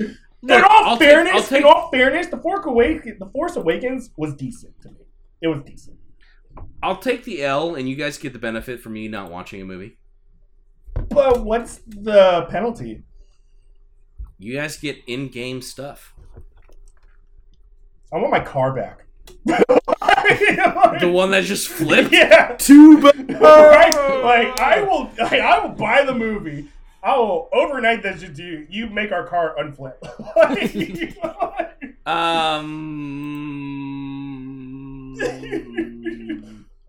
[0.00, 3.56] in Look, all I'll fairness, I'll take- in all fairness, the Force Awakens, the Force
[3.56, 5.00] Awakens was decent to me.
[5.42, 5.96] It was decent.
[6.82, 9.64] I'll take the L, and you guys get the benefit for me not watching a
[9.64, 9.98] movie.
[11.08, 13.02] But what's the penalty?
[14.38, 16.14] You guys get in-game stuff.
[18.12, 19.04] I want my car back.
[19.44, 22.12] The one that just flipped.
[22.12, 22.54] yeah.
[22.58, 23.02] two.
[23.02, 23.30] bad.
[23.40, 24.20] right?
[24.22, 26.68] Like I will, like, I will buy the movie.
[27.02, 28.66] I will overnight that shit to you.
[28.68, 29.94] You make our car unflip.
[32.08, 32.64] Um.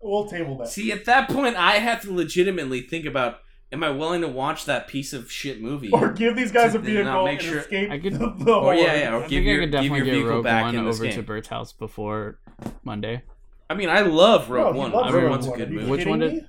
[0.00, 0.68] we'll table that.
[0.68, 3.40] See, at that point, I have to legitimately think about:
[3.72, 5.90] Am I willing to watch that piece of shit movie?
[5.92, 8.34] Or give these guys a To vehicle not make and sure- escape I could- the,
[8.38, 9.14] the Or yeah, yeah.
[9.14, 10.74] Or I give think your I could give definitely your get vehicle Rogue back One
[10.74, 11.24] in this over to game.
[11.24, 12.38] Bert's house before
[12.82, 13.22] Monday.
[13.68, 14.90] I mean, I love Bro, Rogue he One.
[14.92, 15.78] loves Everyone's Rogue a good One.
[15.78, 15.90] Are you movie.
[15.98, 16.40] Which one did- me?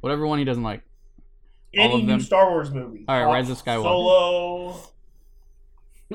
[0.00, 0.82] Whatever one he doesn't like.
[1.78, 2.20] all Any of new them?
[2.20, 3.04] Star Wars movie.
[3.06, 3.82] All right, Han Rise of Skywalker.
[3.82, 4.80] Solo.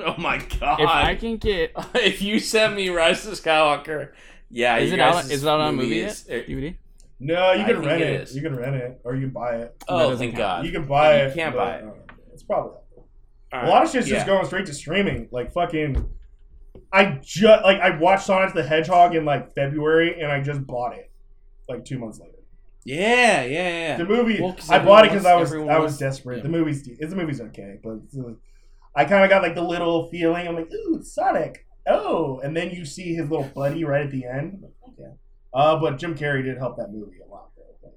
[0.04, 0.80] Oh my god!
[0.80, 4.12] If I can get, if you send me Rise of Skywalker,
[4.50, 5.30] yeah, is you it guys' out?
[5.30, 6.12] Is it out on movie yet?
[6.28, 6.76] DVD?
[7.24, 8.32] No, you can rent it it.
[8.34, 9.76] You can rent it, or you can buy it.
[9.88, 10.38] Oh, thank count.
[10.38, 10.66] God!
[10.66, 11.34] You can buy You it.
[11.34, 11.84] can't but, buy it.
[11.84, 12.72] uh, It's probably
[13.52, 14.16] All a lot of shit's yeah.
[14.16, 15.28] just going straight to streaming.
[15.30, 16.08] Like fucking,
[16.92, 20.96] I just like I watched Sonic the Hedgehog in like February, and I just bought
[20.96, 21.10] it
[21.68, 22.32] like two months later.
[22.84, 23.96] Yeah, yeah, yeah.
[23.98, 26.38] The movie, Well, I bought it because I was I was desperate.
[26.38, 26.42] yeah.
[26.42, 28.32] The movie's the movie's okay, but uh,
[28.96, 30.48] I kind of got like the little feeling.
[30.48, 31.66] I'm like, ooh, Sonic.
[31.86, 34.58] Oh, and then you see his little buddy right at the end.
[34.62, 35.12] Like, okay.
[35.54, 37.50] Uh, but Jim Carrey did help that movie a lot.
[37.56, 37.92] Though.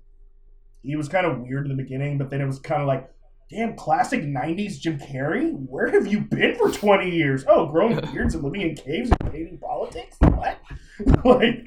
[0.83, 3.09] He was kind of weird in the beginning, but then it was kind of like,
[3.49, 5.53] damn, classic '90s Jim Carrey.
[5.53, 7.45] Where have you been for 20 years?
[7.47, 10.17] Oh, growing beards and living in caves and hating politics.
[10.19, 10.59] What?
[11.25, 11.65] like,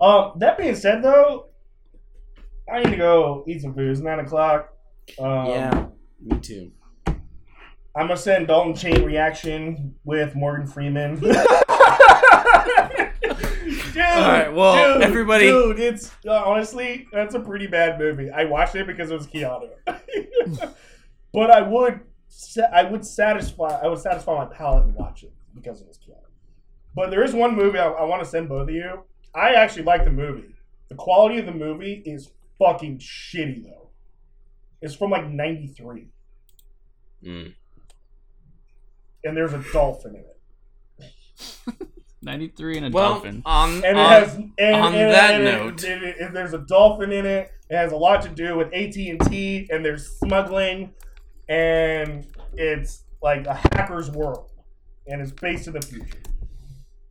[0.00, 1.46] um, that being said, though,
[2.70, 3.90] I need to go eat some food.
[3.90, 4.74] It's nine o'clock.
[5.18, 5.86] Um, yeah,
[6.20, 6.72] me too.
[7.06, 11.20] I'm gonna send Dalton Chain reaction with Morgan Freeman.
[13.98, 18.30] dude, right, well, dude, everybody- dude, it's uh, honestly that's a pretty bad movie.
[18.30, 19.70] I watched it because it was Keanu,
[21.32, 22.00] but I would,
[22.72, 26.14] I would satisfy, I would satisfy my palate and watch it because it was Keanu.
[26.94, 29.04] But there is one movie I, I want to send both of you.
[29.34, 30.54] I actually like the movie.
[30.88, 33.90] The quality of the movie is fucking shitty though.
[34.80, 36.08] It's from like '93
[37.24, 37.52] Mm.
[39.24, 40.24] and there's a dolphin in
[41.04, 41.88] it.
[42.22, 43.42] 93 and a Well, dolphin.
[43.46, 46.52] on, And it on- has and, on and- that and note- it- it- it- there's
[46.54, 47.50] a dolphin in it.
[47.70, 50.92] It has a lot to do with AT and T, and there's smuggling,
[51.48, 54.50] and it's like a hacker's world,
[55.06, 56.18] and it's based in the future.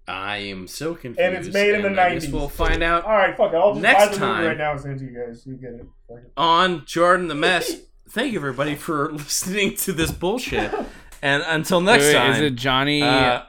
[0.07, 1.19] I am so confused.
[1.19, 2.31] And it's made in the and I guess 90s.
[2.33, 3.57] We'll find out All right, fuck it.
[3.57, 5.43] I'll just Next buy the time- movie right now and send to you guys.
[5.45, 5.85] You get it.
[6.07, 6.31] Fuck it.
[6.37, 7.81] on Jordan the Mess.
[8.09, 10.73] Thank you everybody for listening to this bullshit.
[11.19, 13.41] And until next Wait, wait, time, is it Johnny uh,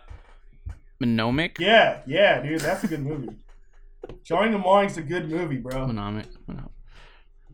[1.01, 1.59] Mnemonic?
[1.59, 3.29] Yeah, yeah, dude, that's a good movie.
[4.25, 5.87] Johnny Mnemonics a good movie, bro.
[5.87, 6.27] Mnemonic.
[6.47, 6.71] Mnemonic.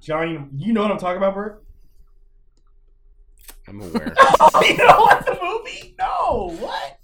[0.01, 1.65] Johnny, you know what I'm talking about, Bert?
[3.67, 4.15] I'm aware.
[4.19, 5.95] Oh, you don't like the movie?
[5.99, 6.99] No, what?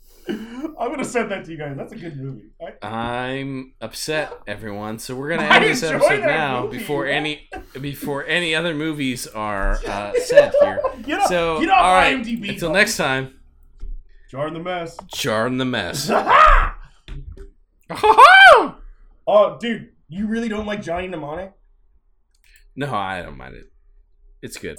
[0.78, 1.74] I'm gonna send that to you guys.
[1.76, 2.50] That's a good movie.
[2.82, 4.98] I, I'm upset, everyone.
[4.98, 7.10] So we're gonna I end this episode now movie, before what?
[7.12, 7.48] any
[7.80, 10.80] before any other movies are uh, said here.
[11.02, 12.50] Get off, So get off all right, IMDb.
[12.50, 13.39] until next time,
[14.30, 14.96] Jordan the mess.
[15.08, 16.08] Jordan the Mess.
[19.26, 21.52] oh, dude, you really don't like Johnny Mnemonic?
[22.76, 23.72] no, I don't mind it.
[24.40, 24.78] It's good.